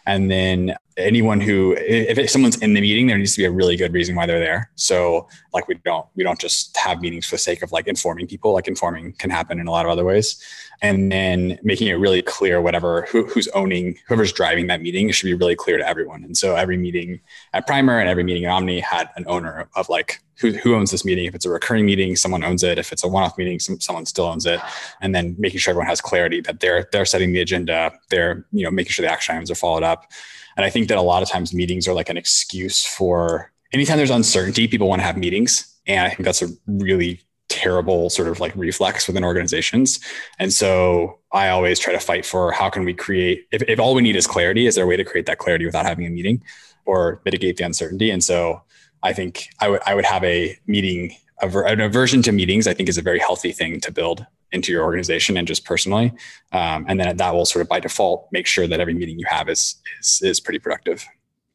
And 0.05 0.29
then 0.31 0.75
anyone 0.97 1.39
who, 1.39 1.75
if 1.77 2.29
someone's 2.29 2.57
in 2.61 2.73
the 2.73 2.81
meeting, 2.81 3.07
there 3.07 3.17
needs 3.17 3.33
to 3.35 3.41
be 3.41 3.45
a 3.45 3.51
really 3.51 3.75
good 3.75 3.93
reason 3.93 4.15
why 4.15 4.25
they're 4.25 4.39
there. 4.39 4.71
So 4.75 5.27
like 5.53 5.67
we 5.67 5.75
don't, 5.85 6.05
we 6.15 6.23
don't 6.23 6.39
just 6.39 6.75
have 6.77 7.01
meetings 7.01 7.25
for 7.25 7.35
the 7.35 7.39
sake 7.39 7.61
of 7.61 7.71
like 7.71 7.87
informing 7.87 8.27
people. 8.27 8.53
Like 8.53 8.67
informing 8.67 9.13
can 9.13 9.29
happen 9.29 9.59
in 9.59 9.67
a 9.67 9.71
lot 9.71 9.85
of 9.85 9.91
other 9.91 10.03
ways. 10.03 10.41
And 10.81 11.11
then 11.11 11.59
making 11.61 11.89
it 11.89 11.93
really 11.93 12.21
clear, 12.21 12.61
whatever 12.61 13.03
who, 13.09 13.25
who's 13.25 13.47
owning, 13.49 13.97
whoever's 14.07 14.31
driving 14.31 14.67
that 14.67 14.81
meeting, 14.81 15.11
should 15.11 15.27
be 15.27 15.33
really 15.33 15.55
clear 15.55 15.77
to 15.77 15.87
everyone. 15.87 16.23
And 16.23 16.37
so 16.37 16.55
every 16.55 16.77
meeting 16.77 17.19
at 17.53 17.67
Primer 17.67 17.99
and 17.99 18.09
every 18.09 18.23
meeting 18.23 18.45
at 18.45 18.51
Omni 18.51 18.79
had 18.79 19.09
an 19.15 19.25
owner 19.27 19.69
of 19.75 19.89
like 19.89 20.21
who, 20.39 20.51
who 20.51 20.75
owns 20.75 20.91
this 20.91 21.05
meeting. 21.05 21.25
If 21.25 21.35
it's 21.35 21.45
a 21.45 21.49
recurring 21.49 21.85
meeting, 21.85 22.15
someone 22.15 22.43
owns 22.43 22.63
it. 22.63 22.77
If 22.77 22.91
it's 22.91 23.03
a 23.03 23.07
one-off 23.07 23.37
meeting, 23.37 23.59
some, 23.59 23.79
someone 23.79 24.05
still 24.05 24.25
owns 24.25 24.45
it. 24.45 24.59
And 25.01 25.13
then 25.13 25.35
making 25.37 25.59
sure 25.59 25.71
everyone 25.71 25.87
has 25.87 26.01
clarity 26.01 26.41
that 26.41 26.59
they're 26.59 26.87
they're 26.91 27.05
setting 27.05 27.33
the 27.33 27.41
agenda. 27.41 27.91
They're 28.09 28.45
you 28.51 28.63
know 28.63 28.71
making 28.71 28.91
sure 28.91 29.05
the 29.05 29.11
action 29.11 29.35
items 29.35 29.51
are 29.51 29.55
followed 29.55 29.83
up. 29.83 30.11
And 30.57 30.65
I 30.65 30.69
think 30.69 30.87
that 30.89 30.97
a 30.97 31.01
lot 31.01 31.23
of 31.23 31.29
times 31.29 31.53
meetings 31.53 31.87
are 31.87 31.93
like 31.93 32.09
an 32.09 32.17
excuse 32.17 32.85
for 32.85 33.51
anytime 33.73 33.97
there's 33.97 34.09
uncertainty, 34.09 34.67
people 34.67 34.89
want 34.89 34.99
to 34.99 35.05
have 35.05 35.17
meetings. 35.17 35.75
And 35.87 36.05
I 36.05 36.09
think 36.09 36.23
that's 36.23 36.41
a 36.41 36.49
really 36.67 37.21
terrible 37.49 38.09
sort 38.09 38.27
of 38.27 38.39
like 38.39 38.55
reflex 38.55 39.07
within 39.07 39.23
organizations. 39.23 39.99
And 40.37 40.53
so 40.53 41.19
I 41.31 41.49
always 41.49 41.79
try 41.79 41.93
to 41.93 41.99
fight 41.99 42.25
for 42.25 42.51
how 42.51 42.69
can 42.69 42.85
we 42.85 42.93
create, 42.93 43.47
if, 43.51 43.63
if 43.67 43.79
all 43.79 43.95
we 43.95 44.01
need 44.01 44.15
is 44.15 44.27
clarity, 44.27 44.67
is 44.67 44.75
there 44.75 44.83
a 44.83 44.87
way 44.87 44.97
to 44.97 45.03
create 45.03 45.25
that 45.25 45.39
clarity 45.39 45.65
without 45.65 45.85
having 45.85 46.05
a 46.05 46.09
meeting 46.09 46.43
or 46.85 47.21
mitigate 47.25 47.57
the 47.57 47.65
uncertainty? 47.65 48.11
And 48.11 48.23
so 48.23 48.61
I 49.03 49.13
think 49.13 49.49
I 49.59 49.69
would, 49.69 49.81
I 49.85 49.95
would 49.95 50.05
have 50.05 50.23
a 50.23 50.57
meeting, 50.67 51.15
an 51.41 51.79
aversion 51.81 52.21
to 52.23 52.31
meetings, 52.31 52.67
I 52.67 52.73
think 52.73 52.89
is 52.89 52.97
a 52.97 53.01
very 53.01 53.19
healthy 53.19 53.51
thing 53.51 53.79
to 53.81 53.91
build 53.91 54.25
into 54.51 54.71
your 54.71 54.83
organization 54.83 55.37
and 55.37 55.47
just 55.47 55.63
personally. 55.63 56.11
Um, 56.51 56.85
and 56.87 56.99
then 56.99 57.15
that 57.15 57.33
will 57.33 57.45
sort 57.45 57.61
of 57.61 57.69
by 57.69 57.79
default 57.79 58.27
make 58.31 58.47
sure 58.47 58.67
that 58.67 58.79
every 58.79 58.93
meeting 58.93 59.19
you 59.19 59.25
have 59.27 59.47
is, 59.47 59.75
is, 59.99 60.21
is 60.23 60.39
pretty 60.39 60.59
productive. 60.59 61.05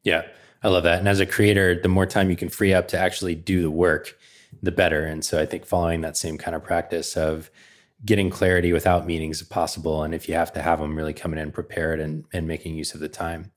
Yeah. 0.04 0.22
I 0.62 0.68
love 0.68 0.84
that. 0.84 1.00
And 1.00 1.08
as 1.08 1.20
a 1.20 1.26
creator, 1.26 1.78
the 1.78 1.88
more 1.88 2.06
time 2.06 2.30
you 2.30 2.36
can 2.36 2.48
free 2.48 2.72
up 2.72 2.88
to 2.88 2.98
actually 2.98 3.34
do 3.34 3.60
the 3.60 3.70
work, 3.70 4.16
the 4.62 4.72
better. 4.72 5.04
And 5.04 5.22
so 5.22 5.38
I 5.38 5.44
think 5.44 5.66
following 5.66 6.00
that 6.00 6.16
same 6.16 6.38
kind 6.38 6.54
of 6.54 6.64
practice 6.64 7.16
of 7.16 7.50
getting 8.04 8.30
clarity 8.30 8.72
without 8.72 9.06
meetings 9.06 9.42
if 9.42 9.50
possible. 9.50 10.02
And 10.02 10.14
if 10.14 10.28
you 10.28 10.34
have 10.36 10.52
to 10.54 10.62
have 10.62 10.78
them, 10.78 10.96
really 10.96 11.12
coming 11.12 11.38
in 11.38 11.52
prepared 11.52 12.00
and, 12.00 12.24
and 12.32 12.46
making 12.48 12.76
use 12.76 12.94
of 12.94 13.00
the 13.00 13.08
time. 13.08 13.52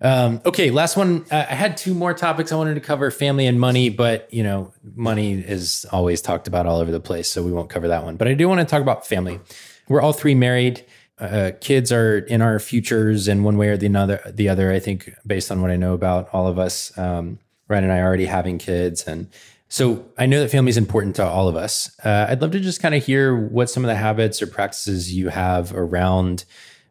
Um, 0.00 0.40
okay, 0.46 0.70
last 0.70 0.96
one. 0.96 1.26
I 1.30 1.42
had 1.42 1.76
two 1.76 1.94
more 1.94 2.14
topics 2.14 2.52
I 2.52 2.56
wanted 2.56 2.74
to 2.74 2.80
cover: 2.80 3.10
family 3.10 3.46
and 3.46 3.60
money. 3.60 3.88
But 3.88 4.32
you 4.32 4.42
know, 4.42 4.72
money 4.82 5.34
is 5.34 5.84
always 5.92 6.22
talked 6.22 6.48
about 6.48 6.66
all 6.66 6.80
over 6.80 6.90
the 6.90 7.00
place, 7.00 7.28
so 7.28 7.42
we 7.42 7.52
won't 7.52 7.70
cover 7.70 7.88
that 7.88 8.04
one. 8.04 8.16
But 8.16 8.28
I 8.28 8.34
do 8.34 8.48
want 8.48 8.60
to 8.60 8.64
talk 8.64 8.82
about 8.82 9.06
family. 9.06 9.40
We're 9.88 10.00
all 10.00 10.12
three 10.12 10.34
married. 10.34 10.84
Uh, 11.18 11.50
kids 11.60 11.92
are 11.92 12.18
in 12.18 12.40
our 12.40 12.58
futures 12.58 13.28
in 13.28 13.42
one 13.42 13.58
way 13.58 13.68
or 13.68 13.76
the 13.76 13.94
other. 13.94 14.22
The 14.26 14.48
other, 14.48 14.72
I 14.72 14.78
think, 14.78 15.10
based 15.26 15.52
on 15.52 15.60
what 15.60 15.70
I 15.70 15.76
know 15.76 15.92
about 15.92 16.30
all 16.32 16.46
of 16.46 16.58
us, 16.58 16.96
um, 16.96 17.38
Ryan 17.68 17.84
and 17.84 17.92
I 17.92 17.98
are 17.98 18.06
already 18.06 18.26
having 18.26 18.56
kids, 18.56 19.04
and 19.04 19.28
so 19.68 20.04
I 20.18 20.26
know 20.26 20.40
that 20.40 20.50
family 20.50 20.70
is 20.70 20.76
important 20.76 21.16
to 21.16 21.24
all 21.24 21.46
of 21.46 21.56
us. 21.56 21.94
Uh, 22.04 22.26
I'd 22.28 22.40
love 22.40 22.50
to 22.52 22.60
just 22.60 22.82
kind 22.82 22.94
of 22.94 23.04
hear 23.04 23.36
what 23.36 23.70
some 23.70 23.84
of 23.84 23.88
the 23.88 23.94
habits 23.94 24.40
or 24.42 24.46
practices 24.46 25.12
you 25.12 25.28
have 25.28 25.72
around 25.74 26.44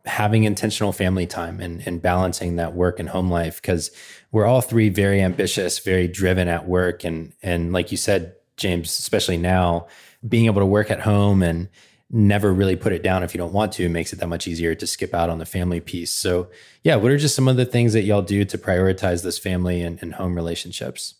having 0.10 0.44
intentional 0.44 0.92
family 0.92 1.28
time 1.28 1.62
and, 1.62 1.82
and 1.86 2.02
balancing 2.02 2.56
that 2.56 2.74
work 2.74 3.00
and 3.00 3.08
home 3.08 3.30
life 3.30 3.62
because 3.62 3.92
we're 4.32 4.46
all 4.46 4.60
three 4.60 4.90
very 4.90 5.22
ambitious 5.22 5.80
very 5.80 6.08
driven 6.08 6.48
at 6.48 6.68
work. 6.68 7.04
And 7.04 7.34
and 7.42 7.72
like 7.72 7.92
you 7.92 7.98
said 7.98 8.34
james 8.58 9.00
especially 9.00 9.38
now 9.38 9.88
being 10.28 10.48
able 10.48 10.60
to 10.60 10.66
work 10.66 10.92
at 10.92 11.00
home 11.00 11.42
and 11.42 11.70
never 12.12 12.52
really 12.52 12.76
put 12.76 12.92
it 12.92 13.04
down 13.04 13.24
if 13.24 13.34
you 13.34 13.38
don't 13.38 13.54
want 13.54 13.72
to 13.72 13.88
makes 13.88 14.12
it 14.12 14.20
that 14.20 14.28
much 14.28 14.48
easier 14.48 14.74
to 14.74 14.88
skip 14.88 15.14
out 15.14 15.30
on 15.30 15.38
the 15.38 15.46
family 15.46 15.80
piece. 15.80 16.12
So 16.12 16.50
yeah 16.84 16.96
what 16.96 17.12
are 17.12 17.18
just 17.18 17.36
some 17.36 17.48
of 17.48 17.56
the 17.56 17.66
things 17.66 17.94
that 17.94 18.04
y'all 18.04 18.24
do 18.24 18.44
to 18.44 18.58
prioritize 18.58 19.24
this 19.24 19.38
family 19.38 19.82
and, 19.82 20.00
and 20.02 20.16
home 20.16 20.36
relationships? 20.36 21.14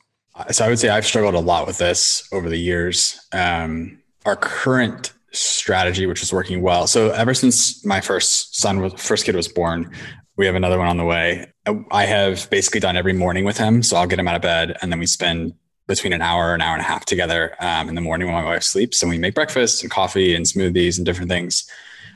So 0.52 0.66
i 0.66 0.70
would 0.70 0.80
say 0.80 0.90
i've 0.90 1.06
struggled 1.06 1.36
a 1.36 1.40
lot 1.40 1.68
with 1.68 1.78
this 1.78 2.28
over 2.32 2.50
the 2.50 2.60
years. 2.60 3.20
Um, 3.32 4.00
our 4.26 4.36
current 4.36 5.14
strategy, 5.32 6.06
which 6.06 6.22
is 6.22 6.34
working 6.34 6.62
well. 6.62 6.88
So 6.88 7.12
ever 7.12 7.34
since 7.34 7.86
my 7.86 8.02
first 8.02 8.56
son 8.56 8.82
was 8.82 8.94
first 8.94 9.26
kid 9.26 9.36
was 9.36 9.48
born, 9.48 9.92
we 10.38 10.46
have 10.46 10.56
another 10.56 10.78
one 10.78 10.88
on 10.88 10.98
the 10.98 11.06
way. 11.06 11.52
I 11.92 12.06
have 12.06 12.50
basically 12.50 12.80
done 12.80 12.96
every 12.98 13.14
morning 13.14 13.44
with 13.46 13.58
him. 13.58 13.84
So 13.84 13.98
I'll 13.98 14.08
get 14.08 14.20
him 14.20 14.28
out 14.28 14.36
of 14.36 14.42
bed 14.42 14.78
and 14.82 14.92
then 14.92 15.00
we 15.00 15.06
spend 15.06 15.54
between 15.88 16.14
an 16.14 16.22
hour, 16.22 16.54
an 16.54 16.62
hour 16.62 16.74
and 16.74 16.82
a 16.82 16.86
half 16.86 17.04
together 17.04 17.56
um, 17.60 17.90
in 17.90 17.96
the 17.96 18.02
morning 18.02 18.28
when 18.28 18.36
my 18.36 18.44
wife 18.44 18.64
sleeps. 18.64 19.02
And 19.02 19.10
we 19.10 19.18
make 19.18 19.36
breakfast 19.36 19.82
and 19.82 19.92
coffee 19.92 20.36
and 20.36 20.46
smoothies 20.46 20.98
and 20.98 21.06
different 21.06 21.30
things. 21.30 21.70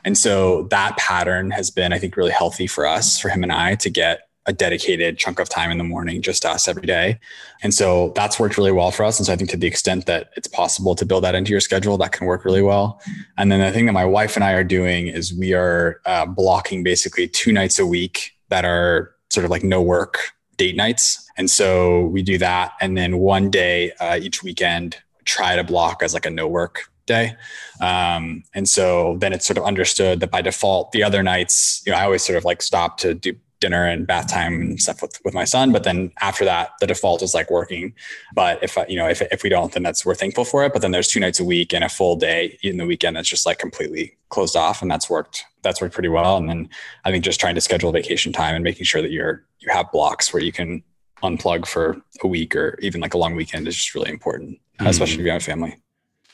And 0.06 0.18
so 0.18 0.64
that 0.70 0.96
pattern 0.98 1.52
has 1.52 1.72
been, 1.72 1.92
I 1.92 2.00
think, 2.00 2.16
really 2.16 2.32
healthy 2.32 2.68
for 2.68 2.86
us, 2.86 3.20
for 3.20 3.30
him 3.30 3.44
and 3.44 3.52
I 3.52 3.76
to 3.76 3.90
get 3.90 4.28
a 4.46 4.54
dedicated 4.54 5.18
chunk 5.18 5.40
of 5.40 5.48
time 5.48 5.72
in 5.72 5.78
the 5.78 5.84
morning 5.84 6.22
just 6.22 6.46
us 6.46 6.68
every 6.68 6.86
day. 6.86 7.20
And 7.62 7.74
so 7.74 8.12
that's 8.16 8.40
worked 8.40 8.58
really 8.58 8.72
well 8.72 8.92
for 8.92 9.04
us. 9.04 9.20
And 9.20 9.26
so 9.26 9.34
I 9.34 9.36
think 9.36 9.50
to 9.52 9.58
the 9.58 9.68
extent 9.68 10.06
that 10.06 10.32
it's 10.36 10.48
possible 10.48 10.96
to 10.96 11.06
build 11.06 11.24
that 11.24 11.36
into 11.36 11.52
your 11.52 11.62
schedule, 11.62 11.98
that 12.00 12.12
can 12.12 12.28
work 12.28 12.44
really 12.44 12.62
well. 12.62 13.02
And 13.38 13.52
then 13.52 13.60
the 13.60 13.72
thing 13.72 13.86
that 13.86 13.94
my 13.94 14.06
wife 14.06 14.36
and 14.36 14.44
I 14.44 14.52
are 14.54 14.64
doing 14.64 15.08
is 15.08 15.34
we 15.34 15.54
are 15.54 16.02
uh, 16.06 16.26
blocking 16.26 16.84
basically 16.84 17.28
two 17.28 17.54
nights 17.54 17.80
a 17.80 17.86
week 17.86 18.32
that 18.50 18.66
are 18.66 19.16
sort 19.30 19.46
of 19.46 19.52
like 19.52 19.64
no 19.64 19.82
work 19.82 20.20
date 20.58 20.76
nights. 20.76 21.30
And 21.38 21.50
so 21.50 22.06
we 22.08 22.22
do 22.22 22.38
that. 22.38 22.74
And 22.82 22.98
then 22.98 23.18
one 23.18 23.50
day 23.50 23.92
uh, 24.00 24.20
each 24.22 24.44
weekend, 24.44 24.98
try 25.26 25.56
to 25.56 25.64
block 25.64 26.04
as 26.04 26.14
like 26.14 26.26
a 26.26 26.30
no 26.30 26.48
work 26.48 26.90
day. 27.06 27.36
Um, 27.82 28.44
and 28.54 28.68
so 28.68 29.18
then 29.20 29.34
it's 29.34 29.46
sort 29.46 29.58
of 29.58 29.64
understood 29.64 30.20
that 30.20 30.32
by 30.32 30.42
default, 30.42 30.92
the 30.92 31.04
other 31.04 31.24
nights, 31.24 31.82
you 31.86 31.92
know, 31.92 31.98
I 31.98 32.04
always 32.04 32.24
sort 32.24 32.38
of 32.38 32.46
like 32.46 32.62
stop 32.62 32.98
to 33.00 33.14
do 33.14 33.36
dinner 33.64 33.86
and 33.86 34.06
bath 34.06 34.28
time 34.28 34.54
and 34.62 34.80
stuff 34.80 35.02
with, 35.02 35.16
with 35.26 35.34
my 35.34 35.46
son. 35.46 35.72
But 35.72 35.84
then 35.84 36.12
after 36.20 36.44
that, 36.46 36.72
the 36.82 36.88
default 36.88 37.22
is 37.24 37.34
like 37.34 37.50
working. 37.50 37.94
But 38.36 38.62
if, 38.62 38.78
you 38.90 38.98
know, 38.98 39.08
if, 39.08 39.22
if 39.22 39.42
we 39.42 39.50
don't, 39.50 39.72
then 39.72 39.84
that's, 39.84 40.06
we're 40.06 40.16
thankful 40.24 40.46
for 40.46 40.66
it. 40.66 40.74
But 40.74 40.82
then 40.82 40.92
there's 40.92 41.08
two 41.08 41.22
nights 41.22 41.40
a 41.40 41.46
week 41.46 41.74
and 41.74 41.84
a 41.84 41.90
full 41.90 42.16
day 42.16 42.58
in 42.62 42.78
the 42.78 42.86
weekend 42.86 43.16
that's 43.16 43.30
just 43.30 43.46
like 43.46 43.60
completely 43.60 44.18
closed 44.30 44.58
off. 44.58 44.82
And 44.82 44.92
that's 44.92 45.10
worked, 45.10 45.46
that's 45.62 45.80
worked 45.82 45.94
pretty 45.94 46.10
well. 46.10 46.36
And 46.38 46.50
then 46.50 46.70
I 47.06 47.12
think 47.12 47.24
just 47.24 47.40
trying 47.40 47.56
to 47.56 47.62
schedule 47.62 47.92
vacation 47.94 48.34
time 48.34 48.56
and 48.56 48.64
making 48.64 48.84
sure 48.84 49.02
that 49.02 49.12
you're, 49.12 49.46
you 49.60 49.72
have 49.72 49.92
blocks 49.92 50.34
where 50.34 50.44
you 50.44 50.52
can 50.52 50.84
unplug 51.24 51.66
for 51.66 52.02
a 52.22 52.28
week 52.28 52.56
or 52.56 52.78
even 52.82 53.00
like 53.00 53.14
a 53.14 53.18
long 53.18 53.34
weekend 53.34 53.68
is 53.68 53.76
just 53.76 53.96
really 53.96 54.12
important, 54.12 54.52
mm-hmm. 54.52 54.88
especially 54.88 55.20
if 55.22 55.26
you 55.26 55.32
have 55.32 55.42
a 55.42 55.46
family. 55.46 55.78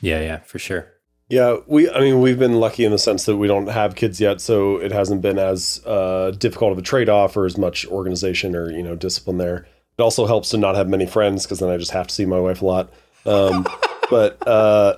Yeah, 0.02 0.22
yeah, 0.22 0.40
for 0.40 0.58
sure. 0.58 0.99
Yeah, 1.30 1.58
we. 1.68 1.90
I 1.92 2.00
mean, 2.00 2.22
we've 2.22 2.40
been 2.40 2.60
lucky 2.60 2.86
in 2.86 2.92
the 2.92 2.98
sense 2.98 3.26
that 3.26 3.38
we 3.38 3.48
don't 3.48 3.68
have 3.68 3.96
kids 3.96 4.20
yet, 4.20 4.42
so 4.42 4.78
it 4.78 4.92
hasn't 4.92 5.22
been 5.22 5.38
as 5.38 5.80
uh, 5.86 6.32
difficult 6.32 6.72
of 6.72 6.80
a 6.80 6.82
trade 6.82 7.08
off 7.08 7.38
or 7.38 7.46
as 7.46 7.56
much 7.56 7.86
organization 7.86 8.56
or 8.56 8.72
you 8.72 8.82
know 8.82 8.96
discipline 8.96 9.38
there. 9.38 9.68
It 9.98 10.02
also 10.02 10.26
helps 10.26 10.50
to 10.50 10.58
not 10.58 10.76
have 10.76 10.90
many 10.90 11.06
friends 11.06 11.46
because 11.46 11.60
then 11.60 11.70
I 11.70 11.78
just 11.78 11.92
have 11.92 12.08
to 12.08 12.16
see 12.16 12.26
my 12.26 12.40
wife 12.40 12.64
a 12.64 12.66
lot. 12.66 12.92
Um, 13.28 13.68
but 14.10 14.46
uh, 14.48 14.98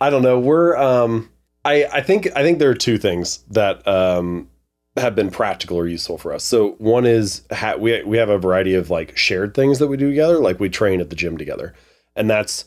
I 0.00 0.10
don't 0.10 0.22
know. 0.22 0.38
We're. 0.38 0.76
Um, 0.76 1.28
I 1.64 1.86
I 1.86 2.02
think 2.02 2.28
I 2.36 2.42
think 2.42 2.60
there 2.60 2.70
are 2.70 2.74
two 2.74 2.96
things 2.96 3.38
that 3.50 3.86
um, 3.88 4.48
have 4.96 5.16
been 5.16 5.30
practical 5.30 5.76
or 5.76 5.88
useful 5.88 6.18
for 6.18 6.32
us. 6.32 6.44
So 6.44 6.72
one 6.78 7.04
is 7.04 7.42
ha- 7.50 7.76
we 7.76 8.00
we 8.04 8.16
have 8.16 8.28
a 8.28 8.38
variety 8.38 8.74
of 8.74 8.90
like 8.90 9.16
shared 9.16 9.54
things 9.54 9.80
that 9.80 9.88
we 9.88 9.96
do 9.96 10.10
together. 10.10 10.38
Like 10.38 10.60
we 10.60 10.68
train 10.68 11.00
at 11.00 11.10
the 11.10 11.16
gym 11.16 11.36
together, 11.36 11.74
and 12.14 12.30
that's 12.30 12.64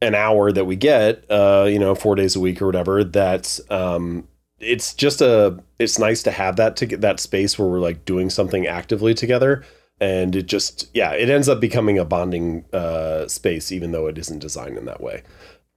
an 0.00 0.14
hour 0.14 0.52
that 0.52 0.64
we 0.64 0.76
get, 0.76 1.24
uh, 1.30 1.66
you 1.68 1.78
know, 1.78 1.94
four 1.94 2.14
days 2.14 2.36
a 2.36 2.40
week 2.40 2.62
or 2.62 2.66
whatever, 2.66 3.04
that's 3.04 3.60
um, 3.70 4.28
it's 4.60 4.94
just 4.94 5.20
a 5.20 5.58
it's 5.78 5.98
nice 5.98 6.22
to 6.24 6.30
have 6.30 6.56
that 6.56 6.76
to 6.76 6.86
get 6.86 7.00
that 7.00 7.20
space 7.20 7.58
where 7.58 7.68
we're 7.68 7.80
like 7.80 8.04
doing 8.04 8.30
something 8.30 8.66
actively 8.66 9.14
together. 9.14 9.64
And 10.00 10.36
it 10.36 10.46
just 10.46 10.88
yeah, 10.94 11.12
it 11.12 11.28
ends 11.28 11.48
up 11.48 11.60
becoming 11.60 11.98
a 11.98 12.04
bonding 12.04 12.64
uh, 12.72 13.26
space, 13.26 13.72
even 13.72 13.92
though 13.92 14.06
it 14.06 14.18
isn't 14.18 14.38
designed 14.38 14.78
in 14.78 14.84
that 14.84 15.00
way. 15.00 15.22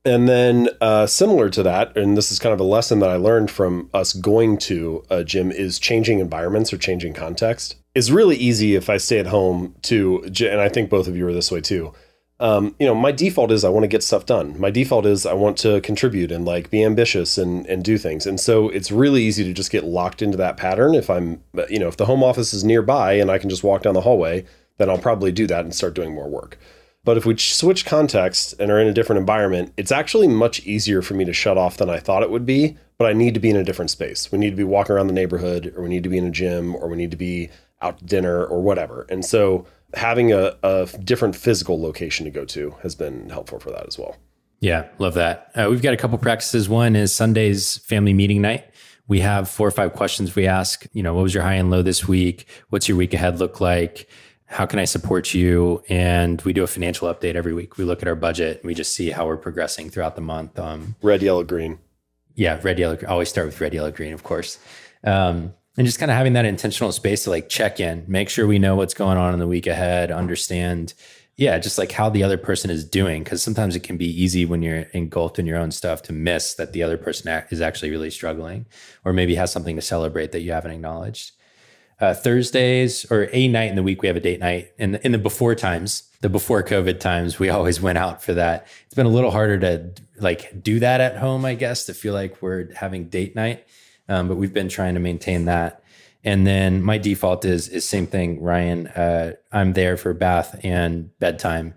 And 0.03 0.27
then 0.27 0.69
uh, 0.79 1.05
similar 1.05 1.49
to 1.49 1.61
that, 1.61 1.95
and 1.95 2.17
this 2.17 2.31
is 2.31 2.39
kind 2.39 2.53
of 2.53 2.59
a 2.59 2.63
lesson 2.63 2.99
that 2.99 3.09
I 3.09 3.17
learned 3.17 3.51
from 3.51 3.87
us 3.93 4.13
going 4.13 4.57
to 4.59 5.03
a 5.11 5.23
gym 5.23 5.51
is 5.51 5.77
changing 5.77 6.19
environments 6.19 6.73
or 6.73 6.79
changing 6.79 7.13
context 7.13 7.75
is 7.93 8.11
really 8.11 8.35
easy 8.35 8.75
if 8.75 8.89
I 8.89 8.97
stay 8.97 9.19
at 9.19 9.27
home 9.27 9.75
to, 9.83 10.23
and 10.23 10.59
I 10.59 10.69
think 10.69 10.89
both 10.89 11.07
of 11.07 11.15
you 11.15 11.27
are 11.27 11.33
this 11.33 11.51
way 11.51 11.61
too 11.61 11.93
um, 12.41 12.75
you 12.79 12.87
know, 12.87 12.95
my 12.95 13.11
default 13.11 13.51
is 13.51 13.63
I 13.63 13.69
want 13.69 13.83
to 13.83 13.87
get 13.87 14.01
stuff 14.01 14.25
done. 14.25 14.59
My 14.59 14.71
default 14.71 15.05
is 15.05 15.27
I 15.27 15.33
want 15.33 15.57
to 15.59 15.79
contribute 15.81 16.31
and 16.31 16.43
like 16.43 16.71
be 16.71 16.83
ambitious 16.83 17.37
and 17.37 17.67
and 17.67 17.83
do 17.83 17.99
things. 17.99 18.25
And 18.25 18.39
so 18.39 18.67
it's 18.69 18.91
really 18.91 19.21
easy 19.21 19.43
to 19.43 19.53
just 19.53 19.71
get 19.71 19.83
locked 19.83 20.23
into 20.23 20.37
that 20.37 20.57
pattern. 20.57 20.95
If 20.95 21.09
I'm, 21.09 21.43
you 21.69 21.77
know, 21.77 21.87
if 21.87 21.97
the 21.97 22.07
home 22.07 22.23
office 22.23 22.51
is 22.53 22.63
nearby 22.63 23.13
and 23.13 23.29
I 23.29 23.37
can 23.37 23.49
just 23.49 23.63
walk 23.63 23.83
down 23.83 23.93
the 23.93 24.01
hallway, 24.01 24.45
then 24.79 24.89
I'll 24.89 24.97
probably 24.97 25.31
do 25.31 25.45
that 25.47 25.63
and 25.63 25.75
start 25.75 25.93
doing 25.93 26.15
more 26.15 26.27
work. 26.27 26.57
But 27.03 27.17
if 27.17 27.25
we 27.25 27.37
switch 27.37 27.85
context 27.85 28.55
and 28.59 28.71
are 28.71 28.79
in 28.79 28.87
a 28.87 28.93
different 28.93 29.19
environment, 29.19 29.73
it's 29.77 29.91
actually 29.91 30.27
much 30.27 30.61
easier 30.65 31.03
for 31.03 31.13
me 31.13 31.25
to 31.25 31.33
shut 31.33 31.57
off 31.57 31.77
than 31.77 31.89
I 31.89 31.99
thought 31.99 32.23
it 32.23 32.31
would 32.31 32.45
be. 32.45 32.77
But 32.97 33.07
I 33.07 33.13
need 33.13 33.33
to 33.35 33.39
be 33.39 33.49
in 33.49 33.55
a 33.55 33.63
different 33.63 33.89
space. 33.89 34.31
We 34.31 34.37
need 34.37 34.51
to 34.51 34.55
be 34.55 34.63
walking 34.63 34.95
around 34.95 35.07
the 35.07 35.13
neighborhood, 35.13 35.73
or 35.75 35.83
we 35.83 35.89
need 35.89 36.03
to 36.03 36.09
be 36.09 36.19
in 36.19 36.25
a 36.25 36.31
gym, 36.31 36.75
or 36.75 36.87
we 36.87 36.97
need 36.97 37.11
to 37.11 37.17
be 37.17 37.49
out 37.81 37.97
to 37.97 38.05
dinner, 38.05 38.45
or 38.45 38.61
whatever. 38.61 39.07
And 39.09 39.25
so 39.25 39.65
having 39.93 40.31
a, 40.31 40.55
a 40.63 40.87
different 41.03 41.35
physical 41.35 41.81
location 41.81 42.25
to 42.25 42.31
go 42.31 42.45
to 42.45 42.71
has 42.81 42.95
been 42.95 43.29
helpful 43.29 43.59
for 43.59 43.71
that 43.71 43.87
as 43.87 43.97
well. 43.97 44.15
Yeah, 44.59 44.87
love 44.99 45.15
that. 45.15 45.51
Uh, 45.55 45.67
we've 45.69 45.81
got 45.81 45.93
a 45.93 45.97
couple 45.97 46.17
practices. 46.19 46.69
One 46.69 46.95
is 46.95 47.13
Sunday's 47.13 47.77
family 47.77 48.13
meeting 48.13 48.41
night. 48.41 48.65
We 49.07 49.19
have 49.21 49.49
four 49.49 49.67
or 49.67 49.71
five 49.71 49.93
questions 49.93 50.35
we 50.35 50.47
ask. 50.47 50.85
You 50.93 51.03
know, 51.03 51.13
what 51.13 51.23
was 51.23 51.33
your 51.33 51.43
high 51.43 51.55
and 51.55 51.71
low 51.71 51.81
this 51.81 52.07
week? 52.07 52.47
What's 52.69 52.87
your 52.87 52.97
week 52.97 53.13
ahead 53.13 53.39
look 53.39 53.59
like? 53.59 54.07
How 54.45 54.65
can 54.65 54.79
I 54.79 54.85
support 54.85 55.33
you? 55.33 55.83
And 55.89 56.41
we 56.43 56.53
do 56.53 56.63
a 56.63 56.67
financial 56.67 57.13
update 57.13 57.35
every 57.35 57.53
week. 57.53 57.77
We 57.77 57.85
look 57.85 58.01
at 58.01 58.07
our 58.07 58.15
budget 58.15 58.57
and 58.57 58.65
we 58.65 58.73
just 58.73 58.93
see 58.93 59.09
how 59.09 59.25
we're 59.25 59.37
progressing 59.37 59.89
throughout 59.89 60.15
the 60.15 60.21
month. 60.21 60.59
Um, 60.59 60.95
red, 61.01 61.21
yellow, 61.21 61.43
green. 61.43 61.79
Yeah, 62.35 62.59
red, 62.61 62.77
yellow. 62.77 62.97
Always 63.07 63.29
start 63.29 63.47
with 63.47 63.59
red, 63.59 63.73
yellow, 63.73 63.91
green, 63.91 64.13
of 64.13 64.23
course. 64.23 64.59
Um, 65.03 65.55
and 65.77 65.87
just 65.87 65.99
kind 65.99 66.11
of 66.11 66.17
having 66.17 66.33
that 66.33 66.45
intentional 66.45 66.91
space 66.91 67.23
to 67.23 67.29
like 67.29 67.49
check 67.49 67.79
in, 67.79 68.03
make 68.07 68.29
sure 68.29 68.45
we 68.45 68.59
know 68.59 68.75
what's 68.75 68.93
going 68.93 69.17
on 69.17 69.33
in 69.33 69.39
the 69.39 69.47
week 69.47 69.67
ahead, 69.67 70.11
understand, 70.11 70.93
yeah, 71.37 71.57
just 71.59 71.77
like 71.77 71.91
how 71.93 72.09
the 72.09 72.23
other 72.23 72.37
person 72.37 72.69
is 72.69 72.83
doing. 72.83 73.23
Cause 73.23 73.41
sometimes 73.41 73.75
it 73.75 73.83
can 73.83 73.97
be 73.97 74.05
easy 74.23 74.45
when 74.45 74.61
you're 74.61 74.85
engulfed 74.93 75.39
in 75.39 75.45
your 75.45 75.57
own 75.57 75.71
stuff 75.71 76.01
to 76.03 76.13
miss 76.13 76.53
that 76.55 76.73
the 76.73 76.83
other 76.83 76.97
person 76.97 77.45
is 77.49 77.61
actually 77.61 77.89
really 77.89 78.11
struggling 78.11 78.65
or 79.05 79.13
maybe 79.13 79.35
has 79.35 79.51
something 79.51 79.75
to 79.77 79.81
celebrate 79.81 80.33
that 80.33 80.41
you 80.41 80.51
haven't 80.51 80.71
acknowledged. 80.71 81.31
uh, 82.01 82.13
Thursdays 82.15 83.05
or 83.11 83.29
a 83.31 83.47
night 83.47 83.69
in 83.69 83.75
the 83.75 83.83
week 83.83 84.01
we 84.01 84.07
have 84.07 84.17
a 84.17 84.21
date 84.21 84.39
night. 84.39 84.71
And 84.79 84.95
in 85.03 85.11
the 85.11 85.19
before 85.19 85.53
times, 85.55 86.03
the 86.21 86.29
before 86.29 86.63
COVID 86.63 86.99
times, 86.99 87.39
we 87.39 87.49
always 87.57 87.79
went 87.79 87.97
out 87.99 88.23
for 88.23 88.33
that. 88.33 88.67
It's 88.85 88.95
been 88.95 89.05
a 89.05 89.09
little 89.09 89.31
harder 89.31 89.59
to 89.59 89.93
like 90.19 90.61
do 90.63 90.79
that 90.79 90.99
at 90.99 91.17
home, 91.17 91.45
I 91.45 91.53
guess, 91.53 91.85
to 91.85 91.93
feel 91.93 92.13
like 92.13 92.41
we're 92.41 92.73
having 92.73 93.09
date 93.09 93.35
night. 93.35 93.65
Um, 94.11 94.27
but 94.27 94.35
we've 94.35 94.53
been 94.53 94.69
trying 94.69 94.93
to 94.95 94.99
maintain 94.99 95.45
that. 95.45 95.83
And 96.23 96.45
then 96.45 96.83
my 96.83 96.97
default 96.97 97.45
is 97.45 97.67
is 97.69 97.87
same 97.87 98.05
thing, 98.07 98.41
Ryan. 98.41 98.87
Uh, 98.87 99.33
I'm 99.51 99.73
there 99.73 99.97
for 99.97 100.13
bath 100.13 100.59
and 100.63 101.17
bedtime 101.19 101.73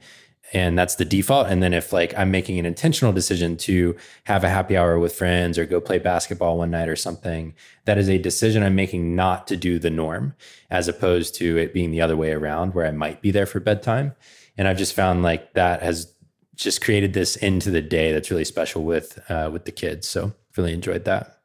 and 0.55 0.79
that's 0.79 0.95
the 0.95 1.05
default 1.05 1.49
and 1.49 1.63
then 1.63 1.75
if 1.75 1.93
like 1.93 2.17
i'm 2.17 2.31
making 2.31 2.59
an 2.59 2.65
intentional 2.65 3.13
decision 3.13 3.57
to 3.57 3.97
have 4.25 4.45
a 4.45 4.49
happy 4.49 4.77
hour 4.77 4.99
with 4.99 5.15
friends 5.15 5.59
or 5.59 5.67
go 5.67 5.81
play 5.81 5.99
basketball 5.99 6.57
one 6.59 6.71
night 6.71 6.89
or 6.89 6.97
something 6.97 7.55
that 7.85 7.99
is 7.99 8.09
a 8.09 8.19
decision 8.19 8.63
i'm 8.63 8.75
making 8.75 9.17
not 9.17 9.47
to 9.47 9.57
do 9.57 9.79
the 9.79 9.91
norm 9.91 10.35
as 10.71 10.89
opposed 10.89 11.35
to 11.35 11.59
it 11.59 11.75
being 11.75 11.91
the 11.91 12.01
other 12.01 12.17
way 12.17 12.31
around 12.31 12.75
where 12.75 12.87
i 12.87 12.91
might 12.91 13.21
be 13.21 13.31
there 13.31 13.47
for 13.47 13.61
bedtime 13.61 14.15
and 14.57 14.69
i've 14.69 14.79
just 14.79 14.95
found 14.95 15.23
like 15.23 15.53
that 15.55 15.83
has 15.83 16.15
just 16.55 16.81
created 16.81 17.13
this 17.15 17.37
into 17.37 17.71
the 17.71 17.83
day 17.83 18.13
that's 18.13 18.31
really 18.31 18.45
special 18.45 18.85
with 18.85 19.19
uh, 19.29 19.51
with 19.53 19.65
the 19.65 19.73
kids 19.73 20.09
so 20.09 20.33
really 20.57 20.73
enjoyed 20.73 21.05
that 21.05 21.41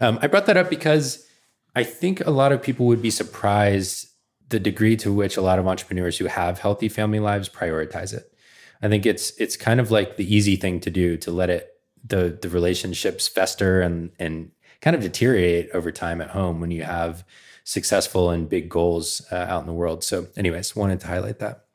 um, 0.00 0.18
i 0.22 0.26
brought 0.26 0.46
that 0.46 0.56
up 0.56 0.70
because 0.70 1.26
i 1.76 1.82
think 1.82 2.20
a 2.20 2.30
lot 2.30 2.52
of 2.52 2.62
people 2.62 2.86
would 2.86 3.02
be 3.02 3.10
surprised 3.10 4.08
the 4.48 4.60
degree 4.60 4.96
to 4.96 5.12
which 5.12 5.36
a 5.36 5.42
lot 5.42 5.58
of 5.58 5.66
entrepreneurs 5.66 6.18
who 6.18 6.26
have 6.26 6.58
healthy 6.58 6.88
family 6.88 7.20
lives 7.20 7.48
prioritize 7.48 8.12
it 8.12 8.32
I 8.82 8.88
think 8.88 9.06
it's 9.06 9.30
it's 9.38 9.56
kind 9.56 9.80
of 9.80 9.90
like 9.90 10.16
the 10.16 10.34
easy 10.34 10.56
thing 10.56 10.80
to 10.80 10.90
do 10.90 11.16
to 11.18 11.30
let 11.30 11.50
it 11.50 11.72
the 12.04 12.36
the 12.40 12.48
relationships 12.48 13.28
fester 13.28 13.80
and 13.80 14.10
and 14.18 14.50
kind 14.80 14.96
of 14.96 15.02
deteriorate 15.02 15.70
over 15.72 15.92
time 15.92 16.20
at 16.20 16.30
home 16.30 16.60
when 16.60 16.72
you 16.72 16.82
have 16.82 17.24
successful 17.62 18.30
and 18.30 18.48
big 18.48 18.68
goals 18.68 19.24
uh, 19.30 19.36
out 19.36 19.60
in 19.60 19.68
the 19.68 19.72
world. 19.72 20.02
So, 20.02 20.26
anyways, 20.36 20.74
wanted 20.74 20.98
to 21.00 21.06
highlight 21.06 21.38
that. 21.38 21.66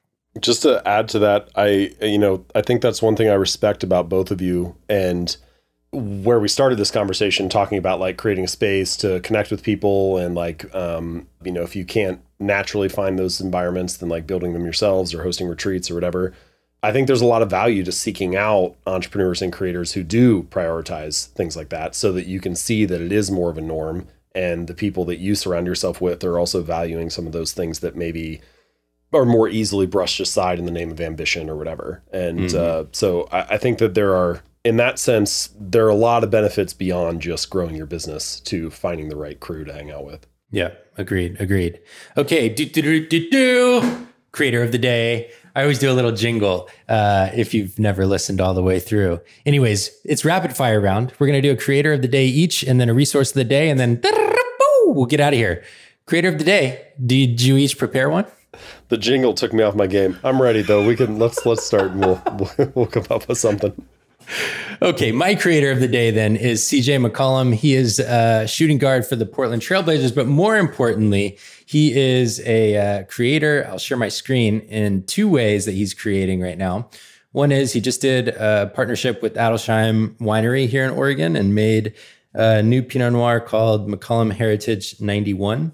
Just 0.42 0.64
to 0.64 0.86
add 0.86 1.08
to 1.10 1.20
that, 1.20 1.50
I 1.56 1.96
you 2.02 2.18
know 2.18 2.46
I 2.54 2.62
think 2.62 2.82
that's 2.82 3.02
one 3.02 3.16
thing 3.16 3.30
I 3.30 3.36
respect 3.36 3.84
about 3.84 4.10
both 4.10 4.30
of 4.30 4.42
you 4.42 4.76
and 4.90 5.36
where 5.98 6.40
we 6.40 6.48
started 6.48 6.78
this 6.78 6.92
conversation 6.92 7.50
talking 7.50 7.78
about 7.78 8.00
like 8.00 8.18
creating 8.18 8.46
a 8.46 8.48
space 8.48 8.96
to 8.98 9.20
connect 9.22 9.52
with 9.52 9.64
people 9.64 10.18
and 10.18 10.36
like 10.36 10.74
um, 10.76 11.28
you 11.44 11.52
know 11.52 11.64
if 11.64 11.76
you 11.76 11.86
can't 11.86 12.22
naturally 12.40 12.90
find 12.90 13.18
those 13.18 13.42
environments 13.42 13.98
then 13.98 14.10
like 14.10 14.28
building 14.28 14.54
them 14.54 14.64
yourselves 14.64 15.14
or 15.14 15.24
hosting 15.24 15.48
retreats 15.48 15.90
or 15.90 15.96
whatever 15.96 16.34
I 16.84 16.92
think 16.92 17.08
there's 17.08 17.22
a 17.22 17.26
lot 17.26 17.42
of 17.42 17.50
value 17.50 17.84
to 17.84 17.92
seeking 17.92 18.36
out 18.36 18.76
entrepreneurs 18.86 19.42
and 19.42 19.52
creators 19.52 19.94
who 19.94 20.04
do 20.04 20.44
prioritize 20.44 21.28
things 21.30 21.58
like 21.58 21.70
that 21.70 21.96
so 21.96 22.12
that 22.12 22.28
you 22.28 22.40
can 22.40 22.56
see 22.56 22.86
that 22.86 23.02
it 23.02 23.12
is 23.12 23.32
more 23.32 23.50
of 23.50 23.58
a 23.58 23.62
norm 23.62 24.08
and 24.36 24.68
the 24.68 24.76
people 24.76 25.04
that 25.06 25.18
you 25.18 25.34
surround 25.34 25.66
yourself 25.66 26.00
with 26.00 26.24
are 26.24 26.38
also 26.38 26.62
valuing 26.62 27.10
some 27.10 27.26
of 27.26 27.34
those 27.34 27.54
things 27.54 27.80
that 27.80 27.96
maybe 27.96 28.40
are 29.12 29.26
more 29.26 29.50
easily 29.50 29.88
brushed 29.88 30.20
aside 30.20 30.60
in 30.60 30.66
the 30.66 30.72
name 30.72 30.92
of 30.92 31.02
ambition 31.02 31.50
or 31.50 31.56
whatever. 31.56 32.04
And 32.12 32.42
mm-hmm. 32.42 32.88
uh, 32.88 32.90
so 32.92 33.28
I, 33.32 33.42
I 33.42 33.58
think 33.58 33.80
that 33.80 33.96
there 33.96 34.16
are, 34.16 34.44
in 34.68 34.76
that 34.78 35.00
sense, 35.00 35.50
there 35.58 35.86
are 35.86 35.90
a 35.90 35.96
lot 35.96 36.26
of 36.26 36.30
benefits 36.30 36.74
beyond 36.74 37.22
just 37.22 37.50
growing 37.50 37.74
your 37.74 37.86
business 37.86 38.42
to 38.42 38.70
finding 38.70 39.08
the 39.08 39.16
right 39.16 39.40
crew 39.40 39.64
to 39.64 39.72
hang 39.72 39.92
out 39.92 40.06
with. 40.06 40.28
Yeah, 40.52 40.72
agreed, 40.98 41.40
agreed. 41.40 41.80
Okay, 42.18 42.50
do 42.50 42.66
do 42.66 42.82
do 42.82 43.08
do 43.08 43.30
do. 43.30 44.08
Creator 44.34 44.62
of 44.64 44.74
the 44.74 44.78
day. 44.78 45.32
I 45.56 45.62
always 45.62 45.80
do 45.80 45.90
a 45.90 45.94
little 45.94 46.12
jingle 46.12 46.70
uh, 46.90 47.30
if 47.34 47.54
you've 47.54 47.80
never 47.80 48.06
listened 48.06 48.42
all 48.42 48.54
the 48.54 48.62
way 48.62 48.80
through. 48.80 49.22
Anyways, 49.46 49.90
it's 50.04 50.26
rapid 50.26 50.56
fire 50.56 50.82
round. 50.82 51.14
We're 51.18 51.28
going 51.28 51.42
to 51.42 51.48
do 51.48 51.54
a 51.54 51.58
creator 51.58 51.94
of 51.94 52.02
the 52.02 52.08
day 52.08 52.26
each 52.26 52.62
and 52.62 52.80
then 52.80 52.90
a 52.90 52.94
resource 52.94 53.32
of 53.32 53.36
the 53.36 53.46
day 53.46 53.70
and 53.70 53.80
then 53.80 54.02
we'll 54.86 55.06
get 55.06 55.22
out 55.22 55.34
of 55.34 55.40
here. 55.40 55.64
Creator 56.06 56.28
of 56.28 56.38
the 56.38 56.44
day. 56.44 56.90
Did 57.04 57.42
you 57.42 57.58
each 57.58 57.78
prepare 57.78 58.10
one? 58.10 58.26
The 58.90 58.98
jingle 58.98 59.34
took 59.34 59.54
me 59.54 59.64
off 59.64 59.76
my 59.76 59.88
game. 59.88 60.20
I'm 60.24 60.42
ready 60.42 60.62
though. 60.62 60.86
We 60.86 60.96
can 60.96 61.20
let's 61.20 61.46
let's 61.46 61.64
start 61.64 61.92
and 61.92 62.02
we'll 62.02 62.22
we'll 62.76 62.86
come 62.86 63.06
up 63.10 63.28
with 63.28 63.38
something. 63.38 63.74
Okay, 64.82 65.12
my 65.12 65.36
creator 65.36 65.72
of 65.72 65.80
the 65.80 65.88
day 65.88 66.12
then 66.12 66.36
is 66.36 66.62
CJ 66.64 67.06
McCollum. 67.06 67.54
He 67.54 67.74
is 67.74 68.00
a 68.00 68.46
shooting 68.48 68.78
guard 68.78 69.06
for 69.06 69.16
the 69.16 69.26
Portland 69.26 69.62
Trailblazers, 69.62 70.14
but 70.14 70.28
more 70.28 70.58
importantly, 70.58 71.38
he 71.66 71.98
is 71.98 72.40
a 72.42 72.78
uh, 72.78 73.04
creator. 73.06 73.66
I'll 73.70 73.80
share 73.80 73.98
my 73.98 74.10
screen 74.10 74.60
in 74.62 75.04
two 75.04 75.30
ways 75.30 75.66
that 75.66 75.72
he's 75.72 75.94
creating 75.94 76.42
right 76.42 76.58
now. 76.58 76.90
One 77.32 77.52
is 77.52 77.74
he 77.74 77.82
just 77.82 78.02
did 78.02 78.30
a 78.30 78.72
partnership 78.74 79.22
with 79.22 79.36
Adelsheim 79.36 80.16
Winery 80.18 80.68
here 80.68 80.84
in 80.86 80.92
Oregon 80.92 81.36
and 81.36 81.56
made 81.56 81.94
a 82.34 82.62
new 82.62 82.84
Pinot 82.84 83.14
Noir 83.14 83.40
called 83.40 83.90
McCollum 83.90 84.32
Heritage 84.32 85.00
91. 85.02 85.72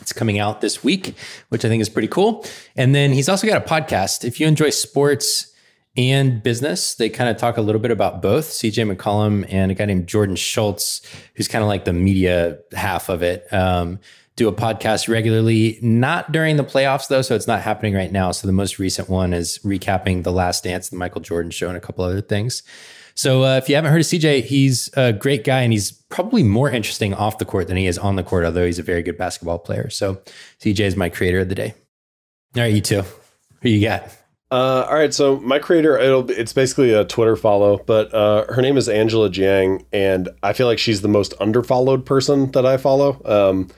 It's 0.00 0.12
coming 0.12 0.38
out 0.38 0.60
this 0.60 0.82
week, 0.82 1.14
which 1.48 1.64
I 1.64 1.68
think 1.68 1.80
is 1.80 1.88
pretty 1.88 2.08
cool. 2.08 2.44
And 2.76 2.94
then 2.94 3.12
he's 3.12 3.28
also 3.28 3.46
got 3.46 3.62
a 3.62 3.68
podcast. 3.68 4.24
If 4.24 4.40
you 4.40 4.46
enjoy 4.46 4.70
sports, 4.70 5.49
and 5.96 6.42
business. 6.42 6.94
They 6.94 7.08
kind 7.08 7.30
of 7.30 7.36
talk 7.36 7.56
a 7.56 7.62
little 7.62 7.80
bit 7.80 7.90
about 7.90 8.22
both 8.22 8.50
CJ 8.50 8.94
McCollum 8.94 9.46
and 9.52 9.70
a 9.70 9.74
guy 9.74 9.86
named 9.86 10.06
Jordan 10.06 10.36
Schultz, 10.36 11.02
who's 11.34 11.48
kind 11.48 11.62
of 11.62 11.68
like 11.68 11.84
the 11.84 11.92
media 11.92 12.58
half 12.72 13.08
of 13.08 13.22
it. 13.22 13.52
Um, 13.52 13.98
do 14.36 14.48
a 14.48 14.52
podcast 14.52 15.08
regularly, 15.08 15.78
not 15.82 16.32
during 16.32 16.56
the 16.56 16.64
playoffs 16.64 17.08
though, 17.08 17.20
so 17.20 17.34
it's 17.34 17.46
not 17.46 17.60
happening 17.60 17.94
right 17.94 18.10
now. 18.10 18.30
So 18.30 18.46
the 18.46 18.52
most 18.52 18.78
recent 18.78 19.08
one 19.08 19.34
is 19.34 19.58
recapping 19.58 20.22
the 20.22 20.32
Last 20.32 20.64
Dance, 20.64 20.88
the 20.88 20.96
Michael 20.96 21.20
Jordan 21.20 21.50
show, 21.50 21.68
and 21.68 21.76
a 21.76 21.80
couple 21.80 22.04
other 22.04 22.22
things. 22.22 22.62
So 23.14 23.44
uh, 23.44 23.58
if 23.58 23.68
you 23.68 23.74
haven't 23.74 23.90
heard 23.90 24.00
of 24.00 24.06
CJ, 24.06 24.44
he's 24.44 24.88
a 24.96 25.12
great 25.12 25.44
guy, 25.44 25.60
and 25.60 25.72
he's 25.74 25.92
probably 25.92 26.42
more 26.42 26.70
interesting 26.70 27.12
off 27.12 27.36
the 27.36 27.44
court 27.44 27.68
than 27.68 27.76
he 27.76 27.86
is 27.86 27.98
on 27.98 28.16
the 28.16 28.22
court. 28.22 28.46
Although 28.46 28.64
he's 28.64 28.78
a 28.78 28.82
very 28.82 29.02
good 29.02 29.18
basketball 29.18 29.58
player. 29.58 29.90
So 29.90 30.22
CJ 30.60 30.80
is 30.80 30.96
my 30.96 31.10
creator 31.10 31.40
of 31.40 31.50
the 31.50 31.54
day. 31.54 31.74
All 32.56 32.62
right, 32.62 32.72
you 32.72 32.80
two, 32.80 33.02
who 33.60 33.68
you 33.68 33.86
got? 33.86 34.08
Uh, 34.52 34.84
all 34.88 34.94
right, 34.94 35.14
so 35.14 35.38
my 35.40 35.60
creator, 35.60 35.96
it'll 35.96 36.28
it's 36.28 36.52
basically 36.52 36.92
a 36.92 37.04
Twitter 37.04 37.36
follow, 37.36 37.78
but 37.86 38.12
uh, 38.12 38.52
her 38.52 38.60
name 38.60 38.76
is 38.76 38.88
Angela 38.88 39.30
Jiang, 39.30 39.84
and 39.92 40.28
I 40.42 40.52
feel 40.54 40.66
like 40.66 40.80
she's 40.80 41.02
the 41.02 41.08
most 41.08 41.38
underfollowed 41.38 42.04
person 42.04 42.50
that 42.52 42.66
I 42.66 42.76
follow. 42.76 43.22
Um, 43.24 43.68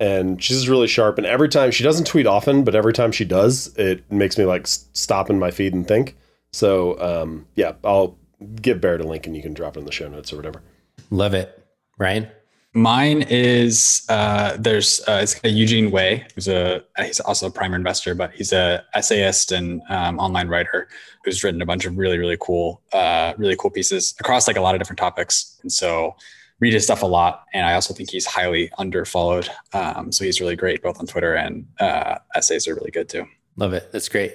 and 0.00 0.42
she's 0.42 0.68
really 0.70 0.88
sharp, 0.88 1.18
and 1.18 1.26
every 1.26 1.50
time 1.50 1.70
she 1.70 1.84
doesn't 1.84 2.06
tweet 2.06 2.26
often, 2.26 2.64
but 2.64 2.74
every 2.74 2.94
time 2.94 3.12
she 3.12 3.26
does, 3.26 3.76
it 3.76 4.10
makes 4.10 4.38
me 4.38 4.46
like 4.46 4.66
stop 4.66 5.28
in 5.28 5.38
my 5.38 5.50
feed 5.50 5.74
and 5.74 5.86
think. 5.86 6.16
So 6.50 6.98
um, 7.00 7.46
yeah, 7.54 7.74
I'll 7.84 8.16
give 8.56 8.80
Barrett 8.80 9.02
a 9.02 9.06
link, 9.06 9.26
and 9.26 9.36
you 9.36 9.42
can 9.42 9.52
drop 9.52 9.76
it 9.76 9.80
in 9.80 9.86
the 9.86 9.92
show 9.92 10.08
notes 10.08 10.32
or 10.32 10.36
whatever. 10.36 10.62
Love 11.10 11.34
it, 11.34 11.62
Ryan. 11.98 12.28
Mine 12.74 13.22
is 13.28 14.06
uh, 14.08 14.56
there's 14.58 15.00
uh, 15.06 15.20
it's 15.22 15.38
Eugene 15.44 15.90
Wei, 15.90 16.26
who's 16.34 16.48
a 16.48 16.82
he's 16.98 17.20
also 17.20 17.48
a 17.48 17.50
primer 17.50 17.76
investor, 17.76 18.14
but 18.14 18.32
he's 18.32 18.50
a 18.50 18.82
essayist 18.94 19.52
and 19.52 19.82
um, 19.90 20.18
online 20.18 20.48
writer 20.48 20.88
who's 21.22 21.44
written 21.44 21.60
a 21.60 21.66
bunch 21.66 21.84
of 21.84 21.98
really 21.98 22.16
really 22.16 22.38
cool 22.40 22.80
uh, 22.94 23.34
really 23.36 23.56
cool 23.56 23.70
pieces 23.70 24.14
across 24.20 24.46
like 24.46 24.56
a 24.56 24.62
lot 24.62 24.74
of 24.74 24.80
different 24.80 24.98
topics. 24.98 25.58
And 25.60 25.70
so 25.70 26.16
read 26.60 26.72
his 26.72 26.84
stuff 26.84 27.02
a 27.02 27.06
lot, 27.06 27.44
and 27.52 27.66
I 27.66 27.74
also 27.74 27.92
think 27.92 28.10
he's 28.10 28.24
highly 28.24 28.70
underfollowed. 28.78 29.50
Um, 29.74 30.10
so 30.10 30.24
he's 30.24 30.40
really 30.40 30.56
great 30.56 30.80
both 30.82 30.98
on 30.98 31.06
Twitter 31.06 31.34
and 31.34 31.66
uh, 31.78 32.18
essays 32.34 32.66
are 32.66 32.74
really 32.74 32.90
good 32.90 33.08
too. 33.08 33.26
Love 33.56 33.74
it. 33.74 33.92
That's 33.92 34.08
great. 34.08 34.34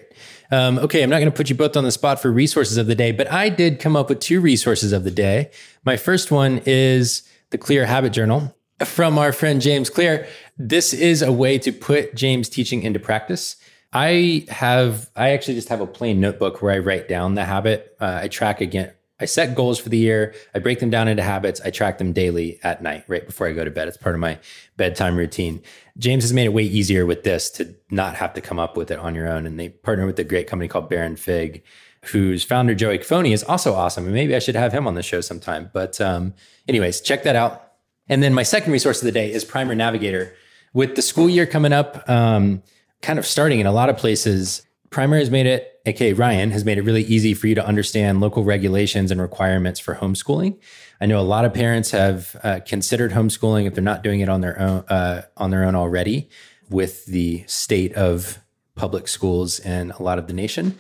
Um, 0.52 0.78
okay, 0.78 1.02
I'm 1.02 1.10
not 1.10 1.18
going 1.18 1.32
to 1.32 1.36
put 1.36 1.50
you 1.50 1.56
both 1.56 1.76
on 1.76 1.84
the 1.84 1.92
spot 1.92 2.22
for 2.22 2.32
resources 2.32 2.78
of 2.78 2.86
the 2.86 2.94
day, 2.94 3.12
but 3.12 3.32
I 3.32 3.50
did 3.50 3.80
come 3.80 3.96
up 3.96 4.10
with 4.10 4.20
two 4.20 4.40
resources 4.40 4.94
of 4.94 5.04
the 5.04 5.12
day. 5.12 5.50
My 5.84 5.98
first 5.98 6.30
one 6.30 6.62
is 6.68 7.24
the 7.50 7.58
Clear 7.58 7.86
Habit 7.86 8.14
Journal 8.14 8.54
from 8.84 9.18
our 9.18 9.32
friend 9.32 9.62
James 9.62 9.90
Clear. 9.90 10.28
This 10.58 10.94
is 10.94 11.22
a 11.22 11.32
way 11.32 11.58
to 11.60 11.72
put 11.72 12.16
James' 12.16 12.50
teaching 12.50 12.84
into 12.84 13.00
practice. 13.00 13.56
I 13.94 14.46
have, 14.50 15.10
I 15.16 15.30
actually 15.30 15.56
just 15.56 15.70
have 15.70 15.82
a 15.82 15.88
plain 15.88 16.20
notebook 16.20 16.62
where 16.62 16.74
I 16.74 16.80
write 16.80 17.08
down 17.08 17.36
the 17.36 17.46
habit. 17.46 17.96
Uh, 18.00 18.20
I 18.24 18.28
track 18.28 18.62
again. 18.62 18.92
I 19.20 19.26
set 19.26 19.56
goals 19.56 19.80
for 19.80 19.90
the 19.90 19.98
year. 19.98 20.36
I 20.54 20.60
break 20.60 20.80
them 20.80 20.92
down 20.92 21.08
into 21.08 21.24
habits. 21.24 21.60
I 21.62 21.72
track 21.72 21.98
them 21.98 22.14
daily 22.14 22.60
at 22.62 22.84
night, 22.84 23.04
right 23.08 23.26
before 23.26 23.48
I 23.48 23.54
go 23.54 23.64
to 23.64 23.72
bed. 23.72 23.88
It's 23.88 23.98
part 23.98 24.14
of 24.14 24.22
my 24.22 24.38
bedtime 24.76 25.18
routine. 25.18 25.64
James 25.98 26.24
has 26.24 26.34
made 26.34 26.46
it 26.46 26.54
way 26.54 26.64
easier 26.64 27.04
with 27.04 27.24
this 27.24 27.50
to 27.52 27.74
not 27.90 28.16
have 28.16 28.36
to 28.36 28.42
come 28.42 28.60
up 28.60 28.78
with 28.78 28.92
it 28.92 29.00
on 29.00 29.16
your 29.16 29.28
own. 29.28 29.48
And 29.48 29.60
they 29.60 29.70
partner 29.70 30.06
with 30.06 30.20
a 30.20 30.24
great 30.24 30.46
company 30.46 30.68
called 30.68 30.90
Baron 30.90 31.16
Fig, 31.16 31.64
whose 32.08 32.44
founder 32.44 32.74
Joey 32.76 33.00
Cofone 33.00 33.32
is 33.32 33.44
also 33.44 33.74
awesome. 33.74 34.06
And 34.06 34.14
maybe 34.14 34.36
I 34.36 34.40
should 34.40 34.56
have 34.56 34.74
him 34.74 34.88
on 34.88 34.96
the 34.96 35.04
show 35.04 35.22
sometime. 35.22 35.70
But 35.74 36.00
um, 36.02 36.34
anyways, 36.68 37.02
check 37.02 37.24
that 37.24 37.36
out. 37.36 37.64
And 38.10 38.24
then 38.24 38.34
my 38.34 38.44
second 38.44 38.72
resource 38.72 39.02
of 39.02 39.06
the 39.06 39.12
day 39.12 39.32
is 39.32 39.44
Primer 39.44 39.76
Navigator. 39.76 40.34
With 40.74 40.96
the 40.96 41.02
school 41.02 41.30
year 41.30 41.46
coming 41.46 41.74
up, 41.74 42.08
um, 42.10 42.64
kind 43.02 43.20
of 43.20 43.26
starting 43.26 43.60
in 43.60 43.68
a 43.68 43.72
lot 43.72 43.90
of 43.90 43.98
places, 43.98 44.62
Primer 44.90 45.18
has 45.18 45.30
made 45.30 45.46
it, 45.46 45.82
aka 45.86 46.14
Ryan, 46.14 46.52
has 46.52 46.64
made 46.64 46.78
it 46.78 46.84
really 46.84 47.04
easy 47.04 47.34
for 47.34 47.48
you 47.48 47.56
to 47.56 47.66
understand 47.66 48.22
local 48.22 48.44
regulations 48.44 49.12
and 49.12 49.20
requirements 49.20 49.80
for 49.80 49.96
homeschooling. 49.96 50.58
I 51.02 51.06
know 51.06 51.20
a 51.20 51.22
lot 51.22 51.46
of 51.46 51.54
parents 51.54 51.92
have 51.92 52.36
uh, 52.44 52.60
considered 52.66 53.12
homeschooling 53.12 53.68
if 53.68 53.76
they're 53.76 53.84
not 53.84 54.04
doing 54.04 54.22
it 54.22 54.30
on 54.30 54.42
their 54.42 54.60
own 54.60 54.84
uh, 54.88 55.24
on 55.36 55.52
their 55.52 55.64
own 55.64 55.76
already, 55.76 56.30
with 56.70 57.06
the 57.06 57.44
state 57.48 57.94
of 57.94 58.40
public 58.76 59.08
schools 59.08 59.60
in 59.60 59.92
a 59.92 60.02
lot 60.02 60.20
of 60.20 60.28
the 60.28 60.34
nation. 60.34 60.78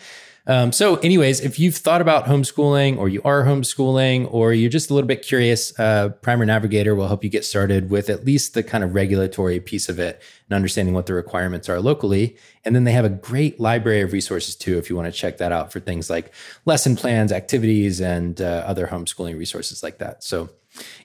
Um, 0.47 0.71
so, 0.71 0.95
anyways, 0.95 1.41
if 1.41 1.59
you've 1.59 1.75
thought 1.75 1.99
about 1.99 2.25
homeschooling 2.25 2.97
or 2.97 3.09
you 3.09 3.21
are 3.25 3.43
homeschooling 3.43 4.31
or 4.31 4.53
you're 4.53 4.69
just 4.69 4.89
a 4.89 4.93
little 4.93 5.07
bit 5.07 5.21
curious, 5.21 5.77
uh, 5.77 6.09
Primer 6.21 6.45
Navigator 6.45 6.95
will 6.95 7.07
help 7.07 7.21
you 7.21 7.29
get 7.29 7.43
started 7.43 7.89
with 7.89 8.09
at 8.09 8.25
least 8.25 8.53
the 8.53 8.63
kind 8.63 8.81
of 8.81 8.95
regulatory 8.95 9.59
piece 9.59 9.89
of 9.89 9.99
it 9.99 10.21
and 10.49 10.55
understanding 10.55 10.93
what 10.93 11.05
the 11.05 11.13
requirements 11.13 11.67
are 11.67 11.81
locally. 11.81 12.37
And 12.63 12.73
then 12.73 12.85
they 12.85 12.93
have 12.93 13.03
a 13.03 13.09
great 13.09 13.59
library 13.59 13.99
of 14.01 14.13
resources 14.13 14.55
too, 14.55 14.77
if 14.77 14.89
you 14.89 14.95
want 14.95 15.07
to 15.07 15.11
check 15.11 15.37
that 15.39 15.51
out 15.51 15.73
for 15.73 15.81
things 15.81 16.09
like 16.09 16.33
lesson 16.65 16.95
plans, 16.95 17.33
activities, 17.33 17.99
and 17.99 18.39
uh, 18.39 18.63
other 18.65 18.87
homeschooling 18.87 19.37
resources 19.37 19.83
like 19.83 19.97
that. 19.97 20.23
So, 20.23 20.49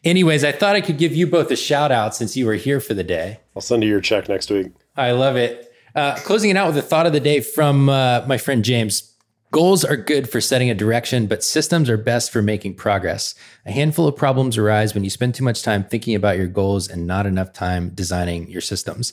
anyways, 0.05 0.45
I 0.45 0.53
thought 0.53 0.76
I 0.76 0.80
could 0.80 0.99
give 0.99 1.16
you 1.16 1.26
both 1.26 1.51
a 1.51 1.57
shout 1.57 1.90
out 1.90 2.14
since 2.14 2.36
you 2.36 2.47
were 2.47 2.55
here 2.55 2.78
for 2.78 2.95
the 2.95 3.05
day. 3.05 3.40
I'll 3.57 3.62
send 3.62 3.82
you 3.82 3.88
your 3.88 4.01
check 4.01 4.28
next 4.28 4.51
week. 4.51 4.70
I 4.97 5.11
love 5.11 5.34
it. 5.34 5.72
Uh, 5.95 6.16
closing 6.16 6.51
it 6.51 6.57
out 6.57 6.68
with 6.68 6.76
a 6.78 6.82
thought 6.82 7.07
of 7.07 7.12
the 7.12 7.20
day 7.20 7.40
from 7.40 7.88
uh, 7.88 8.24
my 8.26 8.38
friend 8.38 8.64
James. 8.64 9.11
Goals 9.53 9.84
are 9.84 9.98
good 9.98 10.30
for 10.30 10.40
setting 10.40 10.70
a 10.70 10.74
direction, 10.74 11.26
but 11.26 11.44
systems 11.44 11.90
are 11.90 11.98
best 11.98 12.32
for 12.32 12.40
making 12.40 12.72
progress. 12.72 13.34
A 13.66 13.70
handful 13.70 14.09
of 14.09 14.16
problems 14.16 14.57
arise 14.57 14.94
when 14.94 15.05
you 15.05 15.11
spend 15.11 15.34
too 15.34 15.44
much 15.44 15.62
time 15.62 15.84
thinking 15.84 16.14
about 16.14 16.38
your 16.38 16.46
goals 16.46 16.88
and 16.88 17.07
not 17.07 17.26
enough 17.26 17.53
time 17.53 17.90
designing 17.90 18.48
your 18.48 18.62
systems. 18.62 19.12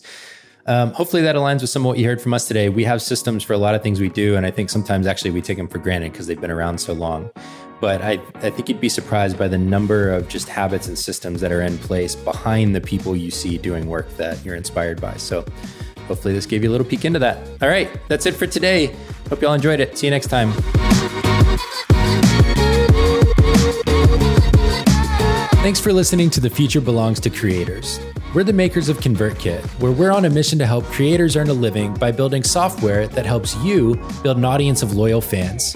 Um, 0.66 0.94
hopefully 0.94 1.24
that 1.24 1.36
aligns 1.36 1.60
with 1.60 1.72
some 1.72 1.82
of 1.82 1.88
what 1.88 1.98
you 1.98 2.06
heard 2.06 2.22
from 2.22 2.34
us 2.34 2.48
today. 2.48 2.70
We 2.70 2.86
have 2.86 3.02
systems 3.02 3.44
for 3.44 3.52
a 3.52 3.58
lot 3.58 3.76
of 3.76 3.84
things 3.84 4.00
we 4.00 4.08
do, 4.08 4.38
and 4.38 4.46
I 4.46 4.52
think 4.52 4.70
sometimes 4.70 5.08
actually 5.08 5.32
we 5.32 5.42
take 5.42 5.58
them 5.58 5.68
for 5.68 5.78
granted 5.78 6.14
because 6.14 6.28
they've 6.28 6.40
been 6.40 6.52
around 6.52 6.78
so 6.78 6.94
long. 6.94 7.32
But 7.82 8.02
I, 8.02 8.14
I 8.36 8.50
think 8.50 8.70
you'd 8.70 8.80
be 8.80 8.88
surprised 8.88 9.38
by 9.38 9.50
the 9.50 9.58
number 9.58 10.10
of 10.10 10.30
just 10.30 10.48
habits 10.48 10.88
and 10.88 10.98
systems 10.98 11.42
that 11.42 11.52
are 11.52 11.62
in 11.62 11.78
place 11.80 12.16
behind 12.16 12.74
the 12.74 12.82
people 12.82 13.14
you 13.14 13.30
see 13.30 13.58
doing 13.58 13.88
work 13.88 14.10
that 14.16 14.46
you're 14.46 14.56
inspired 14.56 15.02
by. 15.02 15.18
So 15.18 15.44
hopefully 16.10 16.34
this 16.34 16.46
gave 16.46 16.64
you 16.64 16.70
a 16.70 16.74
little 16.74 16.86
peek 16.86 17.06
into 17.06 17.20
that. 17.20 17.38
All 17.62 17.70
right, 17.70 17.90
that's 18.10 18.26
it 18.26 18.34
for 18.34 18.48
today. 18.48 18.94
Hope 19.30 19.42
y'all 19.42 19.54
enjoyed 19.54 19.80
it. 19.80 19.98
See 19.98 20.08
you 20.08 20.12
next 20.12 20.28
time. 20.28 20.52
Thanks 25.62 25.80
for 25.80 25.94
listening 25.94 26.30
to 26.32 26.40
The 26.42 26.50
Future 26.50 26.82
Belongs 26.82 27.20
to 27.22 27.30
Creators. 27.30 28.00
We're 28.34 28.44
the 28.44 28.54
makers 28.54 28.90
of 28.90 28.98
ConvertKit, 28.98 29.64
where 29.80 29.92
we're 29.92 30.12
on 30.12 30.26
a 30.26 30.30
mission 30.30 30.58
to 30.60 30.66
help 30.66 30.86
creators 30.86 31.36
earn 31.36 31.50
a 31.50 31.54
living 31.54 31.94
by 31.94 32.12
building 32.12 32.44
software 32.44 33.08
that 33.10 33.26
helps 33.26 33.56
you 33.58 33.96
build 34.24 34.38
an 34.38 34.46
audience 34.46 34.82
of 34.82 34.94
loyal 34.94 35.22
fans. 35.22 35.76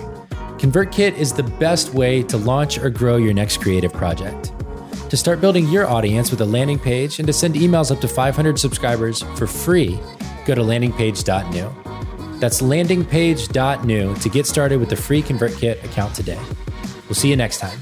ConvertKit 0.58 1.16
is 1.16 1.32
the 1.32 1.44
best 1.44 1.94
way 1.94 2.24
to 2.24 2.38
launch 2.38 2.80
or 2.80 2.90
grow 2.90 3.18
your 3.18 3.34
next 3.34 3.62
creative 3.62 3.94
project. 3.94 4.52
To 5.10 5.18
start 5.18 5.42
building 5.42 5.68
your 5.68 5.88
audience 5.88 6.32
with 6.32 6.42
a 6.42 6.46
landing 6.46 6.80
page 6.80 7.20
and 7.20 7.28
to 7.28 7.34
send 7.34 7.54
emails 7.54 7.92
up 7.92 8.00
to 8.02 8.08
500 8.08 8.58
subscribers 8.58 9.22
for 9.36 9.46
free, 9.46 10.00
go 10.46 10.56
to 10.56 10.62
landingpage.new. 10.62 12.40
That's 12.40 12.62
landingpage.new 12.62 14.16
to 14.16 14.30
get 14.30 14.46
started 14.46 14.80
with 14.80 14.90
the 14.90 14.98
free 14.98 15.22
ConvertKit 15.22 15.84
account 15.84 16.16
today. 16.16 16.40
We'll 17.08 17.16
see 17.16 17.30
you 17.30 17.36
next 17.36 17.60
time. 17.60 17.80